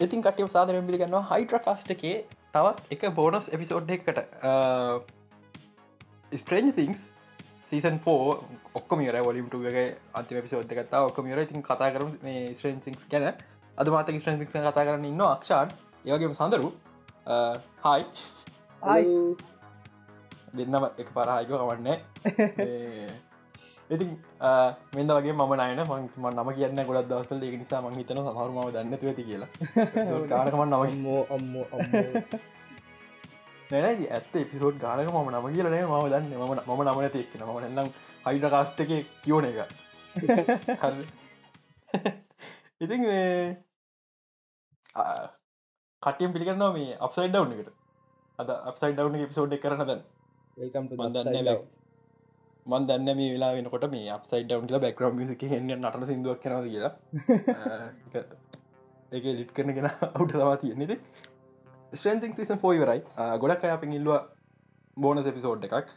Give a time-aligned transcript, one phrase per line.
[0.00, 2.16] ඉතින් කටම සාධරෙන් පිළිගන්නවා හයිට්‍රකාස්ට එකේ
[2.52, 4.20] තවත් එක බෝනස් එපිසෝඩ් එකට
[6.32, 7.02] ස්ට්‍රේන්ජ තිංස්
[7.64, 8.38] සීසන් ෝ
[8.74, 9.84] ඔක්කම ර වලින්ටගේ
[10.14, 13.34] අන්තිම පිසෝද් එකත්තා ඔක්කම ර ඉතින් කතා කරම මේ ස්ට්‍රේන් සිික්ස් ගැන.
[13.78, 15.68] අද මාතක ස්ට්‍රේන් සික් කතා කරන්න ඉන්න අක්ෂාන්.
[16.04, 16.72] ඒවගේම සඳරු.
[17.84, 18.02] හයි
[20.54, 21.96] දෙන්නම එක පරහයික කවන්නේ
[23.90, 24.10] ඉතින්
[24.94, 28.94] මෙද වගේ ම නයන මංම නම කියන්න ගොඩක් දවසල් ඒ නිසා මං හිතන සහරුමාව දන්න
[28.94, 29.50] ඇති කියලා.
[30.30, 32.04] කාරකම නම අම්මෝ අම්මෝ අම්මෝ.
[33.70, 37.88] නැන ඇත්ත එපිසෝඩ් ගානක ම නම කියලන ම දන්න ම ම නමන තෙක්න ම එන්නම්
[38.26, 39.58] හයිට කාස්ට එක කියෝන එක.
[42.84, 43.08] ඉතින්
[46.02, 47.74] කටියම් පිළිගන්නවා මේ අපසයිඩ් ඩව් එකට.
[48.38, 49.92] අද අපසයිඩ් ඩව් පිසෝඩ් කරනද
[50.56, 51.77] මන්දන්න
[52.68, 56.66] මන් දන්න මේ වෙලා වෙනකොට මේ අපසයිඩ් ඩවන් කියලා බැක්රම් මිසික එන්න නට සිදුවක් කනද
[56.68, 56.92] කියලා.
[59.12, 60.92] ඒක ලිට් කරන කෙන අවුට තවා තියෙන්නේෙද
[61.92, 63.00] ස්ට්‍රන්තිං සිසන් ෆෝයිවරයි
[63.38, 64.20] ගොඩක් අය අපි ඉල්ලවා
[64.96, 65.94] බෝනස් එපිසෝඩ් එකක්.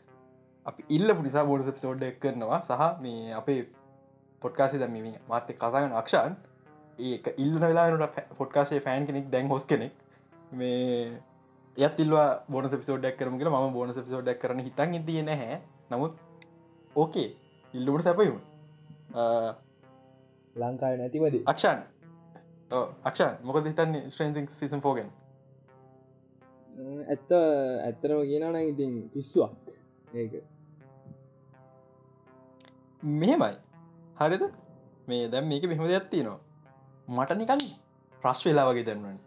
[0.66, 2.62] අපි ඉල්ල පුනිසා බෝනස් එපිසෝඩ් එක කරනවා.
[2.62, 3.60] සහ මේ අපේ
[4.42, 6.40] පොට්කාසි දමීම මාත්‍ය කතාගන අක්ෂාන්
[7.00, 9.94] ඒක ඉල්ල වෙලාට පොට්කාසේ ෆෑන් කෙනෙක් දැන් හොස් කෙනෙක්.
[10.54, 11.20] මේ
[11.78, 15.62] යත් ඉල්වා බෝන පිසෝඩක් කරමගේ ම බෝන පිසෝඩක් කරන හිතන් ඉතිය නැහැ.
[15.90, 16.14] නමුත්
[16.96, 17.30] ඕකේ
[17.74, 18.36] ඉල්ලුට සැපයම
[20.56, 21.80] ලංකාව නැතිවද අක්ෂන්
[23.04, 25.10] අක්ෂන් මොකද හිතන්නේ ස්ට්‍රේන්සිං සිසන් ෆෝගෙන්
[27.08, 29.54] ඇත්ත ඇත්තරම කියනන ඉතින් පිස්සුවක්
[30.14, 30.34] ඒක
[33.04, 33.56] මෙහෙමයි.
[34.20, 34.44] හරිද?
[35.08, 36.40] මේ දැම් මේක මෙහම දෙයක්ත්ති නවා
[37.18, 37.62] මට නිකන්
[38.24, 39.18] ප්‍රශ් වෙලා වගේ දැන්වන්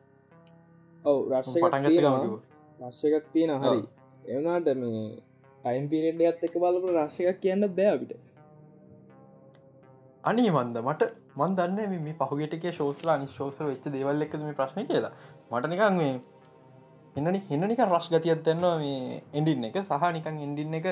[1.05, 1.19] ඔව
[2.81, 3.81] රශ්‍යකක් තියෙන හරි.
[4.25, 5.23] එවනාට මේ
[5.65, 8.13] ටයිම් පිරෙන්ඩ ඇත් එක බලපු රශ්‍යයක් කියන්න බෑවිට
[10.25, 14.87] අනි මන්ද මට මන් දන්න මේ පහුගෙටක ශෝසලා අනි ශෝස වෙච්ච දේවල් එක්ද මේ ප්‍රශ්න
[14.91, 15.13] කියලා.
[15.51, 16.13] මට නිකන් මේ
[17.17, 19.79] එන්නනි හෙන්නනික රශ් ගතියක් දෙන්නවා මේ එන්ඩින්න එක.
[19.83, 20.87] සහ නිකන් එන්ඩින්න එක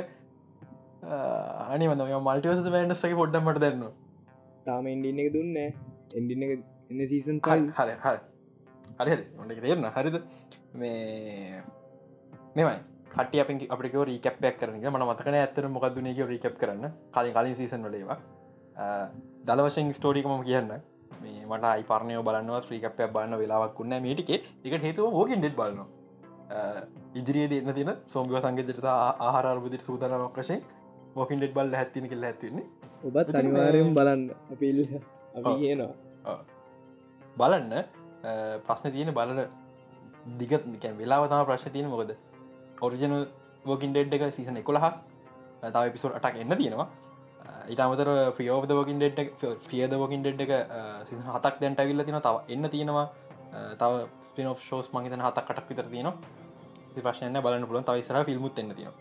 [1.69, 3.85] අනි වඳ මල්ටිවස මෑන්ඩස්ගේ පොඩ්ඩමට දෙන්න
[4.67, 6.53] තාම එන්ඩින්න එක දුන්න එන්ඩින්න එක
[6.91, 8.19] එන්න සීසන් හරි හරි හරි.
[9.01, 10.17] හරි ඔොට තේරන හරිද?
[10.75, 11.63] මේ
[12.57, 16.85] මෙමයි කට අප අපික රීකප්යක් කරන මන මතකන ඇත්තර මොකක්දුනක රීකප් කරන්න.
[17.15, 18.19] කලින් කලින් සීසන් වලේවා
[19.47, 20.73] දලවශෙන් ස්ටෝඩිකම කියන්න.
[21.23, 25.87] මේ මට අයි පරණය බලන්නවා ්‍රීකප්යක් බන්න වෙලාවක් වන්න මේටිකේ එකට හේතුව ෝකින් ඩෙට් බලන්න
[27.15, 30.63] ඉදිරියේ දෙන්න තින සෝම්ගව සංගෙදරත ආහාරබුදිට සූතරනක් වශයෙන්
[31.17, 32.67] මෝකින් ඩෙට් බල්ල හැත්තින කෙල්ල ඇතින්නේ
[33.05, 34.23] ඔබත් අනිවාරයෙන් බලන්න.
[34.53, 34.79] අපිල්
[35.37, 36.37] අපි කියනවා.
[37.37, 37.73] බලන්න.
[38.67, 39.41] ප්‍රශ්න තියෙන බලන
[40.41, 40.63] දිගත්
[41.01, 42.13] වෙලාව තම ප්‍රශ්න තියෙන මොකද
[42.83, 43.25] ඔරිජනල්
[43.65, 44.95] වෝකින් ඩෙඩ් එක සිසන එකොළහක්
[45.65, 46.89] තව පිසෝල් අටක් එන්න තියෙනවා.
[47.69, 49.19] ඉතාමතර ෆියෝද වකින් ඩෙඩ්
[49.63, 50.53] ෆියද වකින් ඩෙඩ් එක
[51.09, 53.07] සිසන හතක් දැන්ට විල්ල තින තව එන්න තියෙනවා.
[53.53, 56.13] තව ස්පින ෝස් මහිතන හතක් කටක් විතර තියෙන
[56.99, 58.93] ප්‍රශ්නය බලන්න පුලන් තවයිසර ෆිල්මුත් එන්න තියෙන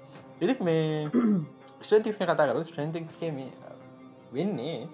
[0.42, 1.10] එරික් මේ
[1.84, 3.52] ස්ට්‍රේතික්ස් කතා කර ස්ට්‍රේන්තික්ස්ගේ මේ
[4.32, 4.88] වෙන්නේ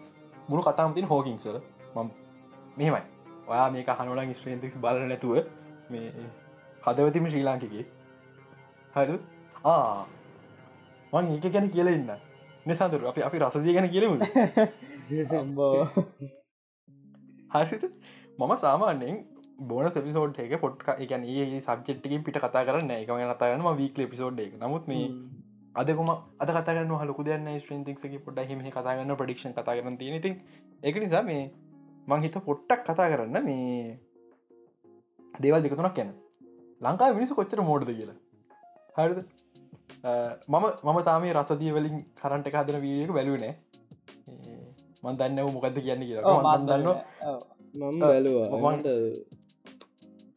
[0.47, 1.59] මුළු කතාම තින හෝකින්සල
[1.95, 2.09] මම්
[2.77, 3.03] මෙහෙමයි.
[3.47, 5.35] ඔයා මේ හනුලන් ස්ට්‍රේන්තික්ස් බල නැතුව
[5.89, 6.11] මේ
[6.83, 7.85] හදවතිම ශ්‍රී ලාංකිකේ
[8.99, 9.17] හරි.
[9.65, 10.05] ආ.
[11.13, 12.11] මං ඒක ගැන කියල ඉන්න.
[12.65, 14.15] නිසාදුර අපි අපි රසදිය ගැන කියලමු
[17.53, 17.83] හරිත
[18.39, 19.15] මම සාමාන්‍යෙන්
[19.61, 24.53] බෝන සෙපිසෝඩ් එක පොට්ක එකන ඒ සබ්ෙට්කින් පිට කතා කරන්න එක කතාරන වීක් පිසෝඩ් එක.
[24.55, 25.05] නමුත් මේ
[25.75, 26.09] අදකම
[26.39, 30.21] අද කතගන්න හලකු දන්න ස්ට්‍රන්තික්ගේ පොඩ හිම කතාගන්න ප්‍රඩික්ෂන් කතා කරන තියෙන.
[30.21, 30.31] ති
[30.83, 31.43] එක නිසා මේ
[32.07, 33.97] මං හිත පොට්ටක් කතා කරන්න මේ
[35.35, 36.13] දේවල් දෙකතුනක් කියන්න
[36.81, 38.17] ලංකා මිනිසු කොච්චර මෝඩද කියලා
[38.97, 39.19] හරිද?
[40.47, 43.53] මම මම තාමේ රසදිය වලින් කරන්ට හදන වීඩියක බැලුනෑ
[45.03, 46.37] මන් දන්න මොකක්ද කියන්න කියලා.
[46.45, 46.85] මන් දන්න
[47.75, 48.87] මම බැලුවට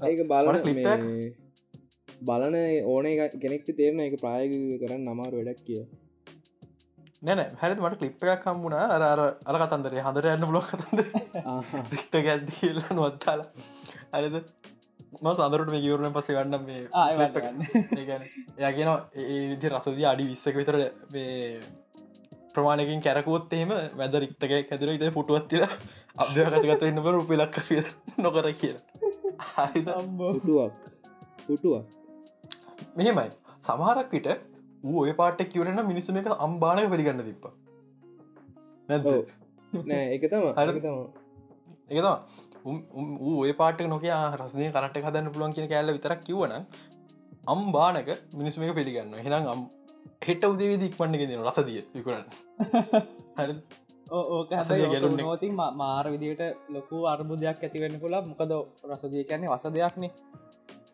[0.01, 1.03] ඒක බලන ක්ලිප්යක්
[2.23, 2.55] බලන
[2.87, 3.07] ඕන
[3.39, 5.83] කෙනෙක්ට තේරන එක ප්‍රායග කරන්න නමාර වැඩක් කිය
[7.23, 11.01] නැන හැරි මට කලිප්පයක් කම්බුණ අර අර අර කතන්දරේ හදර යන්න බ්ලොක් කතන්ද
[11.93, 13.41] ක්ට ගැද්දිල්ල නොවත්තාල
[14.13, 14.37] අරිද
[15.13, 16.83] ම සඳරට මේ ගවරන පස ගන්න මේ
[18.59, 20.79] එය කියන ඒ විදි රසදී අඩි විස්සක විතර
[21.11, 21.61] මේ
[22.55, 25.67] ප්‍රමාණකින් කැරකුවොත් එහෙම වැද රික්තක ඇතුරට පුටුවත්තිර
[26.17, 27.59] අභ්‍යකචගත එන්න බර උපිලක්
[28.19, 28.85] නොකර කියලා.
[29.49, 30.75] හරිතුවක්
[31.47, 31.85] පුටුවක්.
[32.97, 33.31] මෙහෙමයි.
[33.65, 34.29] සමහරක් විට
[34.85, 37.45] ඔය පාට කියවරන මිනිස්සුම එක අම්බානක පිළිගන්න තිප්ප
[38.89, 40.97] නැ එක තම හරි එකතම
[41.93, 42.15] ඌ
[42.65, 46.55] ඔය පාට නොක රස්නය කරට හදන්න පුළුවන් කියන කෑල්ල විතරක් කිවන
[47.47, 49.69] අම්බානක මිනිස්ම එක පිළිගන්න හෙනම් අම්
[50.23, 52.27] හෙට උදේ දික්මන්නක දෙන රසදිය විකරන්න
[53.39, 53.55] හරි.
[54.11, 54.51] ඕක.
[55.19, 58.53] නෝතින් මාර විදියට ලොකු අර්බුදයක් ඇතිවෙන්න පුලා මොකද
[58.87, 60.11] රසදිය කියන්නේ වස දෙයක්නේ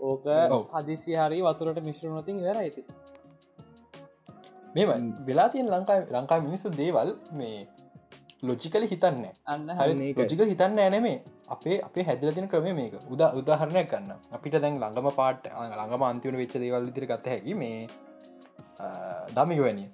[0.01, 0.25] ඕක.
[0.75, 2.85] හදිසි හරි වතුරට මිශ්‍රනොතින් වෙර ඇති
[4.75, 7.67] මෙම වෙලා තියෙන් ලංකා ලංකා මිනිස්සු දේවල් මේ
[8.43, 9.67] ලොජිකල හිතන්න අන්න.
[10.17, 11.19] ලොජික හිතන්න ඇනමේ
[11.55, 12.95] අපේ අපේ හැදලතින ක්‍රම මේක.
[13.15, 14.13] උදා උදාහරණයක් ගන්න.
[14.37, 17.89] අපිට දැන් ළඟම පාට ළඟම අන්තිවන වෙච්ච දේවල් ඉදිරි ගත හැකි මේ
[19.37, 19.89] දමික වැනිය.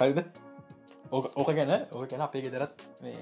[0.00, 0.18] හරිද?
[1.16, 3.18] ඕක ඕක ගැන ඕක ගැන අපේ ගෙදරත් මේ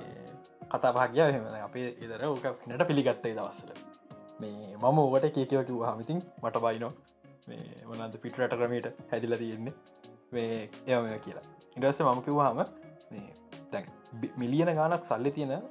[0.72, 3.70] කතා භාගය හම අපේ ඉදර ඕක නට පිළිගත්තයි දවස්සල
[4.40, 6.92] මේ මම ඕකට කියකව කිව් හමිතින් මට බයිනෝ.
[7.48, 9.74] මේ වනන්ද පිටරට ක්‍රමයට හැදිල තියෙන්නේ?
[10.32, 11.46] මේ එම කියලා.
[11.76, 12.58] ඉඩස්ස මම කිව්වාම
[13.12, 13.28] මේ
[13.70, 13.84] තැන්
[14.42, 15.62] මිලියන ගානක් සල්ලි තියෙන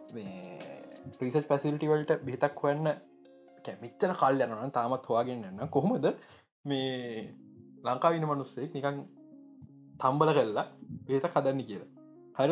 [1.19, 2.87] ප්‍රීසච් පැසිලිටිවලට බෙතක් හොන්න
[3.81, 6.07] මිච්චන කල් යනන තාමත් හවාගෙන්න්න කොහොමද?
[6.65, 7.33] මේ
[7.83, 9.03] ලංකාවින මනුස්සෙක් නිකන්
[9.99, 10.65] තම්බල කල්ලා
[11.07, 11.91] බේත කදන්න කියලා.
[12.37, 12.51] හර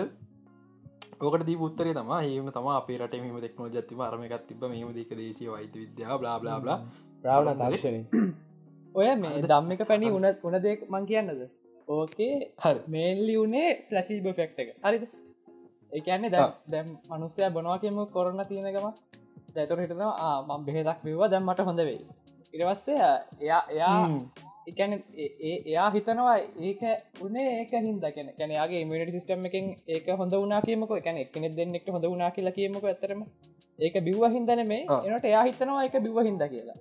[1.22, 5.12] ඕකට දී පුත්තරේ තම ඒම තම අපේ රට මෙම දෙක්නෝ ජත්තිම අරමකත් තිබ මෙම දෙක
[5.20, 6.78] දේශය වෛත විද්‍යා බ්ලා බ්ලා බ්ලා
[7.24, 8.02] ප්‍රාවණ තාක්ෂණය
[8.96, 11.44] ඔය මේ දම්මික පැණි උන උන දෙක් මං කියන්නද?
[11.88, 12.80] ඕකේ හරි.
[12.88, 14.70] මේල්ලි වනේ ෆලසිීබ ෆෙක්ට එක.
[14.84, 15.04] හරිද
[15.94, 18.88] ඒකන්නේ දැ දැම් මනුස්සය බොනවාකම කොරන්න තියෙනකම
[19.56, 22.02] දැතුර හිටනවා මං බෙහෙදක් වවා දැම්මට හොඳ වෙයි.
[22.54, 22.98] ඉරවස්සේ
[23.42, 23.98] එයා එයා
[24.72, 24.96] එකන
[25.68, 26.82] එයා හිතනවා ඒක
[27.22, 30.96] උනේ ඒක හින්ද කැන කැනයාගේ ඉමට සිස්ටම් එකෙන් ඒක හොඳ වනා කියමක.
[31.00, 33.24] එකන එකනෙ දෙන්නෙක් හොඳ වනා කියලා කියමක ඇතරම
[33.80, 34.84] ඒක බිව්ව හින්දන මේ.
[35.08, 36.78] එනට එයා හිතනවා එක බිව්ව හින්ද කියලා.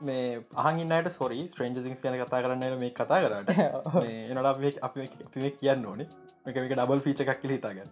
[0.00, 0.26] මේ
[0.62, 3.56] අහගන්නට සොරි ස්ට්‍රේන්ජසිංස් කන කතා කරන්න මේ කතා කරට.
[4.30, 7.90] එනට අපි කියන්න ඕනේ එක එක ඩබල් ෆීච එකක් කියල හිතාගන්න.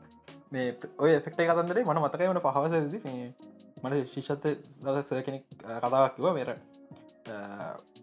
[0.52, 3.32] මේ ඔය එෆෙක්ට කතන්දරේ මන මතකයි වන පහවසද මේ
[3.82, 4.44] මට ශිෂත
[4.84, 5.44] දස කෙනෙක්
[5.82, 6.50] කතාවක්කිව මෙර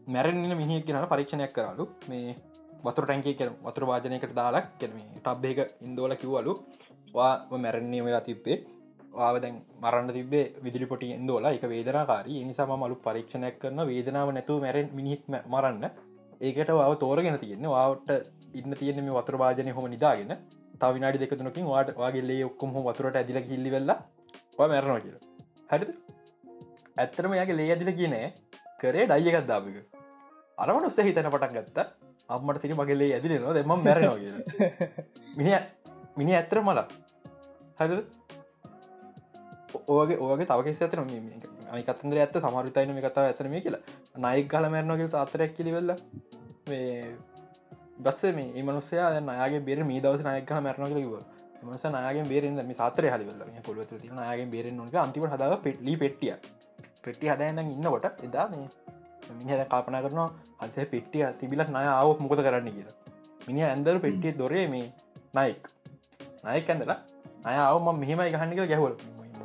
[0.08, 2.36] මැරෙන්න්න මිනිියක් ගෙනට පරීක්ෂණයක් කරලු මේ
[2.84, 6.54] වතුර ටැන්කේ කර වතුර වාජනයකට දාලක් කෙනීම ටබ්බේක ඉන්දෝල කිව්වලු.
[7.14, 8.58] වා මැරෙන්නේ වෙලා තිබ්බේ.
[9.26, 11.46] ආව දැන් මරන්න තිබේ විදිලි පොටි ඉන්දෝල.
[11.48, 12.42] එක වේදනාකාරී.
[12.50, 15.22] නිසාම මලු පරීක්ෂණයක් කරන වේදනාව නැතුව මැරෙන් මිනිහික්
[15.54, 15.86] මරන්න.
[16.42, 17.70] ඒකට වාව තෝරගෙන තියෙන්නේ.
[17.70, 18.10] වාට
[18.54, 20.32] ඉන්න තියෙන මේ වතුර වාජනය හොම නිදාගෙන.
[20.80, 24.00] තවිනාඩි දෙකතුනකින් වාට වගේ ඔක්කොම වතුරට ඇදිල කිල්ලි වෙල්ලා
[24.60, 25.18] මැරනවා කියල.
[25.72, 25.90] හරිද?
[26.98, 28.28] ඇත්තරම යාගේ ලේ ඇදිල කියනෑ
[28.82, 29.78] කරේ ඩයියකත් දාපික
[30.58, 31.88] අරමන උස්ස හිතන පටන් ගත්ත?
[32.30, 33.54] අම්මට තිරි මගේලේ ඇදිලෙනවා.
[33.54, 34.34] දෙම මැරනවා කිය
[35.38, 35.52] මිනි
[36.18, 36.84] මිනි ඇත්තර මල.
[37.80, 38.02] හරිද?
[39.88, 41.04] ඕගේ ඕගේ තවකෙස ඇතන
[41.72, 43.84] අනිකත්තන්දර ඇත්ත සමරිතයින මේ කතාව ඇතන මේ කියලා.
[44.26, 45.92] නයික් ගල මැරනොගල් අතරයක් කිලිවෙල්ල
[46.68, 47.18] මේ
[48.00, 51.14] බස්ස මේ මනුසය නයාගේ බේර මේ දවස නයක මැරනක කිව
[51.64, 56.34] මස නයාගේ බේරෙන් මේ සාතර හලිවල්ල කොලුව ති නයාගේ බේරෙන් නොක අන්තිම හදාව පෙට්ලි පෙටිය
[57.04, 58.68] පෙට්ටි හදයන්න ඉන්නකොට එදා මේ
[59.40, 60.30] මිනිහ කාපනා කරනවා
[60.60, 62.96] අන්සේ පෙට්ටිය තිබිලත් නය ආවක් මොකද කරන්න කියලා.
[63.48, 64.88] මිනි ඇන්දර පෙට්ටිය දොරේ මේ
[65.36, 65.64] නයික්.
[66.46, 67.00] නයක ඇඳලා
[67.44, 68.96] අය අවම මෙහමයි ගහන්නික ගැහවල්.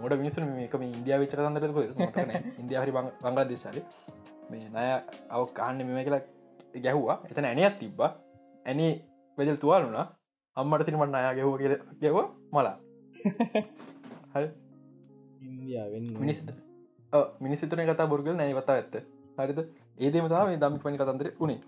[0.04, 1.70] මොඩ මිනිසු මේක මේ ඉන්දියාව විච තන්දර
[2.60, 3.78] ඉන්දියාහරි බංගලා දේශාල
[4.50, 4.84] මේ නය
[5.30, 6.22] අව කාන්න මෙම කියලා
[6.76, 7.16] ගැහ්වා.
[7.24, 8.10] එතන ඇනයක් තිබ්බා.
[8.66, 8.86] ඇනි
[9.38, 10.04] වෙදල් තුවාලුනා
[10.56, 12.18] අම්මට තිනමට අයා ගැහෝ කියල ගැව
[12.52, 12.76] මලා.
[14.34, 14.48] හරි.
[15.42, 16.52] ඉන්දියාවෙන් මිනිස්ද
[17.40, 18.94] මිනිසිතන කතා බොර්ගල් නෑ කතා ඇත්ත.
[19.38, 19.60] හරිද?
[19.98, 21.60] ඒදේම තාව මේ දම්ි පනි කතන්දර උනේ.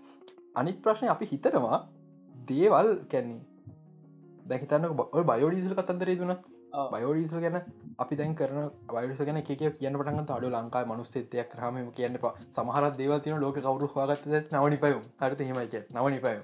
[0.55, 1.79] අනික් ප්‍රශ්නය අපි හිතනවා
[2.49, 3.41] දේවල් කැන්නේ
[4.45, 4.85] දැහිතන්න
[5.25, 6.33] බයෝඩීසල් කතන්දරේ දුන
[6.93, 7.57] බයෝඩීසල් ගැන
[7.99, 12.89] අපි දැන් කරන වයිස ගැන එක කියන්න පටන් අඩු ලංකා මනුස්තේතයක් රහම කියන්න පා සමහර
[12.93, 16.43] දේවල් තින ලෝක කවරු හගත නවනි පයුම් හරත හෙමයි නවනි පයුම්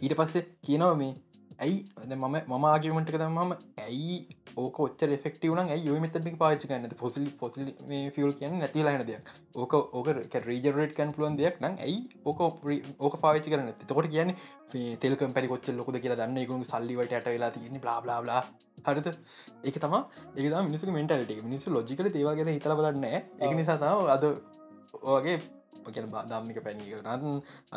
[0.00, 1.12] ඊට පස්සේ කියනව මේ
[1.58, 1.78] ඇයි?
[2.06, 4.16] මම මම ආගමට කද මම ඇයි
[4.56, 7.68] ඕක ොච්ච ෙක්ටව න ඇයි මෙතට පාච කන්න ොසිල් ොසිල්
[8.10, 9.30] ෆියල් කියන්න නැතිලාන දෙයක්.
[9.54, 10.08] ඕක ඕක
[10.42, 12.40] රීජරට කන් පුලුවන් දෙයක් නම් ඇයි ඕක
[13.00, 14.34] ඕක පාච කරන තකොට කියන්න
[14.98, 18.42] තෙල්ක පැි කොච්ච ලොකද කියලා දන්න එකු සල්ලිවට යට වෙලා තියන්නේ බ්ලාබ්ලා
[18.86, 19.08] හරිත
[19.62, 19.96] ඒක තම
[20.36, 24.24] ඒක මිනිස මෙන්ටලට මිනිස්සු ලොජිකල දේවගෙන හිතල බලන්න ඒ නිසාතාව අද
[25.04, 25.36] ඕගේ
[25.82, 27.22] පකන දම්මික පැණික නත්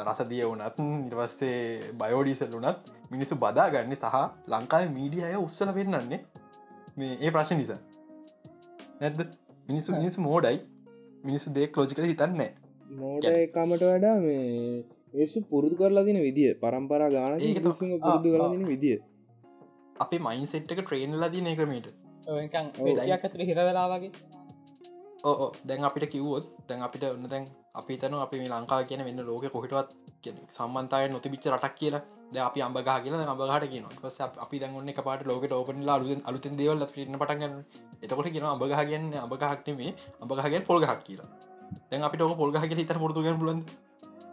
[0.01, 2.79] රසදිය වනත් නිර්වස්සේ බයෝඩිසල් වනත්
[3.11, 4.17] මිනිස්සු බදා ගන්න සහ
[4.47, 6.19] ලංකාව මීඩිය අය උත්සල වෙන්නන්නේ
[6.97, 7.79] මේ ඒ ප්‍රශ්න නිසා.
[8.99, 9.19] නැද්ද?
[9.69, 10.59] මිනිස්සු මිනිස්සු මෝඩයි.
[11.23, 12.51] මිනිස්සු දෙක් ලෝජිකල හිතන්නේ
[12.99, 14.85] මෝඩ එකමට වඩා මේ
[15.15, 17.99] ඒසු පුරුදු කරලා දින විදිිය පරම්පරා ගාන තමයි.
[17.99, 18.97] පුරුදු කරලාදින විදිිය.
[19.95, 21.87] අපේ මයින් සෙට්ක ට්‍රේන් ලදී නකමට
[23.05, 24.11] ඇතර හිරවෙලාවගේ
[25.23, 29.25] ඕ දැන් අපිට කිව්වොත් දැන් අපිට ඔන්න දැන් අපි තන අපි මේ ලංකා කියන වෙන්න
[29.25, 29.89] ලෝක කොහිටවත්
[30.49, 32.03] සම්බන්තය නොතිබිච්ච රටක් කියලා
[32.33, 36.57] ද අපි අම්බගා කියලා අඹගහට කියන පස අපි දැන්ගන්න එක පාට ලෝකට ඕපනලා අලුෙන් අලුතෙන්
[36.59, 37.55] දේවල් න්න පටගන්න
[38.03, 39.81] එතකොට කියන අඹගහ කියන්න අඹගහක්න
[40.23, 41.29] අඹගහගෙන් පොල්ගහක් කියලා.
[41.89, 43.59] දැන් අපිට ඕක පොල්ගහ හිතර පොරතුග පුලන්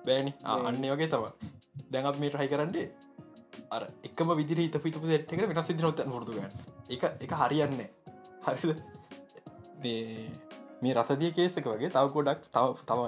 [0.07, 0.33] බෑනි.
[0.45, 1.25] අන්න වගේ තව
[1.93, 2.87] දැන් අප මේ රහි කරන්නේ
[3.71, 6.39] අර එකම විදිර හිත පිතු සෙට් එක වෙනස් සිදිනොත් පුරදුග
[6.89, 7.91] එක එක හරියන්නේ
[8.47, 8.81] හරිද?
[10.83, 13.01] මේ රසදිය කේසක වගේ තව ගොඩක් තව තම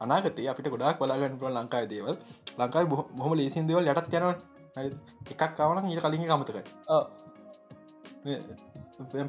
[0.00, 2.16] අනාගතේ අපිට ගොඩක් බලාගන්න පුල ලංකායි දේවල්.
[2.58, 4.50] ලංකායි බොහොම ලේසින් දෙවල් යටත් යනවා.
[4.76, 6.62] එකක් කවන ඊට කලින් කමතකයි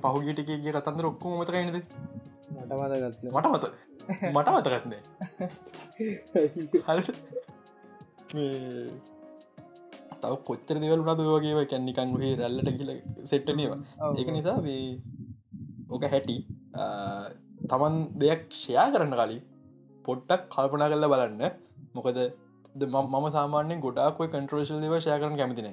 [0.03, 1.77] පහුගිටික කිය කතන්ද රොක්කු මතකයිනද
[3.31, 3.63] මට මත
[4.29, 5.01] මට මතකත්නේ
[10.21, 11.65] තව කොච්චර දෙවල් නද වගේ?
[11.65, 12.91] කැන්නිකන් ගේ රැල්ලට කියල
[13.25, 14.61] සෙට්ටනේවා ඒක නිසා
[15.89, 16.45] ඕක හැටි
[17.69, 19.41] තමන් දෙයක් ෂයා කරන්න කලින්
[20.07, 21.43] පොට්ටක් කල්පනා කරල බලන්න.
[21.95, 22.17] මොකද
[22.75, 25.69] මම සාමාන්‍යෙන් ගොඩාක්ොයි කන්ට්‍රෝශල් දේව ෂය කරන කැමතින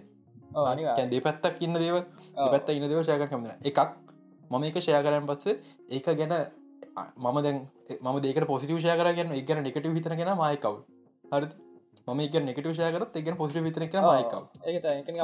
[0.98, 1.96] කැදේ පැත්තක් ඉන්න දේව
[2.52, 3.78] පැත්ත ඉන්න දේව ෂය කැමතින එකක්
[4.50, 5.54] මම එක ෂය කරයන් පස්සේ
[5.90, 6.34] ඒක ගැන
[7.24, 7.56] මම දැන්
[8.02, 10.76] ම දෙක පොසිටව ෂය කරගන්න එකන නිකට හිතන ගෙන මයකව්.
[11.24, 11.46] හරි
[12.08, 14.42] මම එක නිකට ෂය කරත් එකගෙන පොසිට විතර එක මයකව්.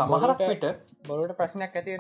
[0.05, 0.65] සමහරක්ට
[1.09, 1.97] බොලට ප්‍රශ්නයක් ඇති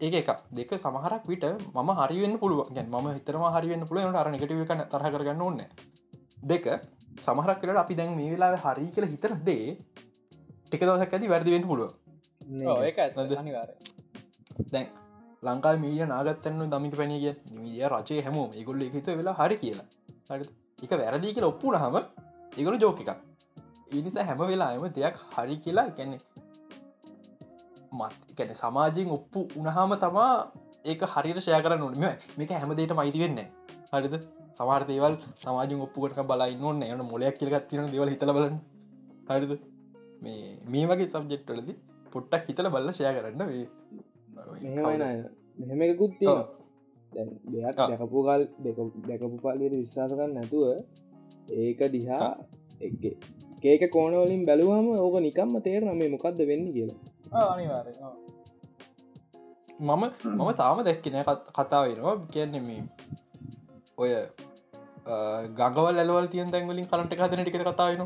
[0.00, 1.44] ඒ එක දෙක සමහරක් විට
[1.76, 5.60] ම හරිවෙන්න පුළුව ගැන් ම හිතරම හරිවෙන්න පුළුව අර නිකටව කන තර කරගන්න ඕන්න
[6.44, 6.66] දෙක
[7.18, 9.76] සමහරක් කරට අපි දැන් මේ වෙලා හරි කියල හිතර දේ
[10.64, 11.90] ටික දවසක් ඇති වැරදිවෙන්න පුළුව
[14.72, 14.86] දැන්
[15.42, 19.86] ලංකා මීිය නාගත්තන්න දමික පැනිය මිය රචය හැම ඒගොල්ල හිත වෙලා හරි කියලා.
[20.84, 21.96] එක වැරදි කියල ඔප්පු නහම
[22.56, 23.20] ඒගොල ජෝක එකක්.
[23.92, 26.20] ඒනිසා හැම වෙලාම දෙයක් හරි කියලා ගැන්නේ
[27.92, 30.32] මත් එකැන සමාජයෙන් ඔප්පු උනහාම තමා
[30.84, 32.04] ඒක හරිට ෂය කරන්න නොනම
[32.38, 33.40] මේක හැමදේට මයිති වෙන්න
[33.92, 34.14] හරිද?
[34.54, 38.56] සමාර දේවල් සමාජෙන් ඔප්පුකට බලයි නොන්න එන මොලයක් කියලගත් තින දෙවල් හිතල බලන්න.
[39.30, 39.52] හරිද?
[40.22, 41.74] මේ මේ වගේ සබ්ජෙක්්ටලදි
[42.12, 43.66] පොට්ටක් හිතල බල්ල ෂය කරන්න වේ
[45.58, 46.12] මෙහෙම එකකුත්
[47.52, 48.42] දෙයක් දැකපු කල්
[49.06, 50.64] දැකපු පාලට විශ්වාස කරන්න නැතුව
[51.60, 52.32] ඒක දිහා
[53.64, 57.86] ඒක කෝනවලින් බැලුවම ඕක නිකම්ම තේරන මේ මොකක්ද වෙන්න කියලා අනිවාර
[59.80, 60.02] මම
[60.36, 61.16] මම තාම දැක්කෙන
[61.56, 62.16] කතා වෙනවා.
[62.32, 62.82] කියන්නේ මේ
[63.98, 64.10] ඔය
[65.58, 68.02] ගඟවල් ඇලවල් තියන් දැන්වලින් කරට හදන ටික කතාවෙන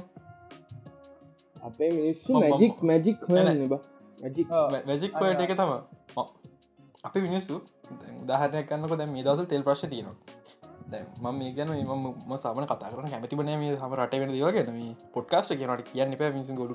[1.62, 3.82] අපේ මිනිස්සු මැජික් මැජික් හොයන්න බා.
[4.88, 5.72] මැජික් හොයට එක තම
[7.04, 7.60] අපි මිනිස්සු
[8.28, 10.16] දහරනය කන්නක දැ මේ දවස තෙල් ප්‍රශ් තියනවා
[10.86, 11.70] මම මේ ගැන
[12.26, 14.68] ම සාමන කතා කරන කැමතිබන මේ සම රට වෙන දවගෙන
[15.14, 16.74] පොට්කාස්ට කියනට කියන්න පැ මිසි ගොඩු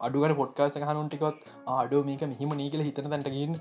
[0.00, 3.56] අඩුවන පොට්කාස්ට හනුන්ටිකොත් ආඩෝ මේක මෙහිම නීකල හිතන තැටකින්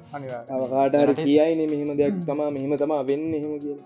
[0.71, 3.77] කාටර කියයින මෙහෙම දෙයක් තම මෙහෙම තම වෙන්න හෙම කිය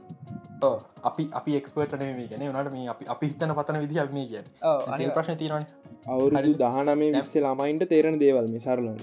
[1.03, 4.43] අපි අපි එක්ස්පර්ට මේ ගැන නට මේ අපි අපි හිතන පතන විදි මේ කිය
[4.97, 5.65] තෙල් ප්‍රශ්න තිරන
[6.07, 8.97] අවුරු දහනමේ විස්සේ ළමයින්ට තේරෙන දේවල් මේ සරලන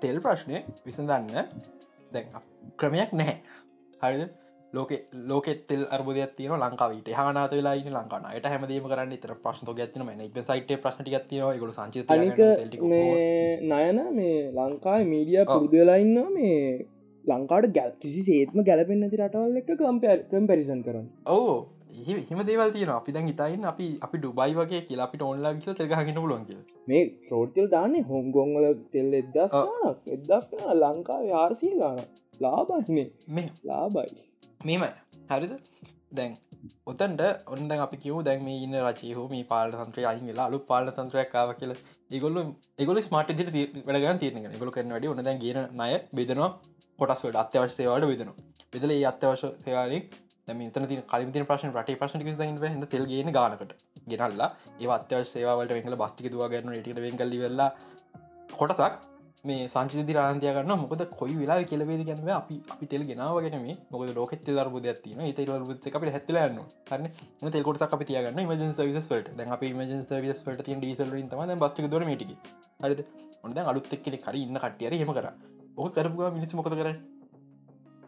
[0.00, 1.46] තෙල් ප්‍රශ්නය විසඳන්න.
[2.12, 2.26] දැන්
[2.76, 3.36] ක්‍රමයක් නැහැ
[4.04, 4.24] හරිද?
[4.72, 4.92] ලෝක
[5.24, 10.72] ලෝක තෙල් අර්බදයක් තියන ලංකාවට හනාත වෙලා ලංකානයට හැමදීම කරන්න තර ප්‍රශ්න ගැත්න න සයිට
[10.82, 11.94] ප්‍රශ්න ගත්තින ගොල සංච
[13.64, 16.58] නයන මේ ලංකායි මීඩිය පුරුදු වෙලාඉන්න මේ
[17.24, 21.06] ලංකාට ගැල් කිසි සේත්ම ගැලපෙන් නැති රටවල් එක කම්පර් කම්පැරිසන් කරන්න.
[21.28, 21.54] ඕ
[22.02, 26.18] හිම දේවල් තියන අපි දැන් හිතයින් අපි අපි ඩුබයි වගේ කියලා අපිට ඔන්ලා කියල තෙල්ගහගෙන
[26.18, 26.44] පුලොන්ග
[26.88, 29.56] මේ රෝට්තල් දාන්නේ හොම් ගොංගල තෙල් එදස්
[30.10, 32.04] එදස් ලංකාව ආර්සිය ගාන
[32.40, 33.48] ලාබන්නේ මේ.
[33.64, 34.24] ලාබයි
[34.64, 34.90] මෙමයි.
[35.30, 35.52] හරිද?
[36.12, 36.36] දැන්
[36.86, 40.90] ඔතන්ට ඔන්න අපි කිව දැන් මේ ඉන්න රචයහ මේ පාල තන්ත්‍රය අයින් වෙලා අලු පාල
[40.90, 41.74] තන්ත්‍රයක් කාව කියල.
[42.10, 42.38] ඒගොල්ල
[42.78, 46.50] ඒගොල ස්මට දිට වැඩගන තිරන ගොල කරන වැඩි ඔන්න දැන් ගෙන නය බෙදනවා.
[46.98, 48.36] කොටස්වට අත්‍යවශ සේවාට බෙදනවා.
[48.72, 50.04] බෙදල ඒ අත්‍යවශ සේවාලින්
[50.46, 53.74] තන ති කලින් ප්‍රශන රට ප්‍රශ්න හ තෙල් ගෙන ගනකට
[54.08, 54.50] ගෙනල්ලා
[54.80, 57.70] ඒ අත්‍යවශ සේවාවලට වෙල බස්ටික දවාගන්න ට වෙගල්ලි වෙල්ලා
[58.52, 59.13] කොටසක්
[59.44, 64.12] මේ සංචිත රාන්තිය ගන්න මොකද කොයි වෙලා කෙලවේද ගැනව අපි අපි තෙල් ගෙනාවගෙන මේ මොකද
[64.14, 67.08] ලෝකෙත් තෙල් අරබුද ඇතින ඒ ලබුත් අපි හැත්ලන්න හරන?
[67.50, 68.40] තෙල්කොට අපි තියගන්න?
[68.42, 72.32] මජන් සවිසට දැන් අප මජන් සවිස්ට තිය ඩීසල් තම බස්ටික දොර මටික
[72.80, 73.04] හරිද?
[73.44, 75.28] ඔොද අලුත් එක්කෙ කර ඉන්න කටියර හෙම කර.
[75.76, 76.90] ඕක කරපුවා මිනිස් මොකද කර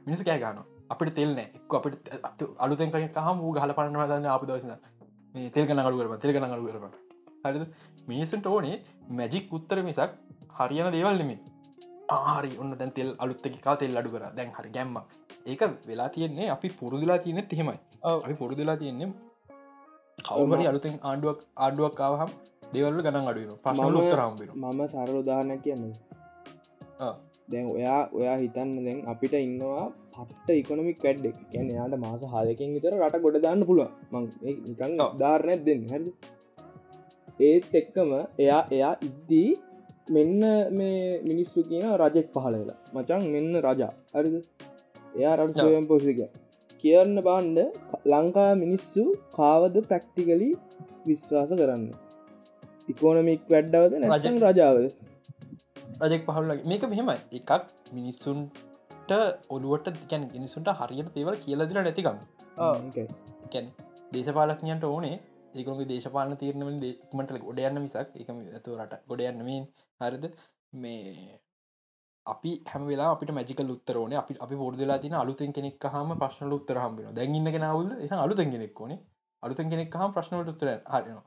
[0.06, 2.14] මිනිස කෑ ගන්න අපිට තෙල්න එක් අපිට
[2.58, 4.72] අලුතෙන් හම ගහල පන්න දන්න අප දවසන
[5.34, 6.88] මේ තෙල්ගන අඩු කරම තෙල්ගන අඩු කරම
[7.44, 7.66] හරිද?
[8.08, 10.16] මිනිසන්ට ඕනේ මැජික් උත්තර මිසක්
[10.58, 11.38] හරියන දේවල් නෙමේ
[12.16, 14.24] ආරි ඔන්න දැන් තෙල් අලුත්තක තෙල් අඩු කර?
[14.36, 14.96] දැන් හරි ගැම්ම
[15.46, 17.78] ඒක වෙලා තියෙන්නේ අපි පුරුදුලා තියනෙත් එහෙමයි.
[18.24, 19.10] අපි පුරුදුලා තියෙන්නේ
[20.18, 22.30] කවුමරි අලුතෙන් ආණ්ඩුවක් ආඩුවක් කාවහම්
[22.72, 25.94] දෙවල්ල ගණන් අඩුවන පසල උත්තරම්බෙන මම සරෝදාන කියන්නේ
[27.48, 29.84] දැන් ඔයා ඔයා හිතන්න දැන් අපිට ඉන්නවා
[30.14, 31.38] පට්ට ඉකොනමික් වැඩ් එක.
[31.50, 34.24] කියැන යාට මාස හයකින් විතර රට ගොඩ දාන්න පුළුව මං
[34.68, 35.82] නිකං ධාරණයක් දෙන්න.
[35.92, 36.06] හැද
[37.48, 38.10] ඒත් එක්කම
[38.42, 39.50] එයා එයා ඉද්දී
[40.08, 40.42] මෙන්න
[40.78, 42.78] මේ මිනිස්සු කියන රජෙක් පහල වෙලා.
[42.94, 43.92] මචන් මෙන්න රජා.
[44.14, 44.34] හරිද?
[45.14, 46.20] එයා රට සොයම් පෝසික
[46.84, 47.58] කියන්න බාන්්ඩ
[48.12, 49.04] ලංකා මිනිස්සු
[49.38, 50.50] කාවද ප්‍රක්ටිකලි
[51.06, 51.84] විශ්වාස කරන්න?
[52.88, 54.86] ඉකෝනමික් වැඩ්ඩවද නැජන් රජාවද?
[56.02, 57.08] රජෙක් පහුල මේක මෙහෙම
[57.38, 57.50] එකක්
[57.98, 59.12] මිනිස්සුන්ට
[59.54, 62.18] ඔළුවට ගැන මිනිසුන්ට හරියට තේවල් කියලදිල නැතිකම්.
[63.52, 63.66] කැන
[64.12, 65.16] දේශපාලක්ඥන්ට ඕනේ
[65.56, 69.64] ඒකරුගේ දේශපාලන තීරණමින් දේක්මට ගොඩ යන්න මිසක් එක ඇතු රට ගොඩ යන්නමින්
[70.00, 70.24] හරිද?
[70.74, 71.40] මේ
[72.26, 77.14] අපි හැමවෙලා අපිට මැජිකල් උත්තරෝන අපි අපි පොරදලා තින අලුතෙන් කෙනෙක් හම ප්‍රශ්න උත්තර හම්බෙන
[77.14, 79.00] දැන්ඉන්න කෙනවුල එහ අලුතෙන් කෙනෙක් ඕනේ.
[79.42, 81.24] අලුතෙන් කෙනෙක් හම ප්‍රශ්නට උත්තර හරනවා.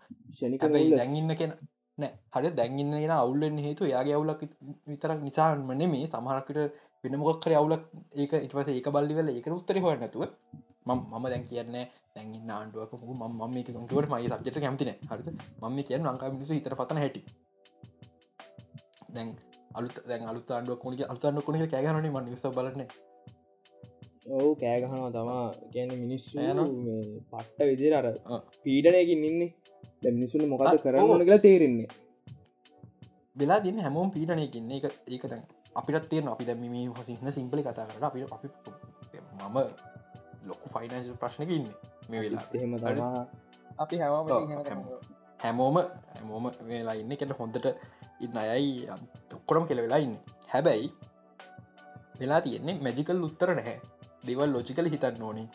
[0.93, 1.53] දැන්ඉන්න කෙන
[1.97, 2.11] නෑ.
[2.33, 4.41] හරි දැන්ඉන්න ගෙන අවුල්ලෙන් හේතු යාගේ අවුලක්
[4.87, 6.59] විතරක් නිසාමන මේ සමහරකට
[7.03, 10.23] වෙන මොක්කර අවුලක් ඒක ඉටවස ඒක බල්ලිවෙල ඒක උත්තර හො නැතුව
[10.87, 11.75] මම දැන් කියන්න
[12.15, 15.31] දැන්ගන්න ආණ්ඩුවක ම ම මේ කට මයි සබ්ජට කැමතින හරි
[15.63, 17.21] ම කිය ලංකා මිනිසු හිතර පතන හැටි.
[19.13, 19.29] දැන්
[19.77, 22.83] අලුත් දැන් අලුත් ආණ්ඩුව කොනික අල්තන්න කොනික කෑගනන ම නිස බලන
[24.33, 25.45] ඔවු කෑගහනවා තමා.
[25.73, 26.37] ගැන මිනිස්සු
[27.31, 28.07] පට්ට විදිර අර
[28.63, 29.51] පීඩනයකින් ඉන්නේ.
[30.01, 31.89] දැ මිනිසුන් මොකද කරන්න කියලා තේරෙන්නේ.
[33.35, 35.43] වෙලා දින්න හැමෝම් පීඩනයකින්න එක ඒක දැන්
[35.75, 38.47] අපිට තියෙන අපි දැම මේ හොසින්න සිම්පලි කතා කරට අපි අපි
[39.39, 39.57] මම
[40.49, 41.67] ලොකු ෆයිනන්ශල් ප්‍රශ්නක ඉන්න
[42.09, 42.73] මේ වෙලා එහෙම
[43.83, 44.83] අපි හැම
[45.43, 45.77] හැමෝම
[46.15, 47.11] හැමෝම වෙලා ඉන්න.
[47.19, 47.67] කෙට හොඳට
[48.25, 48.89] ඉන්න අයයි
[49.37, 50.15] ඔක්කොරම කෙල වෙලා ඉන්න.
[50.53, 50.87] හැබැයි
[52.19, 53.77] වෙලා තියෙන්නේ මැජිකල් උත්තර නැහැ.
[54.27, 55.47] දෙවල් ලෝචිකල හිතන්න ඕනේ.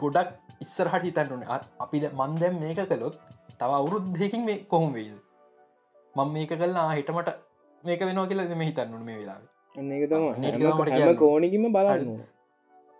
[0.00, 0.28] ගොඩක්
[0.64, 1.42] ඉස්සරහට හිතන්න ඕන.
[1.84, 3.16] අපි මන්දැම් මේක කළොත්
[3.60, 5.16] තව අවුරුද්ධයකින් මේ කොහොම වේද
[6.16, 7.30] මං මේක කල්ලා හිටමට
[7.84, 9.38] මේක වෙනවා කියලා දෙම හිතන්නු මේ වෙලා
[11.16, 12.16] කෝනකිම බලන්න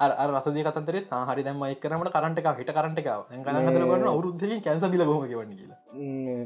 [0.00, 3.08] අර රසදය කතන්තරේ හරි දැම එක්කරමට කරට එක හිට කරට එක
[3.46, 5.78] ගන්න අවරුද්ධ කැන්ස බිල ගොම ගවන්න කියලා.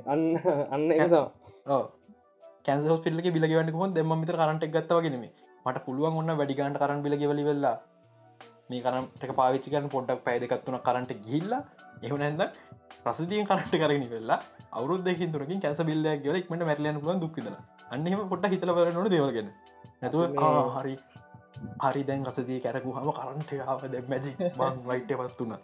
[0.06, 0.22] අන්න
[0.70, 1.80] අන්න එකතා
[2.64, 5.24] කැන්ස හස්පිල්ලක බිලගවන්න කො දෙම මිතර කරට එක් ගත්තවගෙනම
[5.66, 7.76] මට පුළුවන් ඔන්න වැඩිගන්ට කරන්න බිලගෙවලි වෙල්ලා
[8.70, 11.52] මේ කරට පාවිච්චිකන් පොඩ්ඩක් පැයදකත්වන කරට ගිල්ල
[12.02, 12.42] එහුනැද
[13.06, 14.40] රසදිය කරට කරන වෙල්ලා
[14.72, 17.56] අවුරුදකින් තුරකින් කැස බිල්ලයක් ගල එක්මට මැරලයන පුලන් දුක්කිදන
[17.90, 19.48] අන්නම පොට හිතල වරනොට දේවල්ගෙන
[20.00, 20.22] නැතුව
[20.76, 20.94] හරි.
[21.84, 25.54] හරි දැන් රසදී කැරකු හම කරන්ටාව දැ මැජි මං වයිට පත්තුන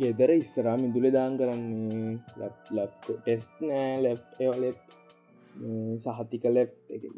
[0.00, 4.78] ගෙදර ඉස්සරා මිදුල දාන් කරන්නේ ලප් ටෙස්් නෑ ලැප් එවලෙප්
[6.06, 6.72] සහතික ලැප්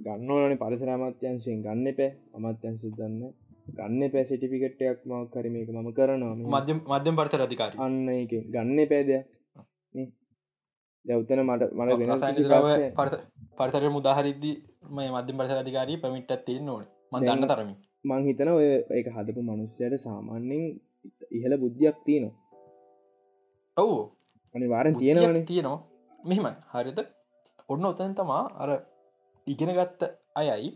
[0.04, 2.10] ගන්න ඕනේ පරිසර අමත්‍යංශයෙන් ගන්න එපෑ.
[2.36, 3.22] අමත්‍යංශ දන්න
[3.70, 6.34] ගන්න පෑ සිටිෆිකට්ටයක් ම කරීමක මම කරනවා.
[6.54, 9.24] මධ්‍යම මධ්‍යම පර්ත රධිකාර අන්න එක ගන්න පෑදයක්
[11.04, 12.94] දැවතන මට මට වෙන
[13.58, 14.52] පර්තර මුදාහරිද්දි
[14.96, 16.84] මේ මධ්‍යම පර්ස අධිකාරී පමිට්ටත් තියෙන් ඕන.
[17.12, 17.76] මදන්න තරමින්.
[18.04, 18.68] මං හිතන ඔය
[19.00, 20.64] එක හදපු මනුස්්‍යයට සාමාන්‍යෙන්
[21.38, 22.34] ඉහල බුද්ධියක් තියනවා.
[23.76, 23.98] ඔවු.
[24.54, 25.38] අනිවාරෙන් තියෙනවන.
[25.50, 25.78] තියෙනවා.
[26.20, 26.98] මෙහෙම හරිත
[27.68, 28.70] ඔන්න ඔතන් තමා අර
[29.46, 30.70] ඉගෙන ගත්ත අයයි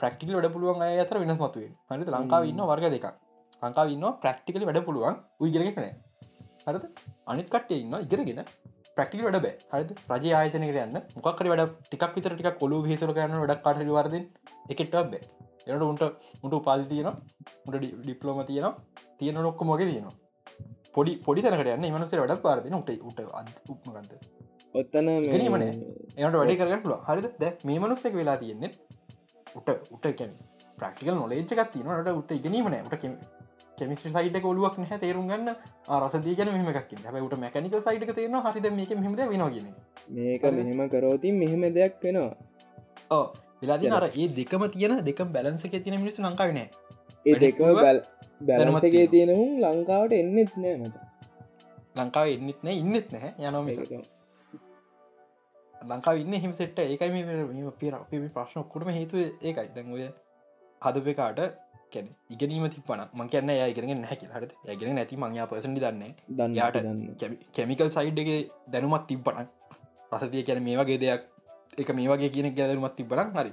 [0.00, 1.72] ප්‍රක්ටිකල් වැඩ පුළුවන් අය අතර වෙනස් මතුවේ.
[1.90, 3.06] හරිත ලංකාව ඉන්න වර්ග දෙක
[3.62, 5.90] ලංකාව ඉන්න ප්‍රක්ටිකලි වැඩ පුළුවන් උයිගෙනගෙන
[6.66, 6.84] හරත
[7.32, 8.40] අනිත් කට්ටේ ඉන්න ඉගෙනගෙන
[8.96, 9.54] ප්‍රක්ටික වැඩ බෑ.
[9.72, 9.84] හරි
[10.18, 11.00] රජ ආයතනක යන්න.
[11.16, 14.14] මොකක්කර වැඩ ටිකක් විතර ටික කොළු හිසර කරන්න වැඩක් කාට වර්ද
[14.72, 15.20] එකට බෑ.
[15.66, 16.02] එනට උන්ට
[16.44, 17.08] උන්ට උපාදි තියෙන
[17.66, 18.78] උට ඩිප්ලෝම තියෙන
[19.18, 20.08] තියෙන නොක්ක මොක තියෙන
[20.96, 21.86] පොඩි පොඩි තැනකට යන්න.
[21.96, 23.20] මනසේ වැඩක් පාරදින උට උට
[23.74, 24.12] උත්මගන්ත
[24.74, 27.26] ඔත්තන ගැනීමන එයට වැඩි කරගටල හරිද?
[27.42, 28.70] දැ මේ මනුස්සෙක් වෙලා තියෙන්නේ.
[29.58, 30.32] උට උට කැන
[30.78, 32.96] ප්‍රක්ටිකල් නොලේච්චකක් තියනට උට ඉගෙනීමන උට
[33.78, 35.50] කෙමිස්ටි සයිට කොලුවක් හ තේරුම් ගන්න.
[35.98, 39.68] රසදී ගැන මෙමක් හැබ උට මැකනික සයිට තේරන හරිද මේක මෙහද වෙනගෙන
[40.10, 42.32] මේක මෙහෙම කරෝතින් මෙහෙම දෙයක් වෙනවා.
[43.10, 43.26] ඕ
[43.60, 48.00] වෙලාදි අර ඒ දෙකම තියෙන දෙක බැලන්සක තියෙන මිනිස්සු ලංකාවන ඒ දෙක බැල්
[48.40, 50.96] බැලමසගේ තියෙනවුම් ලංකාවට එන්නෙත් නෑ මට
[51.96, 53.80] ලංකාව එන්නෙත් නෑ ඉන්නෙත් නැහැ යනොමිස
[55.74, 59.68] ලංකාව ඉන්න හිම සෙට්ට ඒකයි මේ පිර අපේ ප්‍රශ්න ඔක්කුටම හේතුව ඒකයි.
[59.74, 60.06] දැන්ඔය
[60.82, 61.40] හදපකාට
[61.94, 66.80] කැන ඉගෙනීම තිපන ම කියන්න යගෙන නැකි හට ඇගෙන නැති මංයා පසටි දන්න දන්නයාට
[67.56, 68.40] කැමිකල් සයිඩ්ගේ
[68.72, 69.46] දැනුමත් තිබ්බන
[70.12, 71.22] රසතිය කියන මේ වගේ දෙයක්
[71.76, 73.52] එක මේ වගේ කියන ගැදරුමත් තිබරක් හරි.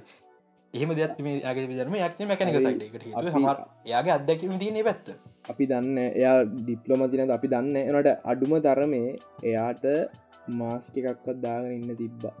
[0.74, 5.06] එහෙම දෙයක් මේ යාගේ විදරම යක් මැකනික සයිඩ්කට හමර යාගේ අදැකීම තියන්නේ පැත්ත.
[5.50, 9.08] අපි දන්න එයා ඩිප්ලොම තිනද අපි දන්න එනට අඩුම තරමේ
[9.42, 9.84] එයාට
[10.60, 12.36] මාස්ටිකක්වත් දාගෙන ඉන්න තිබ්බා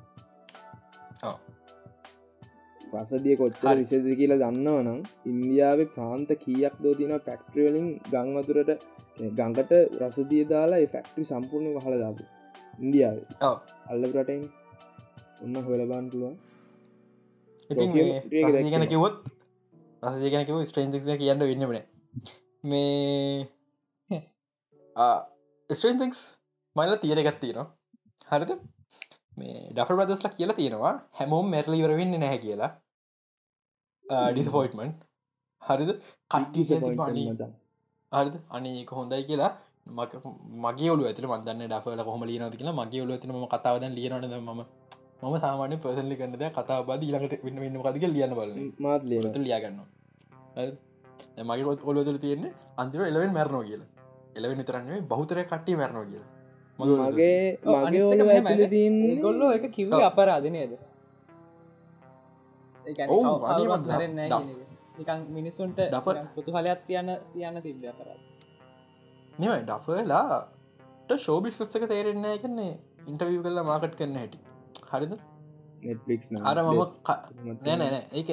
[2.92, 8.70] රසදිය කොච්චර විසද කියලා දන්නවනම් ඉන්දියාවේ ප්‍රාන්ත කීයක් දෝ තින පැක්ට්‍රියලින් ගංවතුරට
[9.32, 12.24] ගංකට රසදිය දාලා ෆැක්ටරි සම්පූර්ණය වහල දාපු
[12.78, 13.26] ඉන්දියාවේ.
[13.86, 14.42] අල්ලපුරටයින්
[15.42, 16.36] ඔන්න හොලබාන් පුළුවන්.
[18.70, 19.16] ගැන කිවොත්
[20.02, 21.80] රසදිය ගැන කිව ස්ට්‍රේන්ක් කියන්න වෙන්නමන
[22.64, 23.46] මේ
[25.70, 26.14] ස්ට්‍රේන්ක්
[26.76, 27.66] මයිල තියර ගත්තිනවා
[28.30, 28.52] හරිද?
[29.36, 32.70] මේ ඩෆ බදස්ලා කියලා තියෙනවා හැමෝම් මැරලි ඉවරවෙන්න නැහැ කියලා
[34.34, 34.92] ඩිස්පෝයිටමන්්
[35.62, 35.90] හරිද?
[36.30, 36.60] කට්ටි
[37.00, 37.22] පනි
[38.12, 38.34] හරිද?
[38.56, 39.52] අනක හොඳයි කියලා.
[40.64, 42.78] මගේ ඔලු ඇතර මදන්න ඩෆල කොහම ලියනද කියලා.
[42.80, 44.50] මගේ ඔලු ඇතින ම කතාවද ලියනද ම
[45.22, 48.52] මම සාමාන්‍ය පසලි කන්නද කතා බද ඊළඟට වෙන්න වෙන්න කතික ලියන්න බල
[48.84, 49.78] මාත් ලියගන්න
[51.48, 53.90] මගේ ඔලුතුර තියෙන්නේ අන්තිර එලවෙන් මැරණෝ කියලා.
[54.38, 56.30] එලවෙන් නිතරන්නේ බහුතර කට්ටි මැරණෝ කියලා.
[56.78, 58.02] මගේ මගේ
[58.34, 58.94] ඇතුල තින්
[59.24, 60.72] ගොල්ලෝ එක කිව අපරාධනයද
[64.98, 68.16] නිකන් මිනිස්සුන්ට ඩෆ- පුතු හලයක් තියන්න තියන්න තිබ්‍ය අපරා
[69.38, 72.72] නිවයි ඩෆලාට ශෝබිස්සක තේරෙන්නේ කන්නේ
[73.06, 74.38] ඉන්ටවිය කල්ලා මාකට් කරන්න හැටි.
[74.92, 75.12] හරිද?
[75.82, 77.22] නෙට්ලික්ස් අර මම ක-
[77.62, 78.28] නෑ නෑ ඒක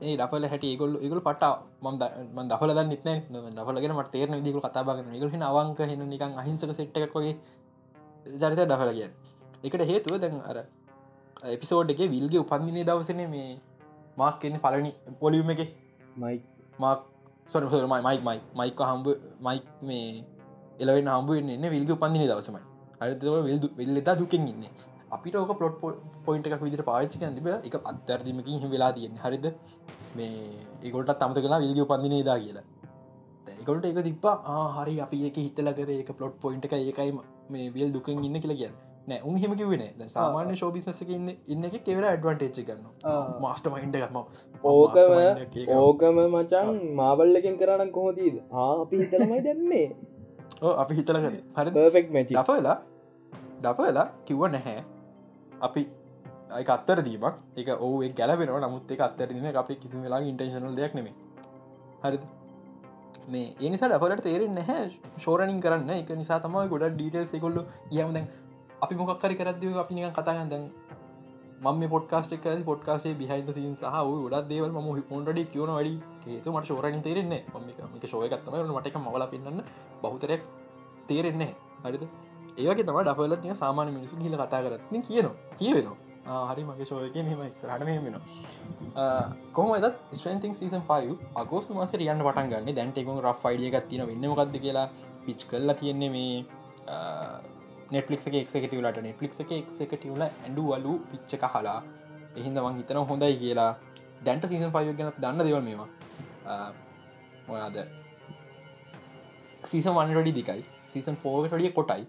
[0.00, 1.44] ඒ ඩෆල හැට ඒගොල් ඉගල් පට
[1.82, 3.02] ම දහල ද නිත
[3.58, 7.34] දහලගෙන මට තේරන දිකු කතාබාගෙන ඉගල හි අවංක හෙන නිකන් අහිංසක සෙට්ට එකක් වගේ
[8.36, 9.12] ජරිත ඩහල කියන්න.
[9.64, 10.58] එකට හේතුව දැන් අර
[11.46, 13.58] එපිසෝඩ් එක විල්ගේ උපන්දිනේ දවසන මේ
[14.20, 15.62] මාක් කෙන්නේ පලනි පොලියුම එක.
[16.16, 16.36] මයි
[16.84, 17.00] මාක්
[17.46, 19.06] සොරමයි මයික් මයි මයික හම්බ
[19.46, 20.24] මයික් මේ
[20.82, 22.62] එලවෙන්න හම්බුවෙන් එන්න විල්ග උපන්දින දවසමයි.
[23.00, 24.64] අරතව විල්දු වෙල්ලෙතා දුකෙන් ඉන්න.
[25.16, 25.76] අපිට ඕක පලොට්
[26.26, 29.46] පොයින්ට එකක් විදිට පාච්චි තිබ එක අත්තරදීමකින් හිම වෙලා තියෙන හරිද?
[30.16, 30.34] මේ
[30.82, 32.66] ඒකොට තමත කලා විල්ග උපන්දිනේ දා කියලා.
[33.58, 37.10] ඒකොට එක තිබ්බා ආහරි අපි එක හිතල කර එක පලොට් පොයින්ට එක ඒකයි
[37.52, 38.76] මේ විල් දුකෙන් ඉන්න කියලා කියන්න
[39.08, 44.20] නෑ උන් හෙම කිවෙන සාමාන්‍ය ශෝබිස්නසක ඉන්න ඉන්න එක කෙවර ඇඩවන්ටේච් කරන්න මාස්ට මයින්ඩ කරම
[44.66, 49.88] ඕකම ඕකම මචන් මාබල්ලකින් කරන්න කොහොතිීද අපි හිතලමයි දැම්මේ
[50.60, 51.34] අපි හිතල කර.
[51.56, 51.70] හරි.
[51.70, 52.76] පර්ෆෙක් මැචි ඩෆලා
[53.60, 54.82] ඩෆලා කිව්ව නැහැ.
[55.60, 55.82] අපි
[56.50, 57.34] අයි අත්තර දීමක්.
[57.56, 61.14] එක ඕ ගැලබෙන නමුත් එක අත්තරදීම අපි කිසි වෙලා ඉන්ටේශනල් දෙයක් නෙමේ
[62.02, 62.18] හරි
[63.28, 64.90] මේ එනිසා ඩපලට තේරෙන් නැහැ.
[65.18, 65.90] ශෝරණින් කරන්න.
[65.92, 68.28] එක නිසා තමයි ගොඩ ඩීටල් සෙකොල්ලු යම දැන්
[68.82, 70.64] අපි මොක්කරි කරදව අපි නික කතාගන්න දැන්
[71.60, 74.78] මම පොට්කාස්ට කර පොට්කාසේ බිහිද සින් සහ ගොඩක් දේවල් ම
[75.10, 75.94] හොන්ඩඩි කියවන වැඩි.
[76.28, 77.42] ඒතු මට ශෝරණ තේරෙන්නේ
[77.92, 79.62] මක ශෝයකත්තම මට එක මවල පින්නන්න
[80.02, 80.42] බහුතරයක්
[81.08, 81.52] තේරෙන්නේ
[81.84, 82.04] හරිද?
[82.56, 85.34] ඒවගේ තම ඩපල තිය සාමාන මිනිසු හිල කතා කරත්න කියනවා.
[85.58, 85.96] කියවෙනවා.
[86.48, 88.16] හරි මගේ ශෝයක මෙම ස්රට මෙමෙන
[89.52, 92.74] කොම ද ස්ට්‍රන්තිං සීසන් 5 අගෝස් මාස යන්න පටන් ගන්න.
[92.74, 94.88] දැන්ටෙකුන් රෆ් යිඩිය ගත්තින වෙන්නමකක්ද කියලා
[95.24, 96.34] පිච් කල්ලා තියෙන්නේ මේ
[97.90, 101.78] නෙටලික් එක්කටවලට නෙටලික් එක එක්කටවල ඇඩු වලු පිච්ච කහලා.
[102.36, 103.70] එහින්ද මං හිතන හොඳයි කියලා.
[104.24, 105.88] දැන්ට සීසන් පය ගැන දන්න දෙවල් මේවා.
[107.48, 107.76] මොනාද
[109.64, 112.04] සීසන් වන්ඩි දිකයි සීසන් ෆෝග ටිය කොටයි.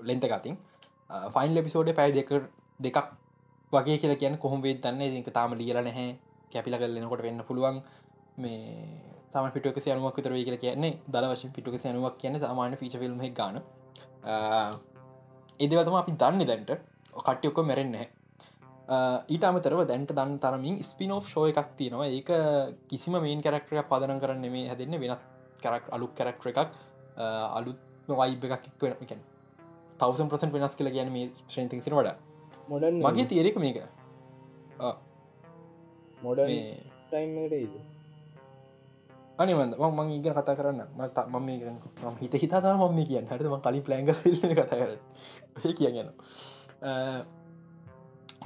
[0.00, 0.56] ලෙන්ත ගතින්
[1.30, 2.30] ෆයින් ලෙපිසෝඩ පැයි දෙක
[2.80, 2.98] දෙකක්
[3.72, 6.08] වගේ කියල කියන කොහොම වේ දන්න ඉක තාම ලියල නැහැ.
[6.52, 7.80] කැපිල කල්ලෙනකොට වෙන්න පුළුවන්.
[8.38, 9.00] මේ
[9.32, 13.18] සම පිටක සයනුවක් විතර වේ කියල කියන්නේ දල වශ පිටක සයනුවක් කියන සාමාන්‍ය පිච ිල්ම
[13.30, 13.58] ගන්න.
[15.64, 16.70] එදවතම අපි දන්න දැන්ට.
[17.26, 18.06] කට්ටියොක්ක මැරෙන්නේ
[19.34, 22.08] ඊට අමතරව දැන්ට දන්න තරමින් ස්පිනෝ් ෂෝ එකක් තියෙනවා.
[22.18, 22.30] ඒක
[22.90, 25.00] කිසිම මේන් කැරක්ටරය පදන කරන්න මේ හැදන්න.
[25.02, 25.22] වෙනත්
[25.62, 26.70] කරක් අලුක් කැරක්ටර එකක්.
[27.58, 29.20] අලුත් වයිබ එකක් වෙන
[30.00, 32.16] තවසන් ප්‍රසන් වෙනස් කියල ගැන මේ ශ්‍රේතිසින වඩ.
[32.68, 33.78] මොඩන් මගේ තේරෙක මේක.
[36.22, 36.50] මොඩන්
[39.38, 40.80] අනිවන්ද මං ඉගෙන කතා කරන්න.
[40.98, 41.48] මට මම
[42.04, 43.26] ම හිත හිතා මම කියන්න.
[43.26, 44.08] හට කලින් ප්ලෑන්ග
[44.52, 44.90] කතා කර
[45.64, 46.08] ඒ කියගන්න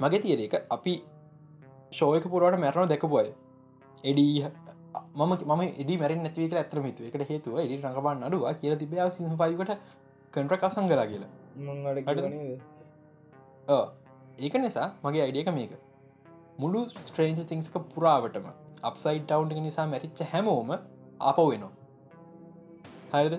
[0.01, 0.93] මගේ තියර එක අපි
[1.91, 3.31] ශෝයක පුරවට මැරණ දැකපුයි
[4.03, 4.45] එඩී
[5.15, 7.59] මම ම එඩි මැරි නැතිවක ඇතරම තු එකට හේතුව.
[7.59, 9.71] එඩි රඟබන්න අඩුව කියල තිබ සිහ පයිකට
[10.33, 11.31] කන්ට්‍ර කසං කලා කියලා.
[14.39, 15.73] ඒක නිසා මගේ අයිඩියක මේක.
[16.59, 18.47] මුළු ස්ට්‍රේන්ජ තිංසක පුරාවටම
[18.83, 21.71] අප්සයිඩ් ටවන්් නිසා මැරිච්ච හැමෝම අප වෙනවා
[23.13, 23.35] හරිද?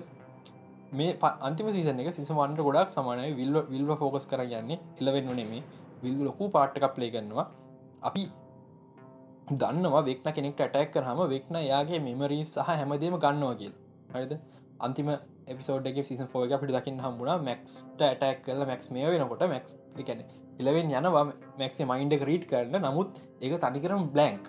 [0.91, 3.25] මේ අන්තිම සීසන එක සිසමන්ට ගොඩක් සමානය.
[3.39, 5.63] විල්ල විල්ව ෆෝකස් කර යන්නේ එලවෙන්න නෙමේ
[6.03, 7.45] විල් ලොකු පාට්ටකක් ප්ලේ ගන්නවා
[8.01, 8.23] අපි
[9.53, 13.73] දන්නවා වෙක්න කෙනෙක් ඇටැක් කරහම වෙක්න යාගේ මෙමරී සහ හැමදේම ගන්නවා කියල්.
[14.13, 14.33] හරිද?
[14.79, 15.09] අන්තිම
[15.47, 20.25] එපිසෝඩ් සින් ෝග පිට දකින්න හම්බුණ මැක්ස්ට ඇටක් කල මැක්ස් මේ වෙනකොට මැක්ස් එකන
[20.59, 21.23] එලවෙන් යනවා
[21.59, 22.77] මැක්ස මයින්ඩ රීට් කරන්න.
[22.81, 24.43] නමුත් ඒක තනිකරම් බ්ලන්ක්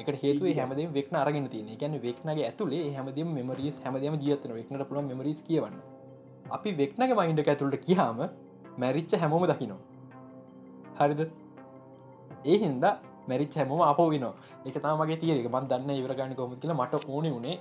[0.00, 5.02] එක හේතු හැමදේ වෙක්න අරගෙන තින ගැන වෙක්නගේ ඇතුලේ හැමදම මෙමරීස් හැමදම ජීතන වෙක්නට පුළ
[5.10, 5.76] මෙමරිස් කියවන්න.
[6.56, 8.20] අපි වෙක්නගේ මයින්ඩ ඇතුළට කියහම
[8.82, 9.80] මැරිච්ච හැමෝම දකිනවා.
[10.98, 11.20] හරිද?
[12.44, 12.94] ඒ හින්දා
[13.28, 14.26] මැරිච් හැමෝම අප වෙන
[14.66, 17.56] එක තමගේ තියරක මන් දන්න ඉවරගන්න කොම කියල මට ඕන වුණේ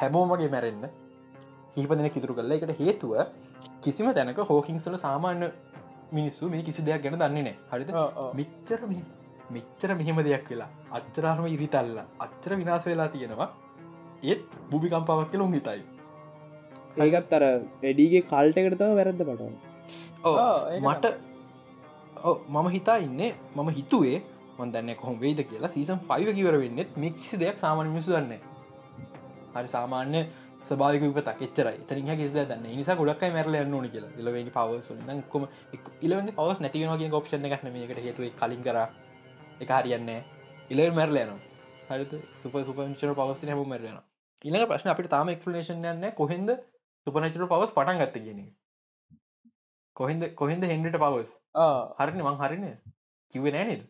[0.00, 0.88] හැමෝමගේ මැරෙන්න්න
[1.74, 2.56] කීපදන කිතුරු කරලා.
[2.58, 3.12] එකට හේතුව
[3.82, 5.48] කිසිම තැනක හෝකින්සල සාමාන්‍ය
[6.12, 7.90] මිනිස්සු මේ කිසි දෙයක් ගැන දන්නේ නෑ හරිද?
[8.38, 8.80] මිච්චර
[9.50, 13.50] මෙච්චර මෙහෙම දෙයක් වෙලා අත්තරාර්ම ඉරිතල්ල අත්තර විනාස වෙලා තියෙනවා.
[14.22, 15.82] ඒත් බුභිකම්පාවක් කියල උන්ගිතයි
[16.96, 17.44] ඒකත් අර
[17.82, 19.54] එඩීගේ කල්ටකටතව වැරද්ද පටන්
[20.82, 21.04] මට
[22.48, 24.22] මම හිතා ඉන්නේ මම හිතුවේ
[24.58, 28.32] මන්දන්න කොහොම වේද කියලා සීසන් ෆයිව කිවර වෙන්නෙත් මේ කිසි දෙයක් සාමාන්‍ය මිසු දන්න
[29.54, 30.20] හරි සාමාන්‍ය
[30.64, 31.78] සභාවික විපතක් එච්චරයි.
[31.88, 34.12] තරිහ කිසිද දන්න නිසා ගොඩක්යි මැරල යන්න ඕන කියලා.
[34.20, 34.88] ඉලවෙනි පවස්
[35.32, 35.42] කොම
[36.02, 38.78] ඉලව පවස් නැතිවගේ ඔප්ෂණ එකක් නමකට හේතුව කලින් කර
[39.60, 40.20] එක හරියන්නේ
[40.70, 41.40] ඉලව මැරල යනවා.
[41.88, 43.98] හරි සුප සුපචර පවස් හැම මැරයන
[44.44, 46.52] ඉළඟ ප්‍රශ්න අපිට තාම එක්ස්පලේෂන් යන්න කොහෙද
[47.06, 48.40] සුපනචර පවස් පටන් ගත්ත කියන
[49.96, 51.34] කොහෙද කොහෙද හෙන්ඩට පවස්
[51.98, 52.64] හරින මං හරින.
[53.32, 53.82] කිව නෑනද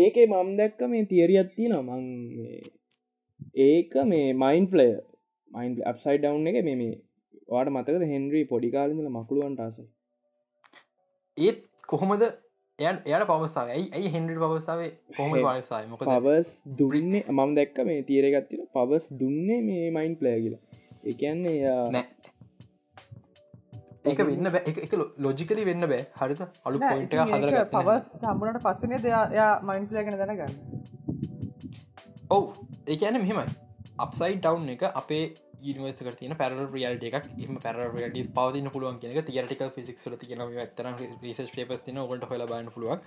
[0.00, 2.04] ඒකේ මම් දැක්ක මේ තියරියත්ති නමං
[3.62, 4.88] ඒක මේ මයින් පලය
[5.50, 6.94] මයින් අප්සයි ඩව් එක මේ මේ
[7.48, 9.76] වාට මතකද හෙන්රී පොඩිකාලඳල මකුළුවන්ට ආස
[11.36, 12.24] ඒත් කොහොමද
[12.78, 18.64] එයට පවසාව ඇයි ඇයි හෙන්ඩි පවසාවේ කොහොම පවසාය මොක පවස් දුන්නේ මම් දැක්ක මේ තීරගත්තින
[18.74, 20.60] පවස් දුන්නේ මේ මයින් පලය කියලා.
[21.04, 22.04] එකන්නේ නෑ.
[24.04, 26.02] ඒක වෙන්න එක ලොජිකලි වෙන්න බෑ.
[26.16, 30.56] හරිත අලු පොයිට හදර පවස් හම්බුණට පස්සනේ දෙයා මයින් පලයගෙන දැනගන්න?
[32.30, 32.44] ඔව්.
[32.86, 33.56] ඒක ඇන මෙහෙමයි.
[33.98, 35.24] අපසයි ඩව් එක අපේ
[35.62, 37.26] නිවර්ස තින පැර රියල්ට එකක්.
[37.38, 37.76] එම පැර
[38.08, 40.88] ට පවතින පුළුවන් කියෙන තිරටික ෆිසික් ල තියන ඇතර
[41.22, 43.00] රිසස් පේපස් තින ඔකට හොල බන්න පුළුවන්.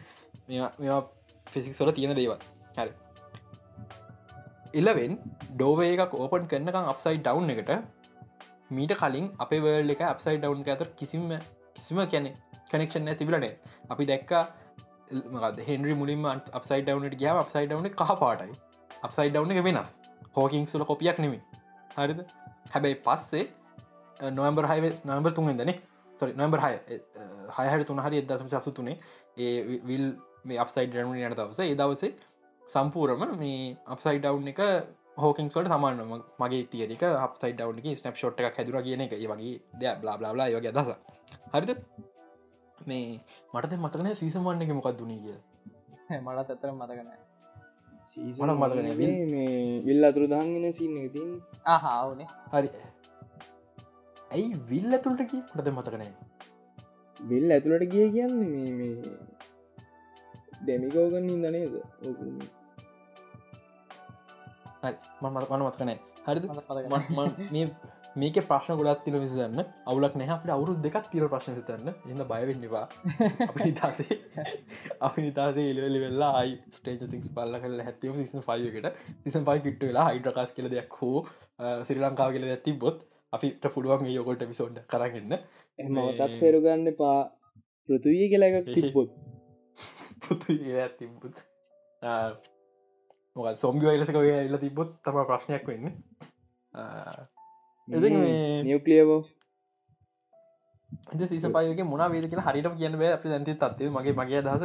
[0.80, 1.02] මෙ
[1.48, 2.34] ෆිසික් සොල තියෙන දේව
[2.78, 2.92] හරි.
[4.74, 5.14] ඉලවෙන්
[5.52, 7.72] ඩෝවේ එකක් ඕපන් කරන්නකම් අපසයි ඩව් එකට
[8.72, 11.26] මීට කලින් අපේ වර්ල් එක අප්සයි ඩවන්් ඇතර කිසිම
[11.76, 12.32] කිසිම කැනෙ
[12.70, 13.54] කනෙක්ෂන් තිබලනේ
[13.90, 14.44] අපි දැක්කා
[15.62, 18.56] හෙන්රි මුලින්ම අපසයි ඩවනට ගියාව අපසයි ඩවන කහ පාටයි.
[19.04, 19.92] අපසයි ඩවන එක වෙනස්.
[20.34, 21.40] හෝකින් සුල කොපියක් නෙමි
[21.96, 22.26] හරිද?
[22.76, 23.46] හැබැයි පස්සේ
[24.32, 25.76] නොම්බර් හයි නොම්බර් තුන්ෙන්දනේ
[26.20, 26.74] සොරි නොම්බර් හය
[27.70, 28.98] හයහට තුන හරි එදසම සසුතුනේ
[29.40, 30.06] ඒ විල්
[30.46, 31.60] මේ අපසයි ඩවන යට දවස.
[31.62, 32.12] ඒ දවසේ
[32.64, 34.62] සම්පූරම මේ අපසයි ඩව් එක
[35.18, 36.02] හෝකින් සොට සමාන
[36.40, 39.14] මගේ තියරික හපයි ඩවන්ගේ ස්නප් ෂොට් එක හැදුර කියන එක.
[39.26, 40.90] වගේ දෙ බ්ලා බ්ලා වගේ දස
[41.54, 41.72] හරිද?
[42.82, 43.20] මේ
[43.54, 45.38] මට මතකන සීසමන්න එක මොකක් දුනී කිය
[46.18, 47.25] මටත් ඇතර මතකන
[48.18, 48.88] මට මතකන
[49.32, 51.30] මේ විල් අතුරු දහගෙන සින්න තින්
[51.66, 52.70] ආහාවනේ හරි.
[54.32, 56.12] ඇයි විල් ඇතුළට කිය මටද මතකනෑ
[57.20, 58.94] විල් ඇතුළට ගිය කියන්නේ මේ
[60.62, 61.74] ඩෙමිකෝගන්න ඉදනේද
[65.22, 66.40] මට මන මත්කනෑ හරි
[68.16, 72.84] මේක ප්‍රශ්න ගොඩත් තිල විසිදන්න අවුලක් නෑ අපට අවුරු දෙකක් තිර ප්‍රශ්න තන්න එන්න බයවෙන්නවා
[73.48, 74.18] අපි නිතාසේ
[75.08, 79.86] අපි නිතාසේ එලවෙලි වෙල්ලා අයි ස්ටේජ සික් පල්ල කල හැතිව සිසන ෆයිකට සිසන් පයි කිට්ට
[79.86, 81.26] වෙලා හයිඩ්‍රකාස් කියල දෙයක් හෝ
[81.84, 85.38] සිරි ලංකාව කියල ඇති බොත් අපිට පුළුවන් යොකොට පිසෝඩ් කරගන්න
[85.80, 87.20] එමතක් සේරුගන්න පා
[87.90, 89.12] පෘතුවී කියල එකක් තිබොත්
[90.98, 91.46] තිබුත්
[93.36, 95.96] මොක සොම්ගි වයිලසක එල්ල තිබොත් තම ප්‍රශ්නයක් වෙන්න
[97.88, 99.22] නියකලියවෝ
[101.14, 104.64] ඉද සීස පයක මුණ වේද කියෙන හරිට කියන්න අප ඇති තත්ව මගේ මගේ දහස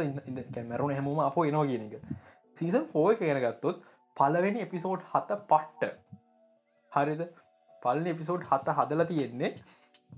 [0.65, 2.07] මැරුණ හැම අප එනවා කියන එක
[2.57, 3.83] සීසන් ෆෝය කියන ගත්තොත්
[4.17, 5.91] පලවෙනි එපිසෝඩ් හත පට්ට
[6.91, 7.21] හරිද
[7.81, 9.51] පලන එපිසෝඩ් හත හදල තියෙන්නේ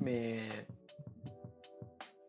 [0.01, 0.63] මේ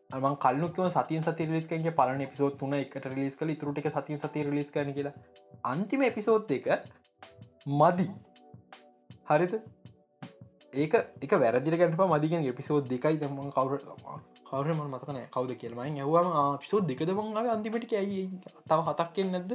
[0.09, 4.69] ම කල්ලුක්ව සතිය සති ලිස්කගේ පලන පිසෝත් තුන එකට ලිස් කල තුරට සති සති ලිස්
[4.71, 5.15] කන කියලා
[5.65, 6.69] අන්තිම එපිසෝත් එක
[7.75, 8.07] මදි
[9.27, 9.55] හරිත
[10.75, 13.79] ඒක එක වැරදිරගට මදිගෙන එපිසෝද් දෙකයි දම කවර
[14.45, 18.23] කවරම මතකන කවද කියලමයි ඇවම පිසෝ දෙකද මං අන්තිමට ඇයි
[18.65, 19.51] තව හතක් කිය නැද්ද?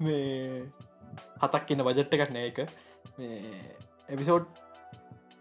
[0.00, 0.66] මේ
[1.42, 2.58] හතක් කියන්න බජට්ට එකක් නෑ එක
[4.08, 4.46] එපිසෝඩ්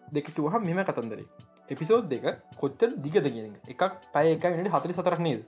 [0.07, 1.27] දෙක කිවහම් මෙම කතන්දරේ.
[1.69, 3.81] එපිසෝඩ් දෙක කොච්චර දිගද කියන එකක්
[4.13, 5.41] පය එක මිට හතරි සතරක් නේද?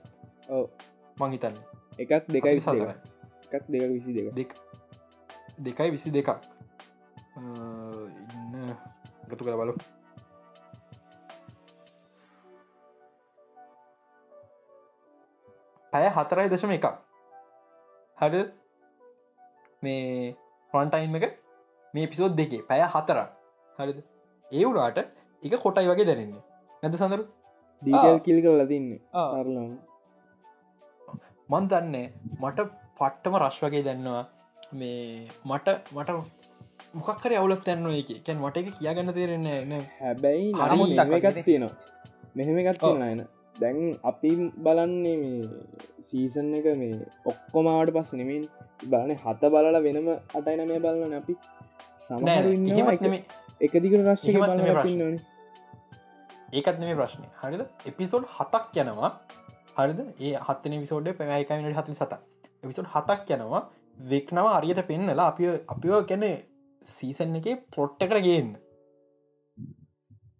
[1.16, 1.56] මංහිතන්න
[1.98, 2.94] එකක් දෙකයි සතර
[3.48, 4.50] එකක් දෙක විසි දෙක දෙක්
[5.58, 6.30] දෙකයි විසි දෙකක්
[9.32, 9.74] ගතු කළ බලු
[15.92, 16.86] පැය හතරයි දශම එකක්
[18.18, 18.44] හඩ
[19.82, 20.34] මේ
[20.72, 21.24] පොන්ටයිම් එක?
[21.94, 22.62] මේ පිසෝද් දෙකේ.
[22.68, 23.28] පැය හතරක්
[23.78, 23.98] හරිද
[24.50, 24.98] ඒ වුණාට
[25.42, 26.42] එක කොටයි වගේ දැරන්නේ
[26.82, 27.24] නැද සඳරු?
[27.82, 29.00] දීටල් කිල් කරලා තින්නේ.
[29.22, 29.72] ආරලන්න
[31.50, 32.06] මන් දන්නේ
[32.42, 32.68] මට
[32.98, 34.24] පට්ටම රශ් වගේ දැන්නවා.
[34.80, 36.10] මේ මට මට
[36.94, 38.10] මොකක්කර අවුලත් තැන්න එක?
[38.26, 40.90] කැන් මට එක කියාගන්න තේරෙන්නේ න හැබැයි නමුත්
[41.40, 41.72] තියෙනවා.
[42.36, 43.24] මෙහෙම එකත් තියෙන
[43.56, 43.78] දැන්
[44.10, 44.30] අපි
[44.66, 45.48] බලන්නේ මේ
[46.08, 48.46] සීසන් එක මේ ඔක්කොමාට පස් නෙමින්
[48.84, 51.36] බලන හත බලල වෙනම අටයින මේ බලන්න අපි.
[51.98, 52.26] සම
[53.60, 55.20] එක දිග රශ්ය බලන්න
[56.52, 57.62] ඒකත් මේ ප්‍රශ්නය හරිද?
[57.90, 59.12] එපිසෝඩ් හතක් යනවා.
[59.78, 60.00] හරිද?
[60.20, 62.12] ඒ හත්තන විසෝඩ් පැමයිකමිට හති සත
[62.62, 63.62] එපිසෝඩ් හතක් යනවා.
[64.10, 66.24] වෙක්නව අරියට පෙන්නලා අපි අපිෝ කැන
[66.86, 68.54] සීසන් එක පොට්ට කර ගන්න.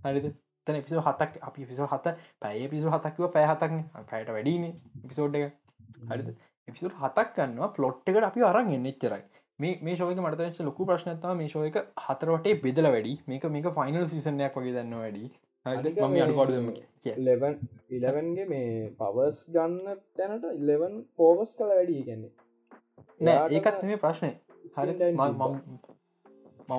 [0.04, 0.30] හරිද?
[0.66, 4.66] තන පිසෝ හතක් අපි පිසෝ හත පැය පිසු හතක්ව පැය හතක්න පැයට වැඩීන
[5.04, 5.54] පිසෝඩ් එක.
[6.08, 6.34] හරිද?
[6.68, 9.22] එපිසෝඩ් හතක් කන්නවා පලොට් එකට අපි අරන් එන්න එච්චරයි.
[9.58, 13.14] මේ ශෝක මටතච ලොකු ප්‍රශ්නත්තම මේ ශෝයක හතරවටේ බෙදල වැඩි.
[13.26, 15.26] මේක මේක ෆයිනල් සිසනයක් වගේ දන්න වැඩි.
[15.66, 16.68] ම අඩුපාඩුම
[17.18, 17.54] ලෙවන්
[17.90, 22.32] ඉලවන්ගේ මේ පවස් ගන්න තැනට ඉලවන් පෝවස් කල වැඩි ගැන්නේ
[23.20, 24.30] නෑ ඒකත් මේ ප්‍රශ්නය
[24.72, 24.96] හරි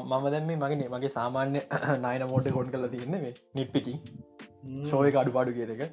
[0.04, 1.60] මම දැම මගේ මගේ සාමාන්‍ය
[2.00, 4.00] නයින මෝඩ කොඩ් කල තියන්න මේ නිට්පිකින්
[4.86, 5.84] ශෝය අඩුපාඩු කියනක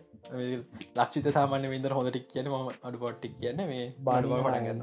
[0.96, 4.82] ලක්ෂිත සාමාන්‍ය විදර හොඳටික් කියන ම අඩුපොට්ටික් කියන්න මේ බාඩුව පටගන්න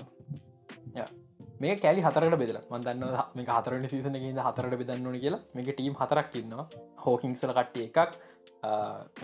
[1.60, 2.60] මේ කෑලි හතරට බෙදල.
[2.72, 3.04] මදන්න
[3.36, 5.42] මේ හතරනි සීසන ඉද හතරට බෙදන්න ඕන කියලා.
[5.54, 6.66] මේක ටීම් හතරක් ඉන්නවා.
[7.06, 7.98] හෝකිංසල කට්ටිය එකක්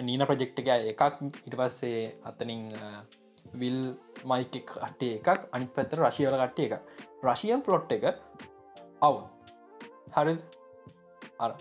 [0.02, 0.58] නීන ප්‍රජෙක්්ක
[0.94, 1.04] එකක්
[1.42, 2.64] ඉට පස්සේ අතනින්
[3.56, 3.80] විල්
[4.26, 6.76] මයික කට්ටේ එකක් අනි පැත්තර රශියල කට්ටිය එක
[7.24, 8.06] රශියන් පලොට් එක
[9.02, 9.26] අවුන්
[10.16, 10.36] හරි.
[11.40, 11.52] අර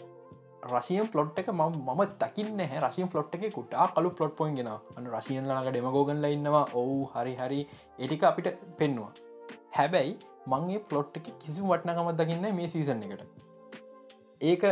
[0.70, 4.70] රශයන් පලොට් එක ම ම දකින්න හැ රශයන් පලොට් එක කුටා කලු පලොට් පොයින් ගෙන
[4.70, 6.64] අන්න රශයන් ලනක ඩෙමගෝගන්ල ඉන්නවා.
[6.74, 7.60] ඔවු හරි හරි.
[7.98, 9.12] එටික අපිට පෙන්නවා.
[9.72, 13.28] හැබැයි මංගේ පලොට් එක කිසි වටනකමත් දකින්න මේ සීසන් එකට.
[14.42, 14.64] ඒක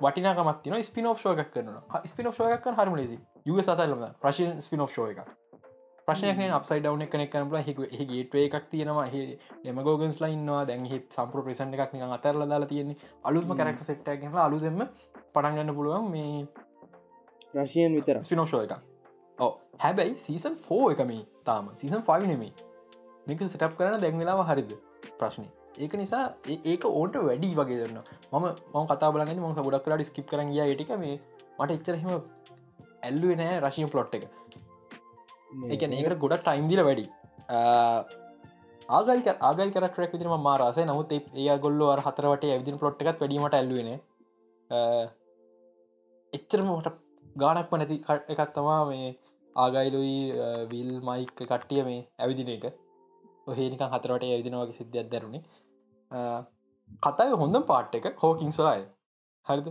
[0.00, 5.18] වටිනකමත්තින ස්පිනෝ් ෝයක් කරන ස්පිනෝ් ෝයක් හරම ලෙසි යුග සතල්ලම ප්‍රශයෙන් ස්පිනෝ් ෝ එක
[6.10, 9.16] ප්‍රශ්නයක් අපසයි ඩවන එකන කනල හ ගේටේ එකක් තියෙනවා හ
[9.64, 12.96] එමගෝගන්ස් ලයින්නවා දැන් හි සම්ප්‍ර ප්‍රසන්් එකක් නික අතරල දාලා තියෙන්නේ.
[13.24, 14.80] අලුත්ම කරක්ට සෙට්ට ගෙන අලුදෙම
[15.34, 16.32] පටන්ගන්න පුළුවන් මේ
[17.56, 18.74] රශයන් විතර ස්පිනෝෂෝ එක
[19.38, 21.12] ඕ හැබැයි සීසන් ෆෝ එකම
[21.44, 21.70] තාම.
[21.74, 22.52] සීසන් ෆයි නෙමේ
[23.26, 24.74] මේක සිටප් කරන දැන්වෙලාව හරිද?
[25.18, 25.46] ප්‍රශ්නය
[25.78, 26.24] ඒක නිසා
[26.64, 30.90] ඒක ඕට වැඩි වගේ දන්න මම ම කතා බලග ම ගොඩක් කරට ස්කිප් කරග ටික.
[30.98, 31.16] මේ
[31.58, 32.12] මට එච්චරහෙම
[33.02, 34.24] ඇල්ලුව නෑ රශයෙන් පලොට් එක
[35.70, 37.04] එක ඒකට ගොඩ ටයිම් දිල වැඩි.
[38.88, 43.90] ආගල් ආගල් කරක්ටරක් විදිරම මාරසේ නමුත් ඒ- ගොල්ල අර හතරට ඇවිදින පලොට් එකත් වැඩීමට ඇල්ලුවන
[46.32, 46.94] එච්චරම මට
[47.36, 47.96] ගානක්ම නැති
[48.28, 49.10] එකක් තමා මේ
[49.56, 50.16] ආගයිලුයි
[50.70, 52.64] විල් මයික් කට්ටිය මේ ඇවිදින එක.
[53.46, 55.42] ඔහේනික හතරට ඇවිදිනවාගේ සිද්ධියක් දැරුණේ
[57.02, 58.82] කතාව හොඳ පාට් එක හෝකින් සොලාය
[59.46, 59.68] හරිද?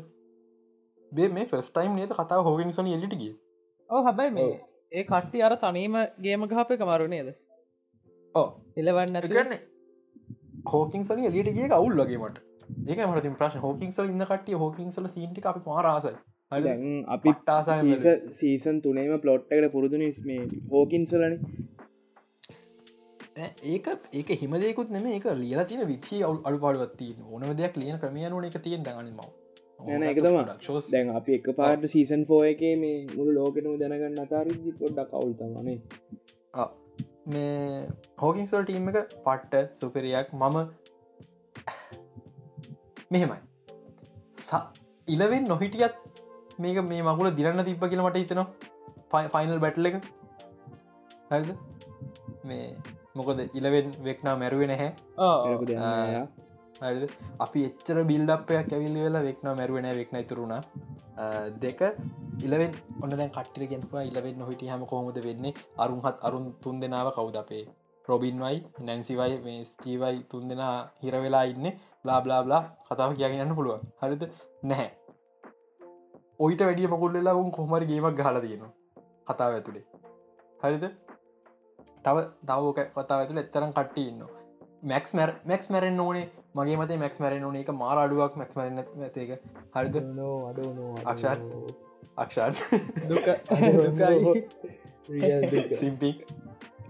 [1.11, 3.33] බේ මේ ෆස් ටයිම් නේත කතාව හෝකින් සොන එලිට ගිය.
[3.89, 4.51] ඕ හැබැයි මේ
[4.91, 7.29] ඒ කට්ටි අර තනීම ගේම ගහප එක මරු නේද?
[8.35, 8.47] ඕ
[8.77, 9.57] එලවන්න ගන්න
[10.67, 12.37] හෝකින් සොල එලිට ගිය අවුල් ලගේ මට.
[12.87, 15.65] ඒක මට ප්‍රශ් හෝකින් සොල ඉන්න කටිය හෝකින් සොල සීටි අපි
[16.51, 21.35] දැන් අපි ටාසය සීසන් තුනේම පලොට් එකට පුරුදුන මේ හෝකින්සලන
[23.65, 28.49] ඒක ඒක හිමදයකුත් නෙම ඒක ලියලා තින වික්ෂ අවු අඩු පාඩුවත්ති ඕනම දෙයක් ලියන ක්‍රමියන
[28.49, 29.21] එක තියෙන් දගන ම
[29.79, 30.45] නැන එක තමා
[30.87, 35.77] දැන් අපි එක පාට සීසන් ෆෝ එක මේ මුළු ලෝකෙනම දැනගන්න අතාරදි පොඩ්ඩක් කවුල් තමනේ
[37.27, 37.87] මේ
[38.17, 40.57] හෝකින්සල් ටීම් එක පට්ට සුපරියක් මම
[43.11, 43.39] මෙහෙමයි.
[45.07, 45.95] ඉලවෙන් නොහිටියත්
[46.59, 48.47] මේක මේ මකුල දිරන්න තිබ්බ කියලමට හිතනවා.
[49.33, 49.95] ෆයිනල් බැටල එක.
[51.31, 51.49] හරිද?
[52.43, 52.65] මේ
[53.15, 54.89] මොකද ඉලවෙන් වෙක්නා මැරුවෙන හැ
[57.45, 60.53] අපි එච්චර බිල්ඩපයක් ඇවිල්ලි වෙලා වෙක්න මැරුවෙන වෙක්න තුරුණ
[61.63, 61.81] දෙක
[62.47, 65.53] ඉලවෙන් ඔන්න දැන් කට්ටිර ගෙන්පුවා ඉලවෙන් නොහිට හම කොහොමද වෙන්නේ?
[65.77, 67.65] අරුන්හත් අරුන් තුන් දෙනාව කවුද අපේ?
[68.05, 71.67] රොබින්වයි නැන්සිවයි මේ ස්ටීවයි තුන් දෙනා හිරවෙලා ඉන්න.
[72.03, 73.83] බ්ලා බ්ලා බ්ලා කතාව කියගන්න පුළුවන්.
[74.01, 74.23] හරිද?
[74.63, 74.89] නැහැ.
[76.39, 78.73] ඔයිට වැඩිය මකුල් වෙලා උන් කොහමරි ගේමක් ගහල තියෙනවා.
[79.29, 79.85] කතාව ඇතුළේ
[80.63, 80.83] හරිද?
[82.05, 82.17] තව
[82.49, 84.21] දවක කතාව ඇතුළ එත්තරම් කට්ටි ඉන්න
[84.91, 86.27] මැක්ස් මැර මැක්ස් මැරෙන් ඕනේ.
[86.55, 87.55] මගේ මතේ මැක්ස් මැරෙන් ඕන.
[87.55, 89.17] එක මාර අඩුවක් මැක්ස් මරන ඇතක
[89.75, 89.95] හරිද?
[91.05, 91.41] අක්ෂාත්?
[92.17, 92.55] අක්ෂාත්?
[95.73, 96.25] සිම්පික්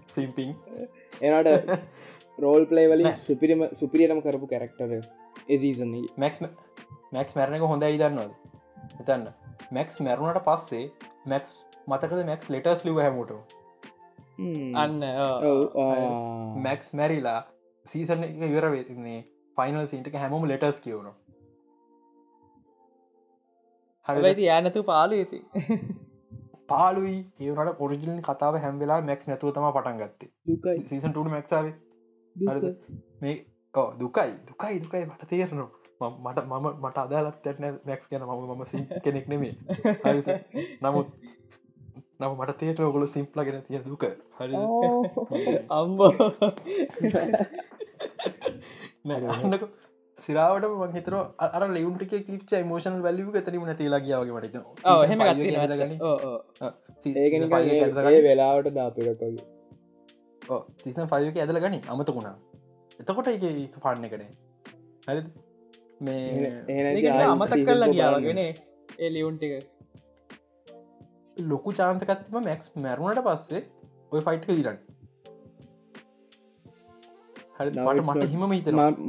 [0.10, 0.56] සිම්පිං
[1.22, 1.50] එනට
[2.38, 4.91] රෝල් පලේ වලින් සුපිරිම සුපිරියටම කරපු කැරක්ටර
[5.50, 8.34] එසීසන මැක්ස් මැක්ස් මැරණක හොඳ ඉදන්නවද
[9.02, 9.26] එතන්න
[9.72, 10.86] මැක්ස් මැරුණට පස්සේ
[11.26, 11.56] මැක්ස්
[11.88, 13.34] මතකද මැක්ස් ලෙටස් ලිව හැමට
[14.76, 15.00] අන්න
[16.67, 17.41] මැක්ස් මැරිලා
[17.86, 19.19] සීසන එක ඉවර වෙන්නේ
[19.60, 21.15] ෆයිනල් සිටක හැමෝම ලෙටස් කියවුණු
[24.06, 25.39] හරිති යනතු පාලු ඇති
[26.70, 30.30] පාලුයි ඒවට පොරිජිලන් කතාව හැම්වෙලා මැක්ස් නැතුව තම පටන් ගත්තේ.
[30.88, 31.76] සීසන් ටඩ මැක්සාවේ
[33.22, 33.36] මේ
[33.99, 34.32] දුකයි.
[34.47, 35.03] දුකයි දුකයි.
[35.05, 35.70] මට තේරනවා.
[36.26, 38.24] මට මම මට අදාලත්තන මැක්ස් ගැන.
[38.24, 39.53] ම මම සි කෙනෙක් නෙමේ
[40.82, 41.07] නමුත්
[42.20, 44.03] නම මට තේට ඔගොල සිම්ප්ල ගෙන තිය දුක.
[44.38, 44.55] හරි
[45.72, 45.99] අම්බ
[49.06, 49.64] අන්නක
[50.18, 54.47] සිරාවට මහිතර අර ලෙවුන්ටික කිප්ච මෝෂන වැලිව තරීම නැතිලා කියාවගේ මට
[58.24, 59.32] වෙලාවට දාපිරකගේ
[60.78, 62.36] සිතන ෆයක ඇදල ගනි අමතකුණා
[63.00, 64.30] එතකොට එක පාන්න කනේ
[65.08, 65.22] හරි
[66.02, 69.54] මේ අමතක් කරලා ගියාවගෙන ඒ ලියුන්ටික
[71.38, 73.66] ලොකු චාන්තකත්ම මැක්ස් මැරුණට පස්සේ
[74.12, 74.80] ඔය ෆයිට්ක දිරන්න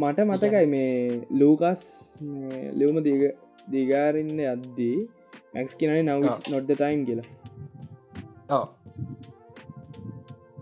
[0.02, 0.90] මට මතකයි මේ
[1.36, 1.82] ලූකස්
[2.74, 3.22] ලියවම දීග
[3.70, 4.96] දිගාරන්න අද්දී
[5.54, 6.38] මැක්ස් කියනයි නව ආ.
[6.52, 7.26] නොඩ්ද ටයිම් කියලා.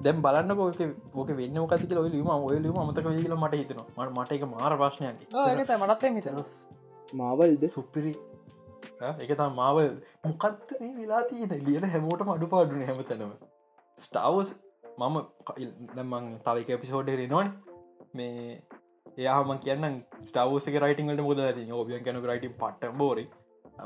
[0.04, 0.80] දැම් බලන්න ෝක
[1.14, 4.72] ෝක වෙන්න කති ඔය ලිම ඔය ලිම අමතක කියල මට හිතන මට මට එක මාර
[4.76, 5.22] ප්‍රශ්නයක්
[5.82, 6.36] මටත් හිතන
[7.14, 8.12] මාවල්ද සුපිරි
[9.24, 9.88] එක තා මාවල්
[10.24, 13.32] මොකත් මේ වෙලා තියෙන ලියන හැමෝටම අඩු පාඩුන හැම තැනම
[13.98, 14.52] ස්ටාවස්
[15.00, 15.16] මම
[15.96, 17.50] දැමං තවක පිසෝඩ් රෙනවාන
[18.14, 18.62] මේ
[19.16, 23.24] එයාම කියන්න ස්ටාවසක රයිටිංට මුද ඇති ඔබියන් කැන රයිටි පට බෝරි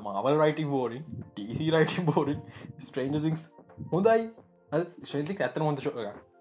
[0.00, 0.98] මවල් රයිටි බෝරි
[1.36, 2.36] ටසි රයිටි බෝරි
[2.78, 3.44] ස්ට්‍රේන්ජසිංස්
[3.90, 4.30] හොඳයි.
[5.04, 5.96] ශ්‍රේතික් ඇත්තන හොඳ ශෝක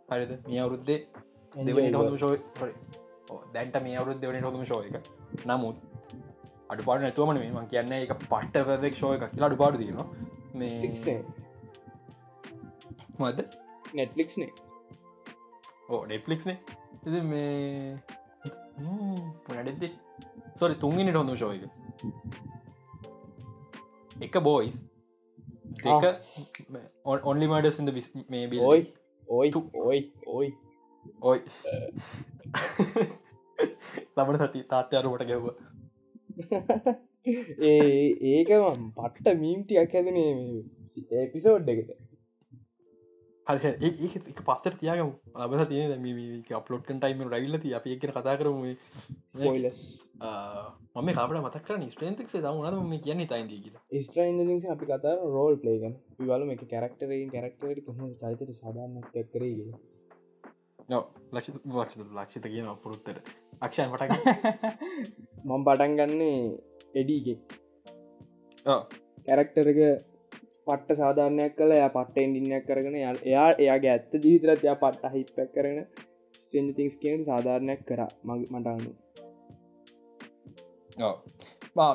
[0.10, 0.32] හරිද?
[0.48, 1.00] මේ අවුරුද්දේ
[1.54, 2.38] දෙවනි ශෝය
[3.54, 5.10] දැන්ට මේ අවුරුද් දෙවනි හොඳම ශෝය එක.
[5.46, 5.78] නමුත්
[6.70, 10.08] අඩු පාඩ නැතුවමන මේ මං කියන්න එක පට්ට වැදෙක් ශෝය එක කියලා අඩු පාඩු දීනවා
[10.56, 11.18] මේ
[13.20, 13.48] මද
[13.94, 14.52] නෙට්ලික්නේ
[15.90, 16.58] ඕ නෙට්ලික්නේ
[17.04, 17.98] ඉති මේ
[19.46, 19.88] පනඩෙදෙ
[20.56, 21.64] සොරි තුන්ගනි හොඳ ශෝයක
[24.22, 24.78] එක බෝයිස්
[25.80, 26.04] දෙක
[27.26, 27.90] ඔන්ලි මඩසිද
[28.30, 28.84] මේ බිල් ඔයි
[29.28, 29.52] ඔයි
[29.84, 30.50] ඔයි ඔයි
[31.24, 31.42] ඔයි
[34.16, 35.48] තමන සති තාත්්‍යයාරුමට ගැව්ව
[37.66, 40.32] ඒ ඒකම පට්ට මීම්ටියක් හැදනේ
[41.24, 42.11] එපිසෝඩ් එකට
[43.48, 45.12] හරි ඒ එක පස්සට තියගම.
[45.36, 48.60] අබස තියන අපලෝට්කන් ටයිම රයිල්ලති අප එකන කතා කරම
[49.36, 49.82] පොයිලස්
[50.96, 53.84] මම කාපට මතක්ර ස්ට්‍රේන්තික්සේ දමුණන මේ කියන්නේ තයින්දී කියලා.
[54.00, 59.72] ස්ට්‍රයින්ලිසි අපි කතර රෝල් පලේගන් විවලම එක කැරක්ටරෙන් කැරක්ටරට කොහම චරිතට සාධාරනක් කරේ
[60.90, 63.18] නෝ ලක්ෂ ලක්ෂ ලක්ෂිත කියන පුරුත්තට
[63.62, 64.22] අක්ෂයන් පටක්
[65.50, 66.40] මං පටන් ගන්නේ
[66.96, 67.36] එඩීගෙ.
[69.26, 69.80] කැරක්ටරක
[70.72, 75.50] පට්ට සාධාරණයක් කල ය පට්ට එන්ඩින්නයක් කරගෙන යා එයා එයාගේ ඇත්ත ජීතරත් යා පට්ට හිප්පැක්
[75.56, 75.80] කරන
[76.42, 78.92] ස්ටෙන් තිංස් කියන සාධාරණයක් කර මග මටන්නු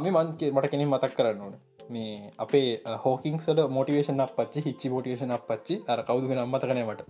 [0.03, 1.55] මේ මන්ගේ මට කෙනෙ මතක් කරන්න ඕන.
[1.91, 2.69] මේ අපේ
[3.05, 7.01] හෝකින්ස්ල මෝටිවේෂන පච්චි හිච්චි මෝටිවේෂන පච්චි අර කවුදුගෙන අම්මතකනමට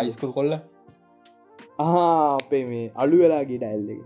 [0.00, 0.52] හයිස්කුල් කොල්ල.
[1.78, 4.04] ආ අපේ මේ අලු වෙලාගේ ඩැල්ල එක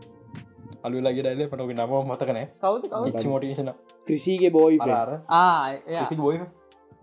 [0.84, 2.82] අලුලාගේ ඩයිල පටක නම මතකනෑ කවුද?
[3.06, 3.70] හිච්චි මෝටිවේෂන
[4.06, 4.78] ක්‍රසිගේ බෝයි
[5.30, 5.72] ආ
[6.18, 6.38] බොයි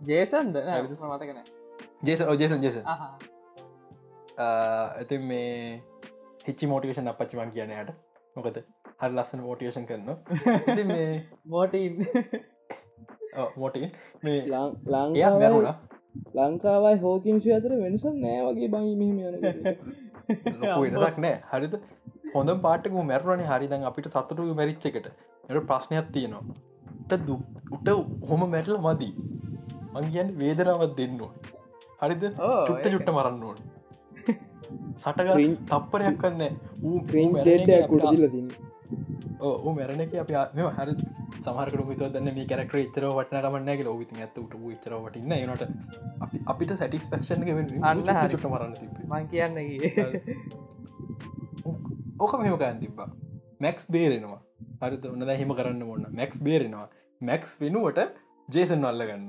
[0.02, 0.56] ජේසන්ද?
[0.68, 0.94] හරිද?
[1.02, 1.40] මතකන
[2.04, 2.78] ජේස ජේසන් ජේස
[4.38, 5.82] ඇති මේ
[6.46, 7.92] හිච්චි මෝටිවේෂන් අපච්චිමන් කියනයට
[8.36, 8.58] මොකද?
[9.00, 10.10] හරි ලස්සන මෝටිවේෂන් කරන්න
[10.68, 11.08] ඉති මේ
[11.54, 11.94] මෝටීන්
[13.58, 13.88] මෝටන්
[14.24, 15.76] මේ එයා ලංකාව මැරුණා.
[16.36, 19.18] ලංකාවයි හෝකින්සි අතර වෙනසක් නෑ වගේ බයි මෙහම
[20.84, 21.36] වෙනසක් නෑ.
[21.52, 21.78] හරිද?
[22.34, 23.46] හොඳ පාටක මැරුණනි.
[23.46, 25.08] හරිදන් අපිට සතුටු මැරිච්ච එකට.
[25.50, 26.58] එට ප්‍රශ්නයක් තියෙනවා.
[27.08, 27.38] ට දු
[27.72, 27.90] උට
[28.30, 29.14] හොම මැටල මදී
[29.94, 31.34] මං කියන්න වේදනාවත් දෙන්න ඕන.
[32.02, 32.24] හරිද?
[32.68, 32.92] චුට්ට.
[32.94, 33.58] චුට්ට මරන්න ඕන.
[35.38, 36.42] Cringe- තප්පරයක් කන්න
[36.84, 37.00] ඌ
[39.40, 40.94] ඕ මැරණ එක අප මෙම හරි
[41.46, 45.64] සමහරකට විත දන්න මේ කැරක්ට ච්චර වටන කමන්න ලෝවිති ඇත උට චර වටන්න නට
[46.54, 47.46] අපිට සැටිස් පක්ෂන්
[47.84, 48.30] අන්න හරි.
[48.34, 48.74] චුට මරන්න
[49.12, 49.56] මං කියන්න
[52.20, 53.10] ඕක මෙම ගන්න තිබ්බා.
[53.60, 54.42] මැක්ස් බේරෙනවා.
[54.82, 56.88] හරිත ඔන්න හිම කරන්න මොන්න මැක්ස් බේරෙනවා.
[57.22, 58.00] මැක්ස් වෙනුවට
[58.50, 59.28] ජේසන් අල්ල ගන්න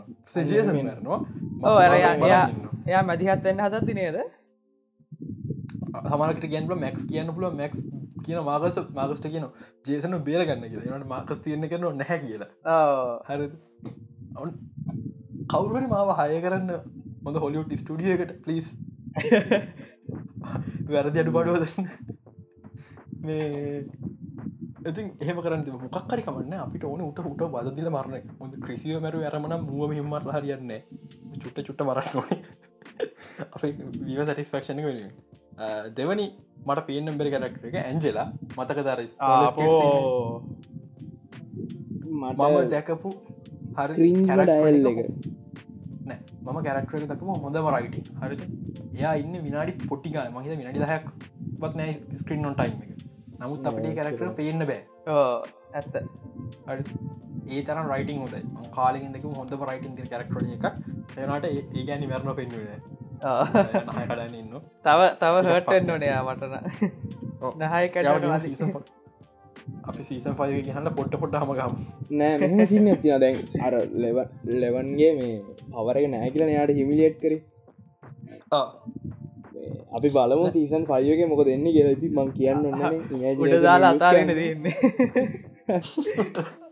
[0.49, 1.21] ජේසන් මරනවා.
[1.65, 4.17] ඕ අර එයා- මැදිහත් වෙන්න හදත්ති නේද?
[6.05, 7.83] සමරකට ගැන්ල මැක්ස් කියන්න පුල මැක්ස්
[8.25, 9.47] කියන මාගස මාගස්ට කියන
[9.87, 10.99] ජේසන බේරගන්න කියලා.
[10.99, 12.51] නට මාකස් තියන්න කරන නැහැ කියලා.
[13.29, 13.51] හරි
[14.37, 14.51] ඔන්
[15.49, 16.71] කවුරුවනි මාව හය කරන්න
[17.27, 18.69] හොඳ හොලියුට් ස්ටඩියකට පලිස්
[20.89, 21.89] වැරදි අඩු බඩුවදන්න
[23.23, 23.85] මේ
[24.91, 29.55] ඉතින් එහෙම කරන්න මොක්කරි කමන්න අපිට ඕන උට උට වදදිල මරණ හොඳ ක්‍රසිව මැරු ඇරමන
[29.66, 30.72] මුව හිමර හරියන්න
[31.43, 32.41] චුට්ට චුට්ට මරන්න ඕනේ.
[33.55, 33.62] අප
[34.07, 34.99] වීව සටිස්පක්ෂණ වෙන
[35.99, 36.26] දෙවනි
[36.66, 38.26] මට පේනම් බෙරි කරක්ට එක ඇන්ජෙලා
[38.57, 39.12] මතක දරස්
[42.12, 42.35] මම
[42.74, 43.11] දැකපු
[43.78, 44.99] හරි ඩයල් එක.
[46.09, 48.37] නෑ මම කැරක්ටර දකම හොඳම රයිට හරි
[48.99, 51.05] එයා ඉන්න විනාඩි පොට්ටිකා මහිත විනාඩි දහයක්
[51.62, 52.91] වත් නෑ ස්ක්‍රීන් නොන් ටයිම් එක
[53.43, 54.80] නමුත් අපිට කැරක්ටර පේන්න බෑ.
[55.74, 55.95] ඇත්ත.
[57.49, 58.34] ඒ තර රයිටන් හොද
[58.72, 60.64] කාලින් දෙක හොඳ රයිටන් කැරක්ටර එක
[61.26, 62.78] එනට ඒ ගැනි මැරණ පෙන්ුවේ
[64.34, 65.86] ඉන්න තව තව හටෙන්.
[65.86, 66.55] නොනයා මටන
[67.40, 67.53] ඔව්.
[67.61, 67.86] නහයි
[68.40, 68.74] සීසන්
[69.84, 71.74] අපි සීසන් ෆයි හන්න පොට්ට පොට හමගම්
[72.12, 74.18] නෑ මෙහම සින්න ඇතින දැන් අර ලෙව
[74.57, 75.34] ලෙවන්ගේ මේ
[75.72, 77.34] පවරක නෑ කියල යාට හිමිලියට් කර
[79.93, 82.61] අපි බලමු සීසන් ෆයගේ මොක දෙන්න කියලති මං කියන්න
[83.62, 84.76] දාලා අතාරන්න දන්නේ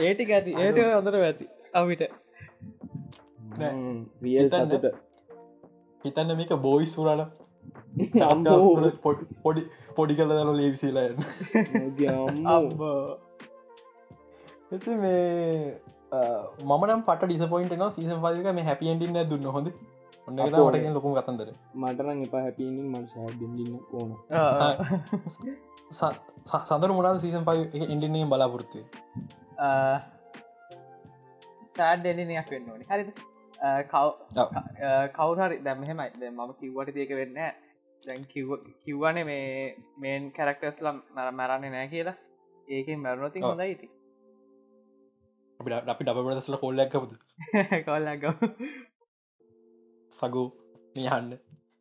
[0.00, 2.02] ඒටික ඇති ඒට හොඳට ඇති අපිට.
[4.20, 4.66] වියල් හිතන්න.
[4.68, 4.86] සතුට.
[6.04, 7.22] හිතන්න මේක බෝයි සුරල.
[9.44, 9.62] පොඩි
[9.96, 10.48] පොඩි කල දන.
[12.46, 12.96] අම්බෝ
[14.72, 15.20] ඇති මේ
[16.64, 19.46] මම නම් පට ඩිසපොයින්ට න සීසන් පාක මේ හැපියන්ටින්න දුන්න.
[19.48, 19.68] හොඳ
[20.30, 20.66] ඔන්න අපෝ.
[20.96, 21.48] ලොකුම කතන්දර
[21.82, 24.10] මටන එපා හැපිනිින් මට සෑඩින්න ඕන.
[26.68, 28.84] සඳර මුණද සීසන් පයි එක ඉන්ඩිනියම් බලාපොරත්තුව
[31.76, 32.84] සෑඩ් එඩිනයක් වෙන්න ඕනි.
[32.92, 33.10] හරිද?
[33.92, 34.06] කව්
[35.16, 37.38] කවුහරි දැම්හෙමයි මම කිව්වට ඒක වෙන්න
[38.02, 38.22] දැන්
[38.84, 39.46] කිව්වනේ මේ
[40.02, 42.18] මේන් කැරක්ටර්ස්ලම් මර මරන්නේ නෑ කියලා.
[42.76, 43.50] ඒකෙන් මැරුණොතින් ඔව්.
[43.50, 43.88] හොඳ ඉති
[45.92, 47.12] අපි ඩබරදසල කොල්ලක්කපුද
[47.88, 48.24] කොල්ලග
[50.10, 50.48] සගෝ
[50.96, 51.30] නියන්න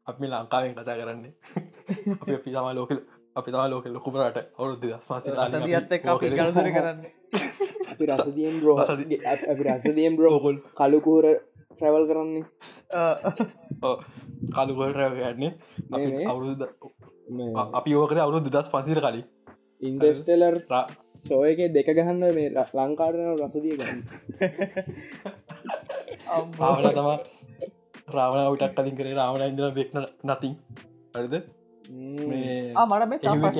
[0.07, 1.33] අපි ලංකාවෙන් කතා කරන්නේ.
[2.21, 2.91] අපි අපි තමා ලෝක
[3.35, 6.99] අපි තම ලෝක ලොකුමරට අවුරුදු දස් මාස රසදිත් එක් අපි කල්සර කරන්න?
[7.91, 11.25] අපි රසදියම් බ්‍රෝ අපි රසදියම් බ්‍රෝ ලෝකොල් කලුකුහර
[11.71, 12.45] ට්‍රැවල් කරන්නේ.
[15.91, 16.25] මේ මේ?
[16.25, 16.65] අවුරුදු
[17.73, 19.25] අපි ඕකට අවුරුදු දස් පසිර කලින්.
[19.81, 20.89] ඉන්ඩස්ටලර් රා-
[21.23, 23.99] සෝයක දෙක ගහන්න මේ ලංකාටන රසදිය ගන්න
[26.59, 27.17] රාවණ තමා
[28.13, 29.13] රාවණ විටක් කලින් කරේ.
[29.13, 30.53] රාවණ ඉදර වෙක්න නතින්
[31.15, 31.35] හරිද?
[32.29, 32.73] මේ
[33.35, 33.55] මට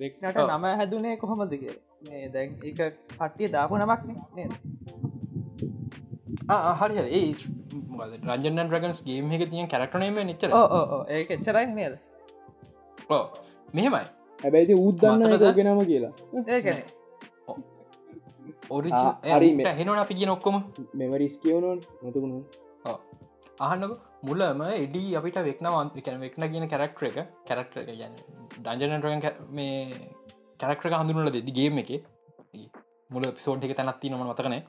[0.00, 0.38] වෙක්නට.
[0.48, 1.74] නම හැදුනේ කොහොමද කිය
[2.10, 2.80] මේ දැන් එක
[3.18, 4.02] කට්ටිය දාපු නමක්
[4.36, 4.52] නේද?
[6.48, 7.10] ආ, හරි හරි.
[7.10, 7.34] ඒ
[8.28, 11.94] රජන් රගන්ස් ගේම එක තියන් කැරක්ටනේම නිච්චර ඕ ඕ ඒක එච්චරයි නේද?
[13.74, 14.04] මෙහෙමයි.
[14.40, 15.22] හැබැයිති උද්දන්න?
[15.48, 16.12] ඕගෙනම කියලා.
[16.48, 16.78] ඒකන
[19.32, 20.56] හරි මේ- හෙනවට අපි කිය නොක්කොම
[20.94, 21.80] මෙමරිස් කියවනුවන්.
[22.02, 22.38] මතකුණු
[23.60, 23.92] අහන්නක
[24.22, 28.14] මුලම එඩි අපිට වෙක්නවන් කැන වෙක්න කියන කැරක්ටර එක කැරක්ටර එක ගැන
[28.58, 29.76] ඩන්ජනටරෙන් මේ
[30.60, 31.90] කැරක්ටර හඳුනල දෙදි ගේම එක.
[33.10, 34.62] මුල පිසෝඩ් එක තැනත්ති නොම මතකනේ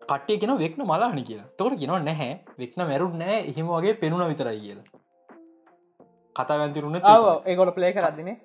[0.00, 1.48] කට්ටේ කෙන වෙක්න මලාහනි කියලා.
[1.58, 4.86] තොට ගෙනව නැහැ වෙක්න මැරුත් නෑ එහෙම වගේ පෙනුන විතරයි කියලා.
[6.36, 7.00] කතා වැන්තිරුණ
[7.46, 8.36] ඒගොල ප්ලේ කරදදිනේ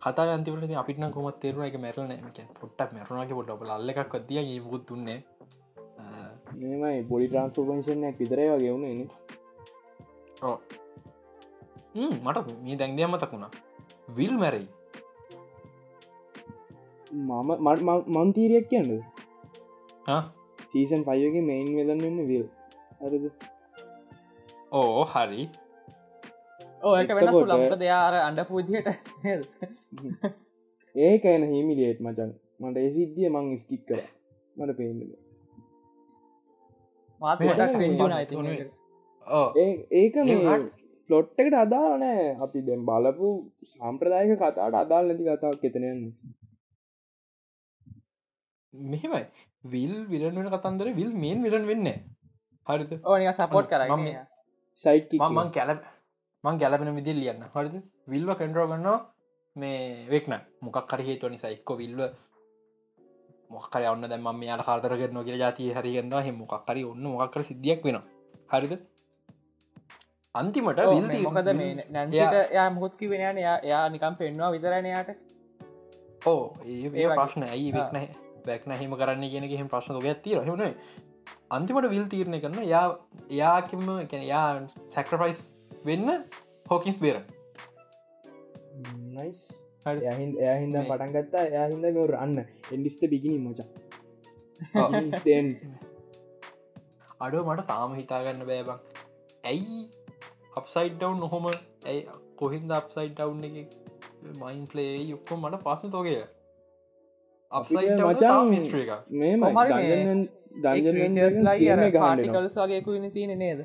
[0.00, 2.12] කතා ඇතිවරට අපිට කොමත් තේරුණ එක මැරන
[2.60, 3.50] පොට්ටක් මැරුණගේ පොට
[3.92, 5.18] එකක් දිය ඒ මුකුත් දුන්නේ
[6.60, 9.00] මෙමයි පොලි ට්‍රන්ස්පෝපේෂනයක් විතරය වගේ වුණ න.
[10.42, 10.56] ඔව්.
[11.94, 13.50] හ්ම්, මට මේ දැන්දය මතකුණා
[14.16, 14.68] විල් මැරයි
[17.12, 17.50] මම
[18.16, 18.90] මන්තීරයක් කියන්න.
[20.72, 22.46] සීසන් පයගේ මෙයින් වෙලන් වෙන්න විල්
[23.00, 23.24] හරිද?
[24.72, 25.42] ඕ හරි.
[26.82, 28.88] ඕ එක වෙන ලම්ක දෙයාර අන්ඩ පූදියට
[30.94, 32.30] ඒක එන හිමිලියේට් මචන්.
[32.60, 34.00] මට ඒ සිද්ධිය මං ස්කික් කර
[34.56, 35.00] මට පේන්න
[39.94, 40.14] ඒක
[41.10, 42.26] පලොට්ටකට අදාල නෑ.
[42.44, 43.28] අපි දැම් බලපු
[43.70, 46.00] සම්ප්‍රදායක කතාට අදාල් නැති කතාවක් එතනයන්න
[48.74, 49.24] මෙහෙමයි.
[49.64, 51.88] විල් විලන් වෙන කතන්දර විල් මේන් විලන් වෙන්න
[52.66, 54.26] හරිත ඕනික සපෝට් කර මම-
[54.80, 55.70] සයිට් මං ගැල
[56.44, 57.42] මං ගැලපෙන විදිල් ලියන්න.
[57.54, 57.74] හරිද?
[58.08, 58.98] විල්ව කැන්ඩරෝ ගන්නවා
[59.56, 62.00] මේ වෙක්න මොකක් කර හේතුව නිසා එක්කො විල්ව
[63.52, 67.84] මොක්කර ඔන්න දැම මේ යාට කාතර කරන කිය ජාතිය හරිගන්න හෙ මොක්කරි ඔන්න මොක්කර සිද්ධියක්
[67.84, 67.98] වෙන
[68.50, 68.74] හරිද?
[70.34, 75.10] අන්තිමට විල් තීර- මොකද මේ නැන්සිට යා මුහොත්කි වෙනන යා නිකම් පෙන්වා විතරණයාට
[76.24, 77.08] ඕ ඒ.
[77.10, 77.96] ප්‍රශ්න ඇයි වෙක්න
[78.46, 80.74] බැක්න හෙම කරන්න කියන හෙම ප්‍රශ්න ගත්ති රහෙන
[81.50, 82.86] අන්තිමට විල් තීරණය කරන යා
[83.32, 84.46] යාකිම එකැන යා
[84.88, 85.42] සැක්‍රපයිස්
[85.84, 86.08] වෙන්න
[86.70, 87.18] හෝකින්ස් බේර
[89.14, 89.42] නයිස්
[89.86, 90.00] හරි.
[90.06, 91.44] එයහින් එයහින්ද පටන් ගත්තා.
[91.56, 92.38] එයහින්ද මෙ රන්න
[92.72, 93.68] එන්ඩිස්ට බිගිනි මචා.
[97.20, 99.00] අඩුව මට තාම හිතාගන්න බෑබක්
[99.44, 99.80] ඇයි
[100.56, 102.00] අප්සයිඩ් ඩව් නොහොම ඇයි
[102.36, 103.70] කොහින්ද අප්සයිඩ් ඩව් එක
[104.40, 105.90] මයින් පලේ යුක්කො මට පස්සන
[107.52, 110.28] අප්සයිඩ් මචං මිස්ට්‍ර එක මේ මේ-
[110.62, 110.98] දජන්
[111.42, 113.60] ලයි ගහන්න පාටිකල්ස් වගේ කුවන්න තියෙන නේද?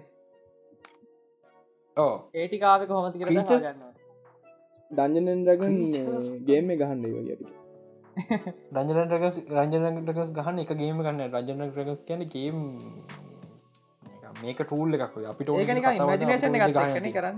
[1.98, 3.30] ඕ ඒටිකාව කොහොමති කර
[4.92, 5.76] දජනන් රගන්
[6.48, 7.48] ගේම ගහන්න වගේ අපි
[8.76, 12.58] රජන රගස් රජන රගස් ගහන්න එක ගේම ගන්න රජන රගස් කියන ගේම්
[14.42, 15.50] මේක ටූල් එකක් අපිට
[17.18, 17.38] කරන්න.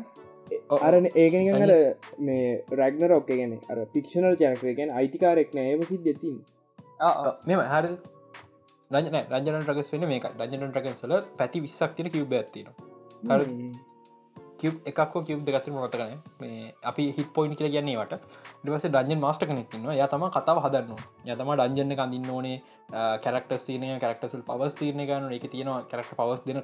[0.82, 1.74] අරන ඒකනිකර
[2.20, 2.46] මේ
[2.80, 5.68] රැග්නර ඔක්ක ගැන අර පික්ෂනල් චරකර ගැන අයිතිකාරෙක් නෑ.
[5.74, 6.38] ඒම සිද්ධ ඇතින්
[7.00, 7.34] ආ, ආ.
[7.48, 7.92] මෙම හරි
[8.92, 12.34] රජන රජන රගස් වෙන මේක රජන රගන්සල පැති විස්සක් තින කිව්බ.
[12.54, 12.68] කිව්
[14.64, 18.14] එකක් කිව් දෙගතර මොතකන මේ අපි හිට පොයින් කියල ගැන්නේවට
[18.64, 20.98] ඩවස ඩන්ජන් මස්ට කනෙක්න්න ය තම කතාව හදන්න
[21.34, 22.58] යතම ඩන්ජන්න කඳන්න ඕනේ.
[23.24, 26.64] කැරක්ට සීනය කැරක්ටසල් පවස් තීරණය ගන්න එක තියෙනවා කැරක්ට පවස් දෙන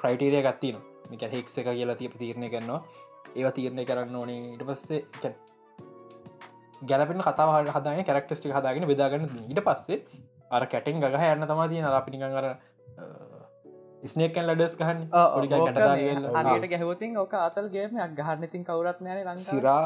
[0.00, 0.80] ක්‍රයිටේරිය ගත්තින
[1.10, 2.80] මික හෙක් එක කියලා තිය තීරණය කරනවා
[3.36, 4.40] ඒවා තීරණය කරන්න ඕනේ.
[4.54, 5.34] ඉට පස්සේ
[6.82, 10.02] ගැලපෙන කතාව හදාන කැරක්ටස්ටි හදාගෙන බෙදාගන්න ඊට පස්සේ
[10.50, 12.46] අර කැටෙන් ගහ යන්න තමා තියෙන අපිනිකන් අර
[14.04, 15.00] ස්නේකන් ලඩස් ගහන්න?
[16.40, 19.82] හරියට ගැහවතින් ඕක අතල්ගේම ගහන්න ඉතින් කවරත් නෑන ලං සිරා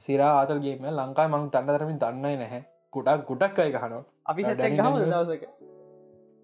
[0.00, 2.62] සිරා ආතල්ගේම ලංකායි මං තන්න තරමින් දන්නයි නැහැ.
[2.92, 4.04] කුටක් ගුටක් අය ගහනවා.
[4.24, 4.42] අපි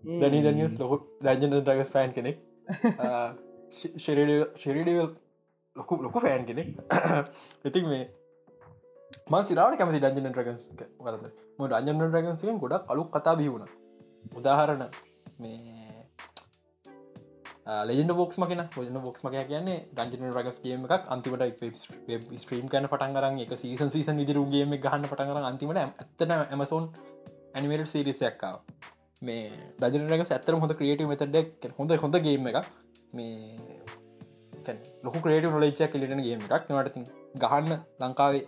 [0.04, 2.36] දැනි දනිස් ලොහු රජන ඩගස් ෆෑන් කෙනෙක්.
[4.62, 5.08] ශරිඩවල්
[5.76, 6.68] ලොකු ලොකු ෆෑන් කෙනෙක්.
[7.68, 8.04] ඉතින් මේ
[9.26, 10.62] මන් සිරාට කැමති ඩජන ්‍රගන්ස්
[11.00, 11.24] වරද
[11.58, 13.68] ම රජන ්‍රගන්සියෙන් ගොඩක් අලුක් කතා බිවුණ
[14.36, 14.84] උදාහරණ
[15.38, 15.83] මේ
[17.66, 21.62] ලෙජන බොක්ස් මකන ොජන බොක්ස් මක කියන්නේ ඩජන රගස් ගේම එකක් අන්තිමට
[22.36, 26.90] ස්ට්‍රීම් කන පටන්ගරන් එක සීසන් සීසන් විදිරුගේම ගහන්න පටන්ගර අන්තිමට ඇත්තන ඇමසෝන්
[27.54, 28.58] ඇනිමේට සිරිසයක්කාව
[29.22, 29.48] මේ
[29.80, 32.60] ඩජනක ඇත්තර හොඳ ක්‍රියටව මෙතඩක් හොඳ හොඳ ගේම එක
[33.12, 33.84] මේ
[35.02, 36.68] ලොක ක්‍රේට නොලච්චක් ලිටන ගේම එකක්.
[36.70, 37.06] නටති
[37.42, 38.44] ගහන්න ලංකාවේ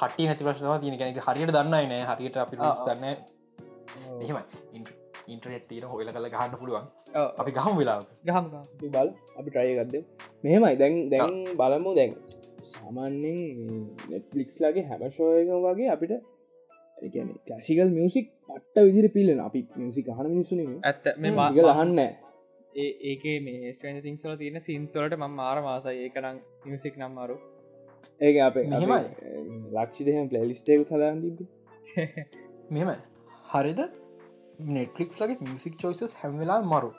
[0.00, 2.02] කටි නැති ප්‍රශ්වා තියන කෙනෙ හරියට දන්නයි නෑ.
[2.10, 3.04] හරියට අපි දන්න
[4.20, 4.38] එහෙම
[5.28, 8.46] ඉන්ටරනෙට් තීර හොල කල ගහන්න පුළුවන් අපි ගහම වෙලා ගහම
[8.94, 9.08] බල්
[9.38, 9.94] අපි ට්‍රයගත්ද
[10.44, 10.74] මෙහෙමයි.
[10.80, 12.14] දැන් දැන් බලමු දැන්.
[12.64, 13.40] සාමාන්‍යෙන්
[14.10, 16.12] නෙට්ලික්ස් ලගේ හැමශෝයක වගේ අපිට
[16.98, 21.04] එකන කැසිකල් මියසික් පට්ට විදිර පිල්ලෙන අපි මියසික් හන මිනිස්සුන ඇත්ත.
[21.18, 26.96] මේ සිකල් අහන්න ඒ ඒකේ මේ ස්ට්‍රේන් තිංසල තියෙන සින්තවලට ම මාර මාසයි ඒකනම් මියසික්
[27.02, 27.36] නම්මාරු
[28.20, 29.02] ඒක අප මෙහෙමයි.
[29.76, 31.38] ලක්ෂිදහම පලලිස්ටේක සදාන්තිබ
[32.70, 32.90] මෙම
[33.52, 33.80] හරිද?
[34.74, 36.90] නෙටලික්ස් ලගේ මියසික් චෝයිසස් හැම්වෙලා මරු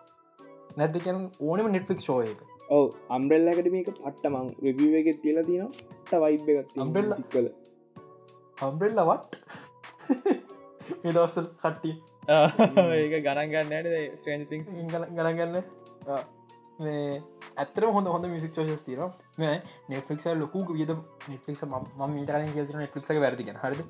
[0.79, 2.39] නැද කියන ඕනම නෙට්ලික් ෂෝය එක
[2.77, 5.69] ඔව අම්බෙල්ලකට මේක පට්ට මං රවිවක තිල තින
[6.07, 7.17] ට වයිබ් එකක් Umbrella?
[7.33, 7.47] කල
[8.57, 9.33] අම්බෙල්ලවට
[11.09, 11.95] එදවස්සල් කට්ටිය.
[12.27, 13.85] ඒක ගණන් ගන්න
[14.17, 15.55] ස්ට්‍රේන් තිං ගණගන්න
[16.79, 17.21] මේ
[17.63, 18.99] ඇතර හොඳ හොඳ මිසික් චෝෂස් තිර
[19.37, 19.55] මේ
[19.91, 20.91] නෙටලික් ලොකු වියද
[21.29, 23.81] නෙටලික් ම මීටරෙන් කියල නෙටලික් වැරදිගෙන හරිද?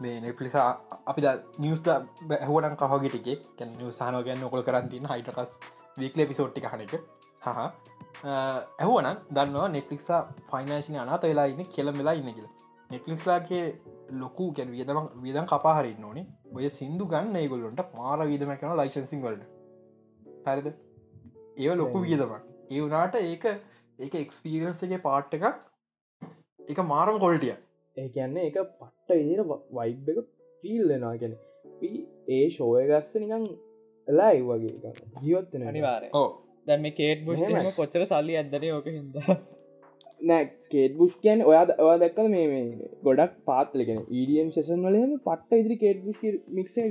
[0.00, 1.20] මේ නෙටලිස අපි
[1.64, 1.88] නිියස්ද
[2.30, 5.58] බැහුවටන් කහගෙටිකේ කැන නිවසාහන ගැන්න ඔකොල කරන්තින හයිටකස්
[5.96, 6.94] වීකල පිසෝට්ටි කහනක
[7.42, 7.58] හහ.
[8.78, 10.20] ඇහුවන දන්නවා නෙටලික්සා
[10.50, 12.46] ෆයිනශන අනාත වෙලා ඉන්න කෙළම් වෙලා ඉන්න කියල.
[12.90, 13.64] නෙටලික්ලාගේ
[14.22, 16.26] ලොකු ගැන වියදම වියදන් කපාහරන්න ඕනේ.
[16.54, 19.44] ඔය සිින්දු ගන්න ඒගොල්ලොන්ට මාර වියදම කන ලයිශන්සිං වලට.
[20.46, 20.72] හරිද?
[21.58, 22.48] ඒ ලොකු වියදමක්.
[22.70, 23.44] ඒ වනාට ඒක
[23.98, 25.46] ඒක එක්ස්පීරන්සගේ පාට් එකක්.
[26.68, 27.54] එක මාරම කොල්ටිය
[27.96, 29.40] ඒ කියන්නේ එක පට්ට විදිර
[29.78, 30.18] වයිබ් එක
[30.64, 31.34] ෆිල්ලෙනවා ගැන
[32.28, 33.46] ඒ ෂෝය ගස්ස නිකං
[34.08, 36.28] ලයි වගේ ජීවත්වෙන අනිවාරය ඕ
[36.66, 37.42] දැම මේ කේට බුෂ්.
[37.76, 39.18] කොච්චර සල්ලි ඇදන ඕක හිද
[40.20, 45.58] නෑ කේට බුෂ් කියන් ඔයා ඔයා දැක්කද මේ මේ ගොඩක් පාත්ලගෙන ඊඩියම් සෙසන් වලම පට්ට
[45.60, 46.20] ඉදිරි කේට බුෂ්
[46.58, 46.86] මික්සේ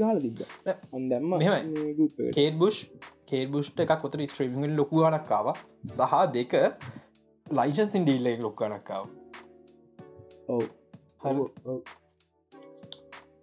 [1.35, 1.93] මෙහෙමයි.
[1.99, 2.35] ගුප් එකට.
[2.35, 2.83] කේට බුෂ්
[3.25, 5.53] කේට බුෂ්ට එකක් කොතර ස්ත්‍රීමිෙන් ලොකුවනක්කාව
[5.87, 6.57] සහ දෙක
[7.47, 9.05] ලයිශන්සින් ඩීල්ලෙක් ලොක්කනක්කාව
[10.49, 10.63] ඔව්.
[11.65, 11.81] ඔව්.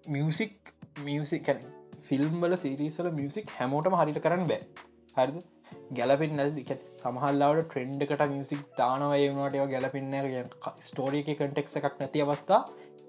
[0.06, 1.77] මියසික් මියසික් කැන
[2.08, 4.62] ෆිල්ම්බල සිරිසල මියසික් හැමෝටම හරිට කරන්න බෑ.
[5.16, 5.38] හරිද?
[5.98, 6.70] ගැලපෙන් නැතික
[7.02, 10.14] සමහල්ලාවට ට්‍රෙන්ඩ්කට මියසික් තානවය වුණට ඒව ගැලපෙන්න
[10.88, 12.60] ස්ටෝරිය එක කටෙක් එකක් නැති අවස්ථා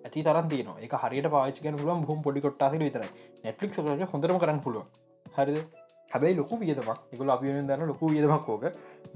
[0.05, 3.11] ඇති තරන් තියන එක හරියට පාචකන පුළුවන් හොම පොඩි කොට්ටාස විතරයි.
[3.45, 4.87] නෙට්ලික් ට හොඳරම කරන්න පුළුවන්.
[5.37, 5.57] හරිද?
[6.11, 6.99] හැබයි ලොකු වියදමක්.
[7.13, 8.63] එකල අපිෙන් දන්න ලොකු වියදමක් ෝක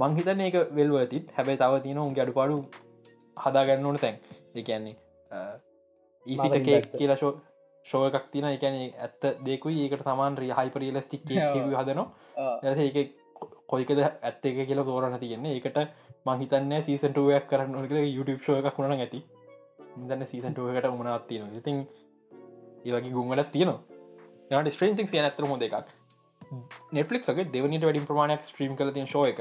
[0.02, 2.58] මංහිතන ඒක වෙල්ව ඇතිත් හැබැයි තව තියන උන් අඩු පාඩු
[3.38, 4.20] හදාගන්න ඕන තැන්.
[4.56, 4.96] දෙකන්නේ
[6.26, 7.32] ඊසිට මම කේක් ඉඳලා කියලා
[7.86, 9.84] ශෝ එකක් තින එකන ඇත්ත දෙකුයි.
[9.86, 12.08] ඒකට සමාන් රිය හයිපරියලස්ටික් හදනවා.
[12.86, 13.16] ඒක
[13.68, 15.80] කොයිකද ඇත්ත එක කියලා තෝරන තියන්නේ ඒකට
[16.26, 19.24] මහිතන්න සීසන්ටුවයක් කරන්න ඕනක YouTube ෂෝ එකක් වුණ ඇති.
[20.04, 21.84] ඉදන්න සීසන්ටුවකට උමනත් තියෙන ඉතින්
[22.86, 23.82] ඒවගේ ගුන්වලත් තියෙනවා.
[24.64, 25.92] ට ස්ට්‍රීන්තික් සිය ඇතර හොඳ එකක්.
[26.92, 29.40] නෙට්ලික්ගේ දෙවනිට වැඩින් ප්‍රමාණයක් ස්ට්‍රීම් කල තින ශෝ එක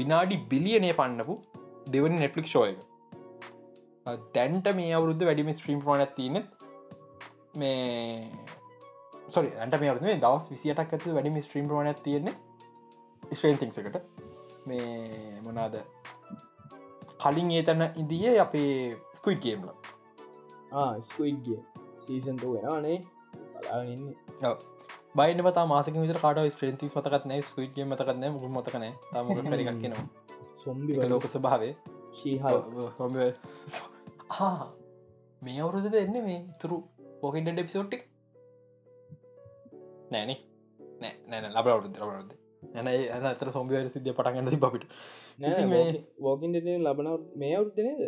[0.00, 1.34] විනාඩි බිලියනය පන්නපු
[1.94, 2.78] දෙවනි නෙට්ලික් ෂෝ එක.
[4.36, 6.42] දැන්ට මේ අවුරුද්ධ වැඩිම ස්ට්‍රීම් ප්‍රමාණයක් තියනෙ
[7.56, 8.30] මේ
[9.28, 12.34] සොරි ඇට මේ අවරුේ දවස් විසිටක් ඇතු වැඩිම ස්ට්‍රීම් ප්‍රමාණයක් තියෙන්නේ
[13.32, 13.98] ස්ට්‍රේන්තිංසකට
[14.66, 15.76] මේ මොනාද
[17.18, 18.70] කලින් ඒ තැන ඉදිය අපේ
[19.14, 19.68] ස්කුයිඩ් ගේම්ල
[21.04, 21.60] ස්කයිඩ්ගේ
[22.00, 22.98] සීසන්ට වෙනවානේ
[23.56, 24.04] බලාගන්න
[25.16, 30.08] බයින පතා මාසක විතර කාට ස්ට්‍රේන්තිස් මතකත් නෑ ස්කුයිඩ් මතකත්න මුු මතකන තම පරික් කියෙනවා
[30.58, 31.74] සොම්බි ලෝක ස්භාවේ
[32.14, 32.60] ශීහල්
[35.42, 36.40] මේ අවුරුද දෙන්න මේ?
[36.60, 36.76] තුරු
[37.26, 38.02] පොහින්ට එපිසෝට්ටික්
[40.10, 40.38] නෑනේ
[41.00, 42.30] නෑ නෑන ලබ අවුරුද ලබරුද
[42.72, 43.00] නැන ඇ
[43.30, 44.50] අතර සොම්බිවර සිද්ධිය පටගන්න
[45.72, 48.02] මේ- වෝකින් ලබන මේ අවුද්ධනේද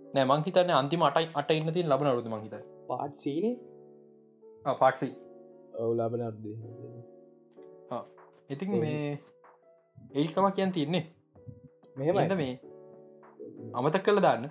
[0.00, 2.54] නෑ මංහිතන්න අන්තිම අටයි අට ඉන්න තින් ලබන අවරුද මහිත
[2.88, 3.54] පාට් සීනේ
[4.78, 5.08] පාටසි
[5.80, 6.44] ඔව ලබන අර්ද
[8.50, 9.18] ඉතින් මේ
[10.14, 11.04] ඒල්කම කියන් තියන්නේ.
[11.96, 12.54] මෙහෙමද මෙහෙමයි මේ?
[13.74, 14.44] අමතක් කළ දාන්න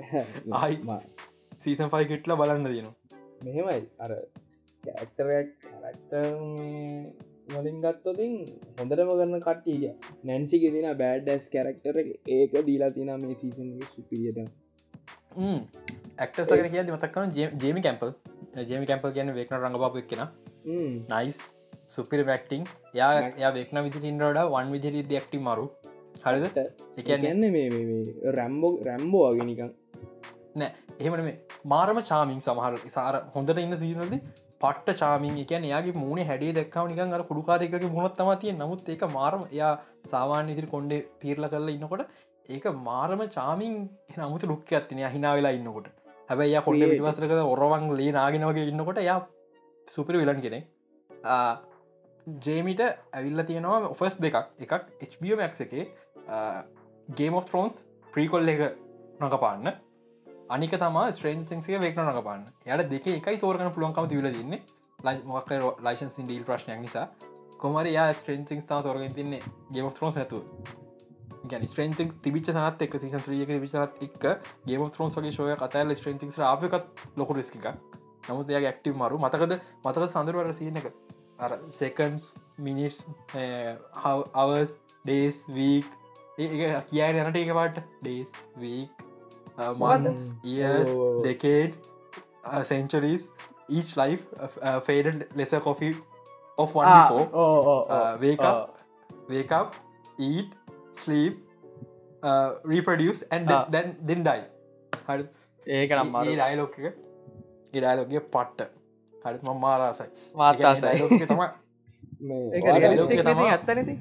[0.60, 0.78] ආයි.
[1.58, 2.94] සීසන් ෆයි කෙට්ල බලන්න දයනවා
[3.44, 3.82] මෙහෙමයි.
[3.98, 4.12] අර
[4.84, 6.12] කැක්ටරක් කරක්ට
[7.54, 8.34] වලින් ගත්තොතින්
[8.78, 9.92] හොඳටම කරන්න කට්ටිය
[10.24, 14.42] නැන්සි ගෙතින බෑඩ්ඩස් කැරක්ටර ඒක දීලා තින මේ සීසන් සුපියට
[16.18, 18.12] ඇක්ටසක කිය මතක්කන ජේමි කැම්පල්
[18.64, 20.22] ජේමි කැම්පල් කියන වේක්න රඟපාපක් කෙන
[21.08, 21.40] නයිස්
[21.88, 25.66] සුපිර වැක්ටිං යා යා වේක්න විදි ඉන්රඩ වන් විදිරි දෙක්ටි මරු.
[26.24, 26.58] හරිද?
[27.00, 27.68] එකන්න මේ
[28.36, 29.70] රැම්බෝ රැම්බෝ අගෙනිකන්
[30.54, 30.70] නෑ.
[30.98, 34.16] එහෙමන මේ මාරම චාමින් සමහර සාර හොඳට ඉන්න සීනද
[34.60, 39.46] පට්ට චාමින් එක යාගේ මූුණ හැඩේ දක්කාව නිකන් අර කුඩුකාරයක මුණොත් තමතිය නමුත් ඒක මාරම
[39.48, 39.72] එයා
[40.06, 42.02] සාමාන්‍ය ඉදිරි කොන්ඩේ පීරල කරලා ඉන්නකොට
[42.48, 43.74] ඒක මාරම චාමින්
[44.18, 45.88] නමුතු ලුක්ක ඇත්තිනය හිනා වෙලා ඉන්නකොට.
[46.28, 49.18] හැබැයි කොඩ පිටවසරක ඔරවන් ලේ නාගෙනවගේ ඉන්නකොට යා
[49.88, 50.60] සුපිර විලන් කෙනෙ
[52.46, 54.36] ජේමිට ඇවිල්ල තියෙනවා ඔෆස් දෙකක්.
[54.64, 54.72] එකක්
[55.10, 55.84] HBMX එකේ
[57.18, 58.60] ගේම of ත්‍රෝන්ස් ප්‍රීකොල් එක
[59.20, 59.72] නොකපාන්න
[60.50, 64.62] අනික තම ස්ට්‍රේන්සිය වේක්න නකපාන්න යට දෙක එකයි තෝරගන පුළුවන්කම තිවල තින්නේ.
[65.06, 65.50] ලයි මොක්
[65.86, 67.06] ලයිශන් සින්ඩීල් ප්‍රශ්නයක් නිසා.
[67.58, 69.42] කොමර යා ස්ට්‍රේන්සිං තා තෝරගෙන තින්නේ
[69.72, 70.42] ගේම of ත්‍රෝස් නැතුව.
[71.50, 74.26] ගැන ස්ට්‍රේන්තික් තිබිච සනත් එක් සිසන් ්‍රියක විචරත් එක්
[74.66, 77.70] ගේම ත්‍රෝන් සගේ ශෝය කතල් ස්ට්‍රේන්තික් අපකත් ලොකු රිස්ක
[78.28, 79.18] නමුත් එය ක්ටව මරු.
[79.18, 79.52] මතකද?
[79.84, 80.90] මතක සඳරුවර සියන එක?
[81.38, 83.04] අර සෙකන්ස් මිනිස්
[84.34, 84.74] අවස්
[85.04, 85.86] ඩේස් වීක්
[86.38, 88.28] ඒ කියයි යනට එකවාට days
[88.64, 89.06] week
[89.80, 90.22] months
[90.54, 90.90] years
[91.24, 91.72] decade
[92.64, 93.24] centuries
[93.70, 95.92] each life uh, faded lesser coffee
[96.58, 97.26] of one Ah, before.
[97.34, 98.58] Oh oh uh, wake up
[99.28, 99.68] wake up
[100.28, 100.48] eat
[100.92, 101.34] sleep
[102.22, 103.64] uh, reproduce and then, Ah.
[103.74, 104.42] then then die.
[105.08, 105.24] හරි
[105.66, 106.94] ඒක නම් ඒ dialogue එක
[107.72, 108.70] ඉඩයිලෝගේ පට්ට.
[109.14, 110.08] හරි ම මාරාසයි.
[110.34, 111.42] මාතාසයි තම
[112.54, 113.50] ඒක මේ realistic රියලිස්ටික් තමා.
[113.54, 113.94] ඇත්තනති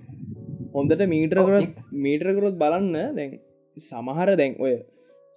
[0.73, 3.31] හොඳට මීට්‍ර ඔව්, කරොත් මීට්‍රකරොත් බලන්න දැන්
[3.77, 4.73] සමහර දැන් ඔය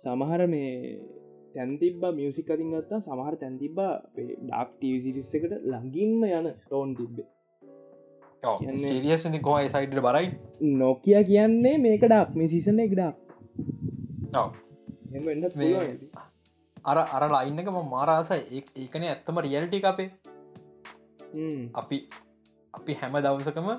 [0.04, 0.70] සමහර මේ
[1.54, 7.26] තැන්තිබ මියසික් අතින් ගත්තා සමහර තැන්තිබා ඩක් ටීසිරිස් එකට ලඟින්ම යන ටෝන් තිබ්බේ.
[9.42, 10.26] කොයි සයිට බරයි?
[10.78, 13.16] නොකිය කියන්නේ මේක ඩක් මේ සිසන එක ඩක්
[16.84, 20.10] අර අර ලයින්නක ම මාරාසයි ඒකන ඇත්තම රියල්ටි අපේ.
[21.74, 22.02] අපි
[22.74, 23.70] අපි හැම දවසකම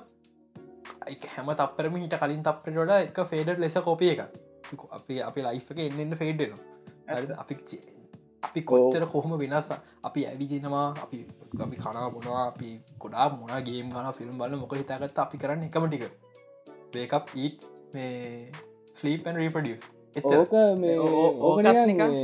[1.10, 4.43] එක හැම තපරම හිට කලින් තපරට එක ෆේඩට ලෙස කොපිය එක
[4.92, 6.54] අපි අපි ලයිෆ් එක එන්නන්න ෆේඩ්න
[7.38, 7.80] අපි
[8.44, 9.70] අපි කොච්චර කොහොම වෙනස්
[10.04, 11.18] අපි ඇවිදිනවා අපි
[11.62, 12.70] අපි කනා බොනවා අපි
[13.00, 16.06] ගොඩා මොනා ගේම් ගන ෆිල්ම් බල මොක හිතාගත්ත අපි කරන්න එකම ටික.
[16.94, 18.52] වේකප් ඊට් මේ
[18.96, 19.82] ස්ලීපන් රීපඩියස්
[20.24, 22.16] ඕක මේ ඕකත් නිකන් නිකන්-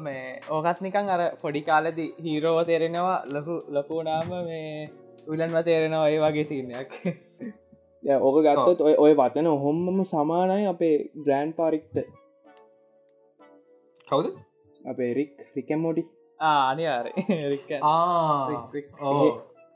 [0.00, 4.90] මේ ඕකත් නිකං අර පොඩි කාලෙදි හීරෝව තේරෙනවා ලොකු ලොකුනාම මේ
[5.28, 7.18] උලන්ව තේරෙනවා ඒ වගේ සිීනයක් දැන්
[8.02, 11.96] ඕක ගත්තොත් ඔය ඔය වචන ඔහොම්මම සමානයි අපේ ග්‍රෑන්් පාරික්ට.
[14.08, 14.26] කවුද?
[14.80, 16.04] අපේ රික් රිකැමෝටි
[16.40, 16.84] ආනි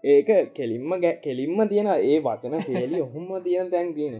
[0.05, 4.17] ඒක කෙලින්ම ගැ කෙලින්ම තියෙන ඒ වචන පේලි ඔහොම තියෙන තැන් තියෙන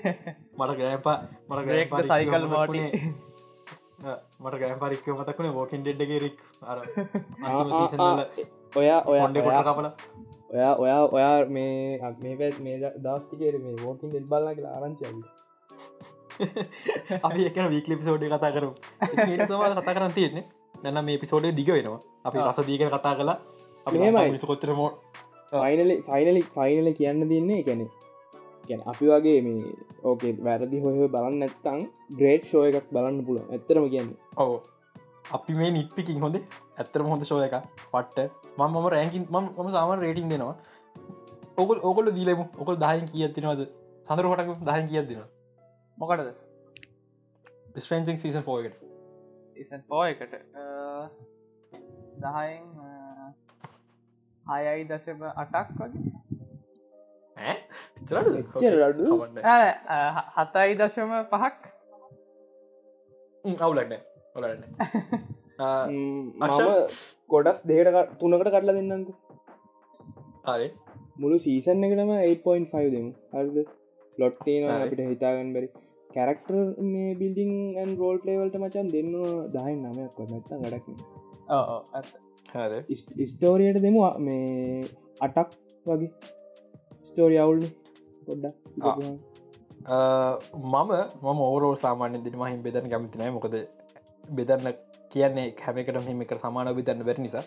[0.58, 1.16] මට ගෑපා
[1.48, 2.82] මට the cycle, Morty.
[4.42, 6.78] මට ගෑම් පරික්ක මතකුණ ෝකින් ඩෙඩ්ඩගේ රික් අර
[8.80, 9.88] ඔයා ඔයා කපල.
[10.54, 15.04] ඔයා ඔයා ඔයා මේ මේ පැත් මේ දස්ටිකේර මේ වෝකින් ෙල් බල්ලා කියලා ආරංචි
[17.28, 18.70] අපි එකන වීකලි පිසෝඩ් කතා කරු
[19.02, 20.44] ඒතම කතා කරන්න තියෙන්නේ.
[20.82, 22.00] දැන්න මේ පිසෝඩේ දිග වෙනවා.
[22.26, 22.38] අපි.
[22.48, 23.38] රස දීක කතා කලා
[23.92, 24.28] මෙහෙමයි.
[24.28, 24.90] අපි කොත්තර මෝ
[25.52, 27.82] ෆයිනල ෆයිනලි ෆයිනල කියන්න දෙන්නේ ගැන
[28.68, 29.74] ගැන අපි වගේ මේ
[30.08, 31.84] ඕකේ වැරදි හොය බලන්න නැත්තං
[32.18, 34.10] ග්‍රේට් ෂෝ එකක් බලන්න පුළ ඇත්තරම කියන්න.
[34.42, 34.50] ඔව
[35.34, 36.36] අපි මේ නිට්පිකින් හොඳ
[36.78, 37.54] ඇත්තරම හොඳ ශෝය එක
[37.92, 38.30] පට්ට.
[38.58, 40.56] ම මම රෑකින් ම ම සාමන් රේටින් දෙනවා.
[41.56, 43.62] ඔකල් ඔකොල දීලම ඔකල් දායන් කියත්තිනවද
[44.08, 45.22] සඳරකටක දායන් කියත් දෙෙන
[45.98, 46.28] මොකටද?
[47.76, 48.76] ස්ට්‍රන්සිං සීසන් පෝකට
[49.56, 50.34] ඉසන් පෝ එකට.
[52.20, 52.64] දහයෙන්
[54.46, 56.02] හයයි දශම අටක් වගේ.
[60.36, 61.72] හතයි දශම පහක්.
[63.44, 64.15] අවුලන්න ඔලන්න
[65.88, 66.76] මම
[67.30, 67.88] ගොඩස් දේට
[68.20, 69.12] තුනකට කටලා දෙන්නකු
[70.48, 70.68] හරි.
[71.20, 73.10] මුළු සීසන් එකටම 8.5 දෙමු.
[73.34, 73.56] හරිද?
[74.18, 74.86] ලොට්ටේනවා හරි.
[74.86, 75.68] අපිට හිතාගන්න බැරි.
[76.10, 76.56] කැරක්ටර්
[76.92, 79.12] මේ බිල්ඩිං ඇන් රෝල් ලේවල්ට මචන් දෙන්න
[79.54, 80.86] දහයි නමයක් වනත්තා ගඩක්
[83.30, 84.84] ස්ටෝරියට දෙමු මේ
[85.20, 85.50] අටක්
[85.86, 86.10] වගේ.
[87.08, 87.64] ස්ටෝරි අවුල්න
[88.26, 88.56] පොඩ්ඩක්
[90.64, 90.92] මම
[91.24, 93.56] මම ඕරෝ සාමාන්‍ය දින මහින් බෙදන කැමතිනෑ මොකද
[94.30, 94.74] බෙදන්න
[95.12, 97.44] කියන්නේ හැමකට මෙම එක සමාන බිතන්න බැරි නිසා.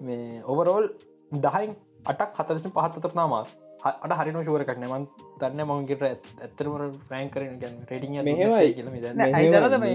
[0.00, 0.86] මේ ඔවරෝල්
[1.32, 1.70] දහයින්
[2.06, 3.44] අටක් හතදශ පහත්තතරනාමා
[3.84, 5.04] අට හරින ශෝරකක් නමන්
[5.40, 6.74] තන්න මංගේට ඇත්තරම
[7.10, 7.74] රෑන් කරන ගැන.
[9.14, 9.94] නෑ, අයිදරද මේ-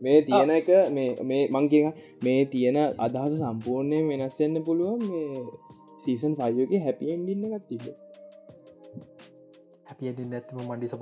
[0.00, 1.84] මේ තියෙන එක මේ මේ මංකික
[2.22, 5.44] මේ තියෙන අදහස සම්පූර්ණය වෙනස්වෙන්න පුළුවන් මේ
[6.00, 7.84] සීසන් ෆයෝක හැපියෙන්ඩින්න එකත් තිබ
[9.86, 10.94] හැපියට නැත්ම මන්ඩිස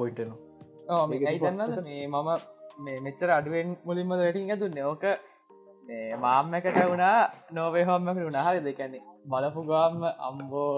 [1.82, 2.36] මේ මම මේ
[2.78, 5.04] මෙච්චර අඩුවෙන් මුලින්ම වැටින් ඇතු නෝක
[5.88, 9.02] මේ මාම්මකට වුණා නෝවේ හොම්මකට වුණහරි දෙකැන්නේ
[9.32, 10.74] බලපු ගාම්ම අම්බෝ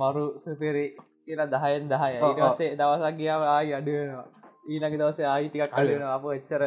[0.00, 0.86] මරු සුපෙරි
[1.26, 2.12] කියලා දහයෙන් දහය.
[2.20, 4.26] ඊටසේ දවසක් ගියාව ආයි අඩුවෙනවා.
[4.70, 6.62] ඊනක දවස ආයි ටිකක් අඩුවෙන අප එච්චර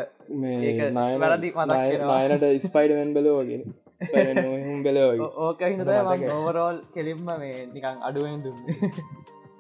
[1.24, 3.64] වැරදි මතක් නයනට ස්පයිඩමන් බලෝගෙන
[4.86, 5.10] බැලෝ
[5.48, 5.62] ඕක
[6.36, 8.94] ඕවරෝල් කෙලින්ම මේ නිකං අඩුවෙන් දුන්නේ.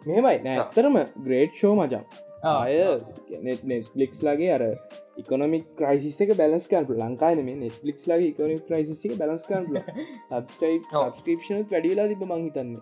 [0.08, 0.38] මෙමයි.
[0.46, 2.78] නෑතරම ග්‍රේට් ෂෝ මචන් ආය
[3.42, 4.64] නෙට්ලික්ස් ලගේ අර
[5.18, 9.84] ඉකොනමික් ක්‍රයිසිස් එක බැලස් කරපු ලංකාන මේ නෙට්ලික්ස් ලගේ ඉකොනික් ක්‍රයිසික බැලස් කරපු
[10.38, 12.82] සබස්ක්‍රපෂන වැඩිලා තිබ මංහිතන්නේ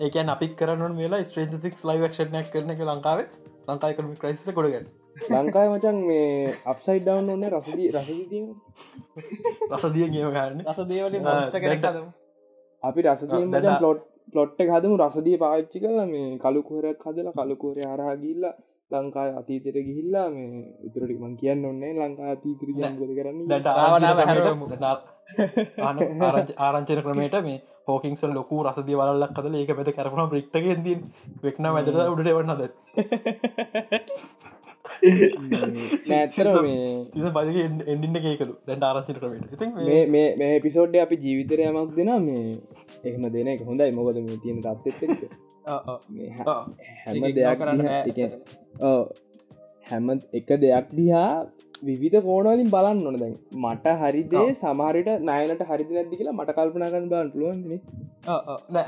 [0.00, 3.28] ඒකන් අපි කරන මේලා ස්ට්‍රේන්තික් ලයි ක්ෂණයක් කරන එක ලංකාවේ.
[3.68, 4.86] ලංකායිකම ක්‍රයිසිස කොඩගන්න
[5.32, 8.42] ලංකාය මචන් මේ අප්සයි් ඩවන් ඕන්න රසදී රසදී
[9.72, 11.14] රසදිය ගේම ගන්න රසදේවල
[12.82, 14.02] අපි රසදී පලොට්
[14.32, 18.54] පලොට්ට හදමු රසදිය පාච්චි කල මේ කළුකෝරයක් හදලා කළුකෝරය අරහා ගිල්ලා
[18.90, 20.48] ලංකාය අතීතයට ගිහිල්ලා මේ
[20.82, 23.38] ඉතුරටි මං කියන්න ඔන්නේ ලංකා අතීතර ජංගොද කරන්න?
[26.60, 30.96] ආරංචන ක්‍රමයට මේ හෝකින්සල් ලොකු රසදි වලක් කදල ඒක පැත කරපුන ප්‍රික්තගෙන් දී
[31.42, 32.62] වෙක්න මැදර උඩට වන්නද
[35.02, 37.56] නෑත්තර මේ තිස බජ
[37.86, 39.64] එඩින්න ඒකලු දැන්ට ආරංචන ක්‍රමට
[40.10, 42.44] මේ පිසෝඩ්ඩ අපි ජීවිතරයමක් දෙන මේ
[43.04, 43.90] එහෙම දෙන එක හොඳයි.
[43.92, 44.86] මොකද මේ තියෙන තත්ත
[47.02, 47.60] හැම දෙයක්
[49.86, 51.28] හැම එක දෙයක් දිහා
[51.82, 53.16] විධ කෝනවලින් බලන්න ඕන.
[53.16, 57.60] දැන් මට හරිදේ සමහරට නයනට හරි නැදදි කියලා මට කල්පනා කරන්න බාන් පුළුවන්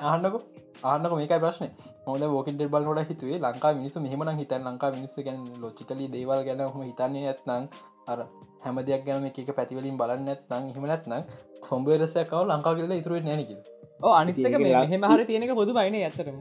[0.05, 0.37] ආන්නක
[0.85, 1.69] ආන්නක මේකයි ප්‍රශ්න.
[2.07, 6.65] හොද ෝකට බල් ොට හිතුවේ ලංකා මිනිසු මෙහමන හිතන් ලංකා මිනිස්සු ගැන ලොචිකලි දේවල් ගැන
[6.67, 7.69] හම හිතන්නේ ඇත්නං
[8.09, 8.19] අර
[8.65, 11.23] හැම දෙයක් ගැන එක පැතිවලින් බලන්න ඇත්නං හිමනැත්නම්
[11.67, 13.61] කොම්බේරසයකව ලංකා කියල ඉතුරුව නැනකිල්
[14.01, 16.39] අනිතක මේ හෙම හරි තියෙනක පොදු බයින ඇතරම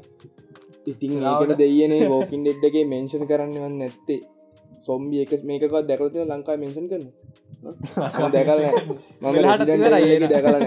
[0.87, 4.21] ඉතින් ලාට දෙයනේ වෝකින් ඩෙඩ්ඩගේ මෙන්ෂන් කරන්නවන්න නැත්තේ.
[4.81, 7.05] සොම්බි එක මේකත් දැකලති ලංකා මෙන්ෂන් කරන?
[8.29, 8.59] දැකල
[10.27, 10.65] දැකලන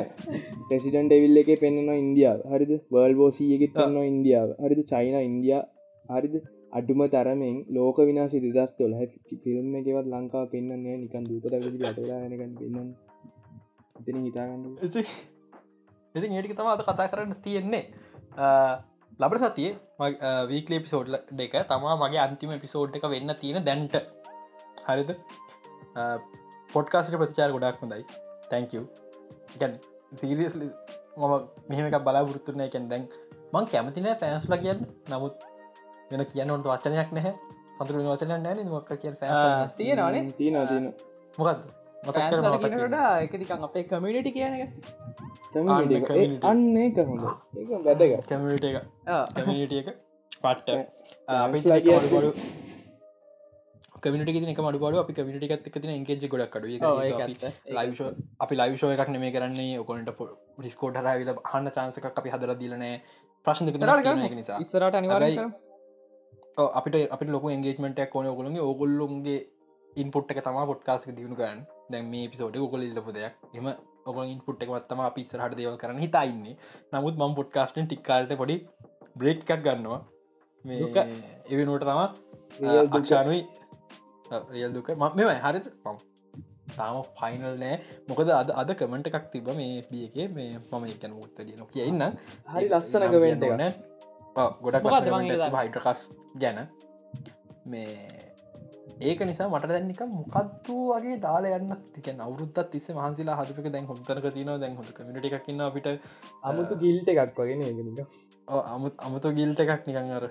[0.69, 2.39] ප්‍රෙසිඩන්ට එවිල්ල එක පෙන්න්නවා ඉන්දියාව.
[2.53, 2.73] හරිද?
[2.91, 4.49] වර්ල් බෝසීයගෙත් පෙන්න්නවා ඉන්දියාව.
[4.63, 4.81] හරිද?
[4.85, 5.63] චයින ඉන්දයා
[6.09, 6.37] හරිද?
[6.73, 8.93] අඩුම තරමෙන් ලෝක විනාසි දෙදස් තොල
[9.45, 12.91] ෆිල්ම් එකවත් ලංකා පෙන්න්නන්නේ නිකන් දූපතකති ලටලානකන් පෙන්න්න
[13.97, 14.65] ඉතින හිතාගන්න
[16.17, 17.85] ඉතින් ඒටික තම අද කතා කරන්න තියෙන්නේ.
[19.23, 19.71] ලබට සතිය
[20.51, 21.09] වීකලි පිසෝඩ්
[21.41, 23.97] දෙක තමා මගේ අන්තිම පිසෝඩ් එක වෙන්න තියෙන දැන්ට.
[24.89, 25.11] හරිද?
[26.75, 28.05] පොඩ්කාස්ට ප්‍රතිචාර ගොඩක් හොඳයි.
[28.51, 28.85] තැංකව
[29.61, 29.73] ගැන
[30.21, 31.35] සීරියස් මම
[31.71, 33.05] මෙහම එක බලාපුරත්තුන එකැන් දැන්
[33.55, 34.81] මං කැමතිනෑ ෆෑන්ස්ල කියන්න.
[35.13, 35.35] නමුත්
[36.11, 37.35] වෙන කියන්න ඔොට වචනයක් නැහැ.
[37.77, 39.13] සතුර වචන නෑන මොක්ක කිය
[39.79, 40.85] තියෙනනේ තින තින
[41.39, 41.61] මොකක්ද
[42.03, 44.71] මතකට එකනිකන් අපේ කමියනිටි කියන එක.
[46.43, 46.99] අන්න එක.
[47.01, 47.25] හොඳ.
[47.85, 48.77] වැදග කැමිට එක.
[49.37, 49.89] කැමිට එක.
[50.39, 50.69] පට්ට.
[51.67, 51.99] ලගේ
[54.03, 56.67] කමිට එක මඩ බඩ අපි කමිට එකත් එක තින එන්කෙජ් ගොඩක් කඩු
[57.73, 59.79] ලයිෂෝ අපි ලයිෂෝ එකක් නෙමේ කරන්නේ.
[59.79, 60.11] ඔකොනට
[60.59, 63.01] ඩිස්කෝට හරවිල හන්න චාන්සක අපි හදර දිලනෑ
[63.47, 63.73] ප්‍රශ්න
[64.35, 64.61] නිසා.
[64.61, 65.37] ඉස්සරට අනිවාරය
[66.57, 69.41] අපිට අපිට ලොක එන්ගේජමට කොන ඔගොලගේ ඔගොල්ලුන්ගේ
[69.97, 73.35] ඉන්පොට් එක තම පොට්කාස්ක දියුණු ගන්න දැන් මේ පිසෝට ඉල්ලපු දෙයක්.
[73.59, 73.67] එම
[74.09, 76.57] ඔග ඉන්පුට් එක වත්තම පිස්සර හට දේවල් කරන හිතයින්නේ
[76.93, 78.57] නමුත් මම් පොඩ්කාස්ටෙන් ටික්කාලට පොඩි
[79.21, 80.01] බ්‍රේක් එකක් ගන්නවා.
[80.65, 81.07] මේ
[81.53, 82.01] එවි නොට තම
[82.99, 83.41] අක්ෂානුයි
[84.53, 84.89] රියල් දුක.
[85.01, 85.99] ම මෙමයි හරිත පම්
[86.77, 87.77] තාම ෆයිනල් නෑ.
[88.09, 92.07] මොකද අද අද කමෙන්ට් එකක් තිබ මේ බියගේ මේ මම එකන මුත්ත ලියන කියන්න
[92.53, 93.65] හරි ලස්සන කමෙන්ට න
[94.65, 94.87] ගොඩක්
[95.59, 96.01] හයිටකස්
[96.43, 96.59] ගැන.
[97.73, 98.26] මේ
[98.99, 104.29] ඒක නිසා මට දැන්නික මොකක්තු වගේ දාලා යන්න තික අවුරුත්තත් තිස්ස මහන්සිලා හදක දැන් හොතරක
[104.37, 105.89] තින දැන් හොට කමිට එකක්න්න අපිට.
[106.43, 107.63] අමුතු ගිල්ට එකක් වගෙන
[108.75, 110.25] අමුත් අමුතු ගිල්ට එකක් නිකං අර.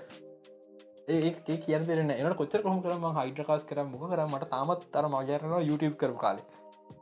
[1.08, 5.66] ඒ කිය පෙරන එන කොච්චර කොහම කරම හයිඩ්‍රකාස් කර මොක කර මට තාමත් තර මගේරනවා
[5.70, 6.40] YouTube කරු කාල.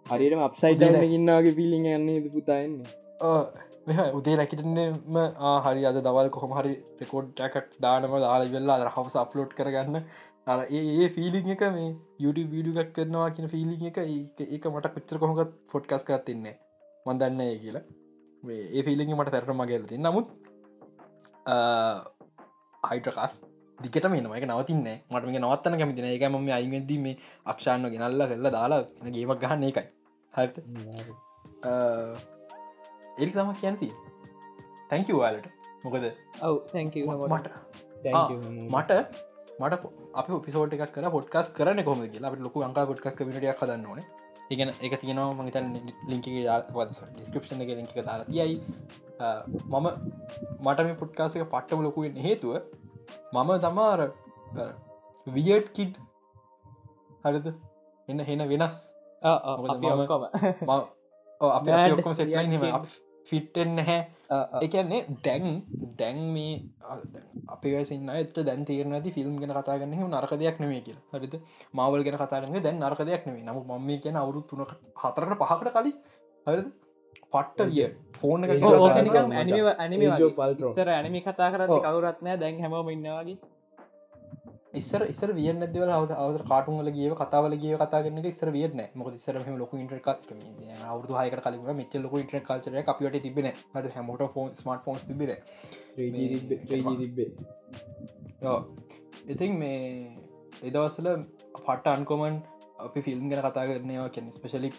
[0.09, 5.17] හරිට අප්සයිට ඉන්නගේ පිලිින් යන්නේ පුතාන්නේ උදේ රැකිටන්නම
[5.65, 9.97] හරි අද දවල් කොහොම හරි රෙකෝඩ් එකක් දානම දාල වෙල්ලා අද හවස අප්ලෝඩ් කරගන්න
[10.47, 11.89] අර ඒ ෆිලිං එක මේ
[12.23, 16.55] YouTube වීඩියක් කරනවා කියන ෆිලිං එක ඒක මට කොච්චර කොහොකත් ෆොඩ්කස් කරතින්නේ
[17.05, 17.83] මන්දන්න ඒ කියලා.
[18.75, 20.27] ඒ ෆිලිං මට තැරට මගේලති නමුත්
[22.83, 23.39] හයිට්‍රකස්
[23.79, 27.17] දිකට මේ නමක නවතින්න මට මේ නවත්තන කැමිතින එක ම අයිමද මේ
[27.51, 28.83] අක්ෂාන්න ගෙනල්ල කරල දාලා
[29.17, 29.87] ගේමක් ගහන්න එකයි
[30.33, 30.55] හරිත
[33.21, 33.89] එරි තම කියන්ති
[34.89, 35.47] තැංකවවාලට
[35.83, 36.05] මොකද?
[36.47, 36.95] ඔව තැංක
[37.31, 37.47] මට.
[38.75, 38.91] මට
[39.59, 39.73] මට
[40.15, 42.31] අප පිසෝට එකක් කර පොඩ්කාස් කරන කොම කියලා.
[42.31, 44.01] අප ලොකු අංකා පොඩ්කක් කමිටිය හදන්න ඕන.
[44.49, 45.67] ඉගෙන එක තියෙනවා මහිතන්
[46.09, 48.57] ලිංක ඩිස්ක්‍රපෂන එක ලිංක දාලා තියයි.
[49.69, 49.87] මම
[50.61, 52.55] මට මේ පොඩ්කාසක පට්ටම ලොකුවෙන් හේතුව
[53.33, 54.01] මම තමාර
[55.27, 56.01] වියට් කිඩ්
[57.23, 57.47] හරිද?
[58.07, 58.75] එන්න හෙන වෙනස්.
[59.21, 60.27] අප ඔක්කොම.
[62.15, 62.59] සෙට්ලයින්
[63.29, 63.99] ෆිට්ටෙන් නැහැ.
[64.61, 65.45] එකන්නේ දැන්
[65.97, 66.53] දැන් මේ
[67.47, 71.35] අපේ සින්න ඇත දැන් තේරන ඇති ෆිල්ම් ගෙන කතාගන්න නරක දෙයක් නෙමේ කිය හරිත
[71.73, 75.95] මවල් ගෙන කතාගන්න දැන් නරක දෙයක් නෙේ නමු මම කියන අවුරු තුන හතරට පහකට කලින්.
[76.47, 76.67] හරිද?
[77.33, 77.85] පට්ට විය.
[78.13, 78.41] ෆෝන්
[80.73, 83.37] සර ඇනමි කතා කර කවුරත්නෑ දැන් හැමෝම ඉන්නවාගේ
[84.73, 89.35] ඉස්සර ඉස්සර විය නැදවල හව අවද කාටුන්ල ගිය කතාවල ගිය කතාගන්න ඉස්සර වියන මොක ඉස්සර
[89.61, 90.07] ලොක ඉන්ට
[90.87, 95.29] අවුදු හයක කලින් මෙච ලොක ඉට කල්චර අපිට තිබෙන හට හැමෝට ෆෝන් ස්මට ෆෝන්ස් තිබෙන
[99.27, 99.77] ඉතින් මේ
[100.63, 101.11] එදවස්සල
[101.59, 102.41] පට අන්කොමන්
[102.79, 104.73] අපි ෆිල්ම් ගැන කතා කරනවා කියෙන ස්පෙශලි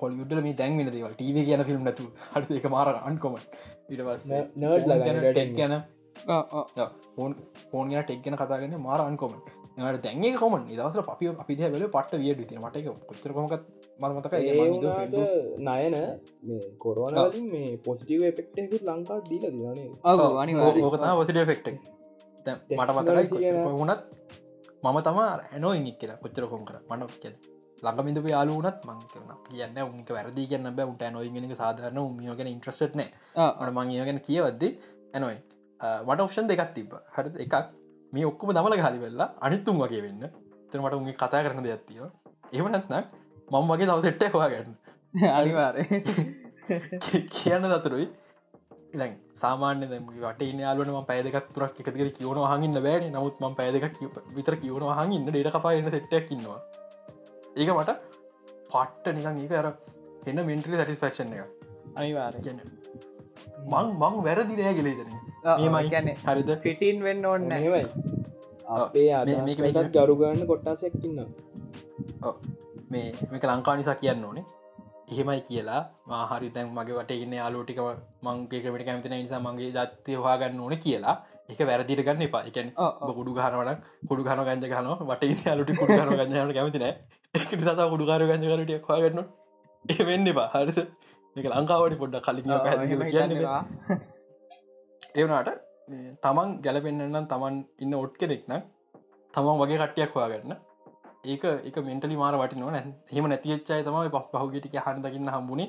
[0.00, 1.14] හොලිුඩල මේ දැන්වෙන දේවල්.
[1.14, 3.40] ටීව කියන ෆිල්ම් නැතු හට එක මාර අන්කොමන්
[3.90, 4.28] ඉටවස්
[5.56, 5.74] ගැන
[7.16, 7.34] ෆෝන්
[7.70, 12.18] ෆෝන් ගෙන ටෙක් ගෙන කතාගෙන මාර අන්කොම ට දැන්ගේ කොමන් දවස අපි අපි වල පට
[12.20, 12.76] විය ති මට
[13.08, 13.62] කොච්චරකොමකත්
[14.00, 14.34] මතක
[15.58, 15.94] නයන
[16.78, 19.88] කොරුවනලින් මේ පොසිටව එපෙක්ට ලංකා දීල දිනේ
[20.86, 21.68] ඕකතා පොසිට ෆෙක්ට
[22.70, 24.02] මට මතකයි වුණත්
[24.82, 26.76] මම තම ඇනෝ ඉක් කියලා කොච්චර කොම කර.
[26.90, 27.34] මන කියල
[27.82, 30.86] ළඟමිඳපු යාලුනත් මං කරන කියන්න උන්ක වැරදි කියන්න බෑ.
[30.86, 33.10] උන්ට නොයිගෙන සාධරන උමියෝගෙන ඉන්ට්‍රස්ට් නෑ
[33.60, 34.68] මට මං ඒගෙන කියවද්දි
[35.14, 35.38] ඇනොයි
[35.80, 37.54] වට ඔප්ෂන් දෙකත් තිබ හරි එකක්
[38.12, 40.22] මේ ඔක්කොම දමල හලි වෙල්ලා අනිත්තුම් වගේ වෙන්න.
[40.70, 42.02] තර මට උගේ කතා කරන දෙයක්තිව
[42.52, 43.06] එහම නැත්නක්
[43.52, 44.74] මං වගේ දව සෙට්ට හවාගන්න
[45.38, 45.76] අනිවාර
[47.36, 48.06] කියන්න දතුරුයි.
[48.94, 48.98] ඉ
[49.42, 53.08] සාමාන්‍ය වට යාලුවන පැදක තුරක් එකතික කියවන හඟන්න බෑන.
[53.16, 53.98] නමුත් ම පැදක
[54.36, 56.60] විතර කියවන හඟන්න ඩේට කපාන්න සෙට්ටක් ඉන්නවා.
[57.56, 57.90] ඒක මට
[58.72, 59.68] පට්ට නිකන් ඒක අර
[60.28, 61.48] එන්න මින්ට්‍රි සටිස්පක්ෂන් එක
[61.96, 62.60] අනිවාර කියන්න
[63.72, 65.90] මං මං වැරදි නෑ ගෙලේදන මේමයි.
[65.94, 66.50] ගැන හරිද?
[66.64, 67.84] ෆිටින් වෙන්න ඕන්න හෙවයි
[68.76, 71.20] අපේ අදත් ගරුගන්න කොට්ටාසයක් ඉන්න
[72.92, 74.44] මේ මේක ලංකා නිසා කියන්න ඕනේ.
[75.12, 75.82] එහෙමයි කියලා.
[76.10, 77.80] මාහරි තැන් මගේ වටගන්න යාලෝටික
[78.26, 81.16] මංගේකට කැමතින නිසා මගේ ජත්තය හවාගන්න ඕන කියලා.
[81.52, 82.42] එක වැරදිට ගන්න එපා.
[82.50, 82.68] එකන
[83.18, 83.70] ගුඩු ගහනවන
[84.08, 86.86] කුඩු ගන ගංජ ගන වට යාලුටි කුඩු ගන ගන්න කැමතින
[87.34, 89.24] එක සත කුඩු කාර ගංජ කරටිය හවාගන්න
[89.84, 90.48] ඒ වෙන්න එපා.
[90.54, 90.80] හරිද?
[91.36, 93.32] මේක ලංකාවට පොඩ්ඩ කලින් පැ කියන්න
[95.14, 95.48] ඒවනාට
[96.22, 98.58] තමන් ගැලපෙන්න්නම් තමන් ඉන්න ඔට් කෙනෙක්න
[99.34, 100.52] තමන් වගේ කට්ටියක් වාගන්න
[101.24, 102.76] ඒක එක මෙන්ටලි මාර වටි නොන
[103.12, 105.68] හෙම නැතිච්චයි තමයි පස් පහුගටික හන්දකින්න හම්බුණේ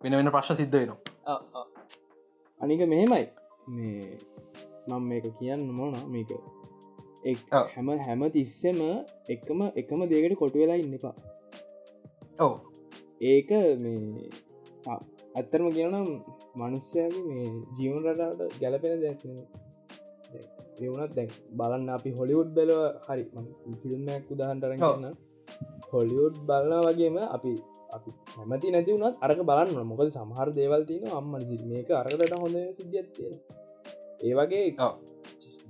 [0.00, 1.64] වෙන වෙන ප්‍රශ් සිද්ධ වෙනවා.
[2.60, 3.24] අනික මෙහෙමයි.
[3.68, 4.18] මේ
[4.88, 6.30] මං මේක කියන්න මොන මේක
[7.72, 8.80] හැම හැම තිස්සෙම
[9.28, 11.14] එකම එකම දේකට කොටු වෙලා ඉන්න එපා.
[12.40, 12.52] ඔව.
[13.22, 13.50] ඒක
[13.82, 14.28] මේ
[15.34, 16.08] ඇත්තරම කියනම්
[16.56, 19.36] මනුස්්‍යයාගේ මේ ජීවන රටාවට ගැලපෙන දැක්න
[20.80, 23.24] එවනත් දැන් බලන්න අපි හොලිවුඩ් බැලව හරි
[23.80, 25.14] ෆිල්ම්මයක් උදාහන්ටර ගන්න.
[25.92, 27.52] හොලිවුඩ් බලන්න වගේම අපි
[27.90, 33.32] අපි හැමති නැති වුණත් අරක බලන්න මොකද සමහර දේවල් තියෙන අම්මන මේක අරකට හොඳ සිද්ධියත්තිය
[34.22, 34.64] ඒ වගේ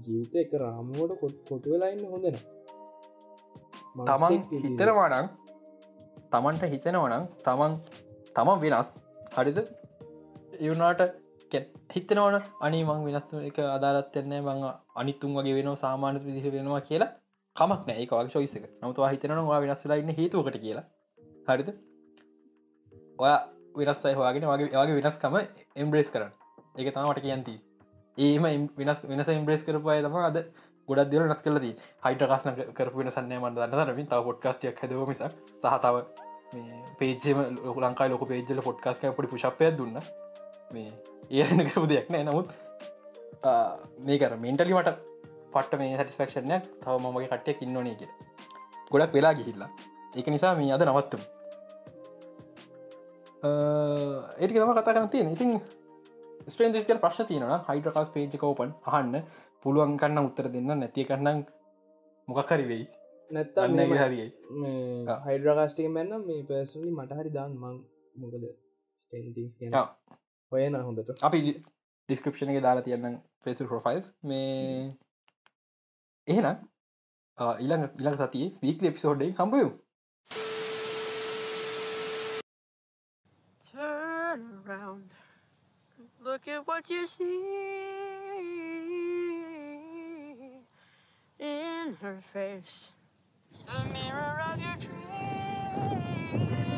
[0.04, 2.36] ජීවිත එක රාමුවට කොට් කොටු වෙලාඉන්න හොඳන
[4.02, 5.32] තමන් හිතරවානං
[6.32, 7.72] තමන්ට හිතෙනවනං තමන්
[8.36, 8.90] තමන් වෙනස්
[9.36, 9.58] හරිද?
[10.60, 11.00] එවනාට
[11.94, 14.62] හිතනවන අනිමං වෙනස් එක අදාලත් එන්නේ මං
[15.00, 17.10] අනිතුන් වගේ වෙන සාමාන්‍ය විදිහ වෙනවා කියලා
[17.56, 17.98] කමක් නෑ.
[18.04, 20.84] එක වගේ ශොයිසක නමුතුවා හිතනවා වෙනස්සලා ඉන්න හේතුවකට කියලා.
[21.48, 21.68] හරිද?
[23.18, 23.32] ඔය
[23.80, 25.38] වෙනස්සයි හවාගෙන වගේ වගේ වෙනස්කම
[25.76, 26.32] එම්බ්‍රේස් කරන්න.
[26.76, 27.54] එක තමට කියන්ති
[28.18, 30.38] ඒම වෙනස් වෙනස ඉම්බ්‍රේස් කරපුය තම අද
[30.88, 31.66] ගොඩක් දෙල නස් කලද
[32.04, 35.22] හයිට කස්න කරපු වෙන සන්නය මන්ද දන්න තව පොඩ්කාස්ටියක් හැදව මිස
[35.62, 35.96] සහතාව
[36.98, 37.38] පේජම
[37.84, 39.96] ලංකායි ලොක පේජල පොඩ්කාස්ක පොඩි පුෂපය දුන්න.
[40.74, 40.90] මේ
[41.30, 42.24] ඒන කරපු දෙයක් නෑ.
[42.28, 42.48] නමුත්
[44.06, 44.90] මේකර මෙන්ටලි මට
[45.54, 48.10] පට මේ සටිස්පක්ෂණයක් තව මගේ කට්ටය කින්නවනේ කිය
[48.92, 49.70] ගොඩක් වෙලා ගිහිල්ලා.
[50.16, 51.22] ඒක නිසා මේ අද නවත්තුම්.
[54.40, 55.50] ඒටි තම කතා කරන තියෙන ඉතින්
[56.52, 59.14] ස්පේන්දිස්ක ප්‍රශ් තියන හයිඩකාස් පේජ් කෝපන් අහන්න.
[59.62, 61.38] පුළුවන් කන්න උත්තර දෙන්න නැතිය කරන්නම්
[62.28, 62.84] මොකක්හරි වෙයි.
[63.30, 64.18] නැත්තන්න හරි
[65.26, 67.78] හයිඩ්‍රකාස්ටික මැන්නම් මේ පර්සලි මට හරි දාන් මං
[68.16, 68.44] මොකද
[68.98, 69.72] ස්ටේතිස් කියන
[70.52, 71.10] හොයන හොඳට.
[71.22, 71.40] අපි
[72.08, 74.92] ඩිස්ක්‍රපෂන එක දාලා තියන්න ෆෙසු ප්‍රොෆයිල්ස් මේ
[76.26, 76.56] එහෙනම්
[77.58, 79.68] ඉළඟ ඉළඟ සතියේ වීක් එපිසෝඩ්ඩේ කම්බයු
[86.24, 87.34] Look at what you see
[91.38, 92.92] in her face.
[93.66, 96.73] The mirror of your dreams.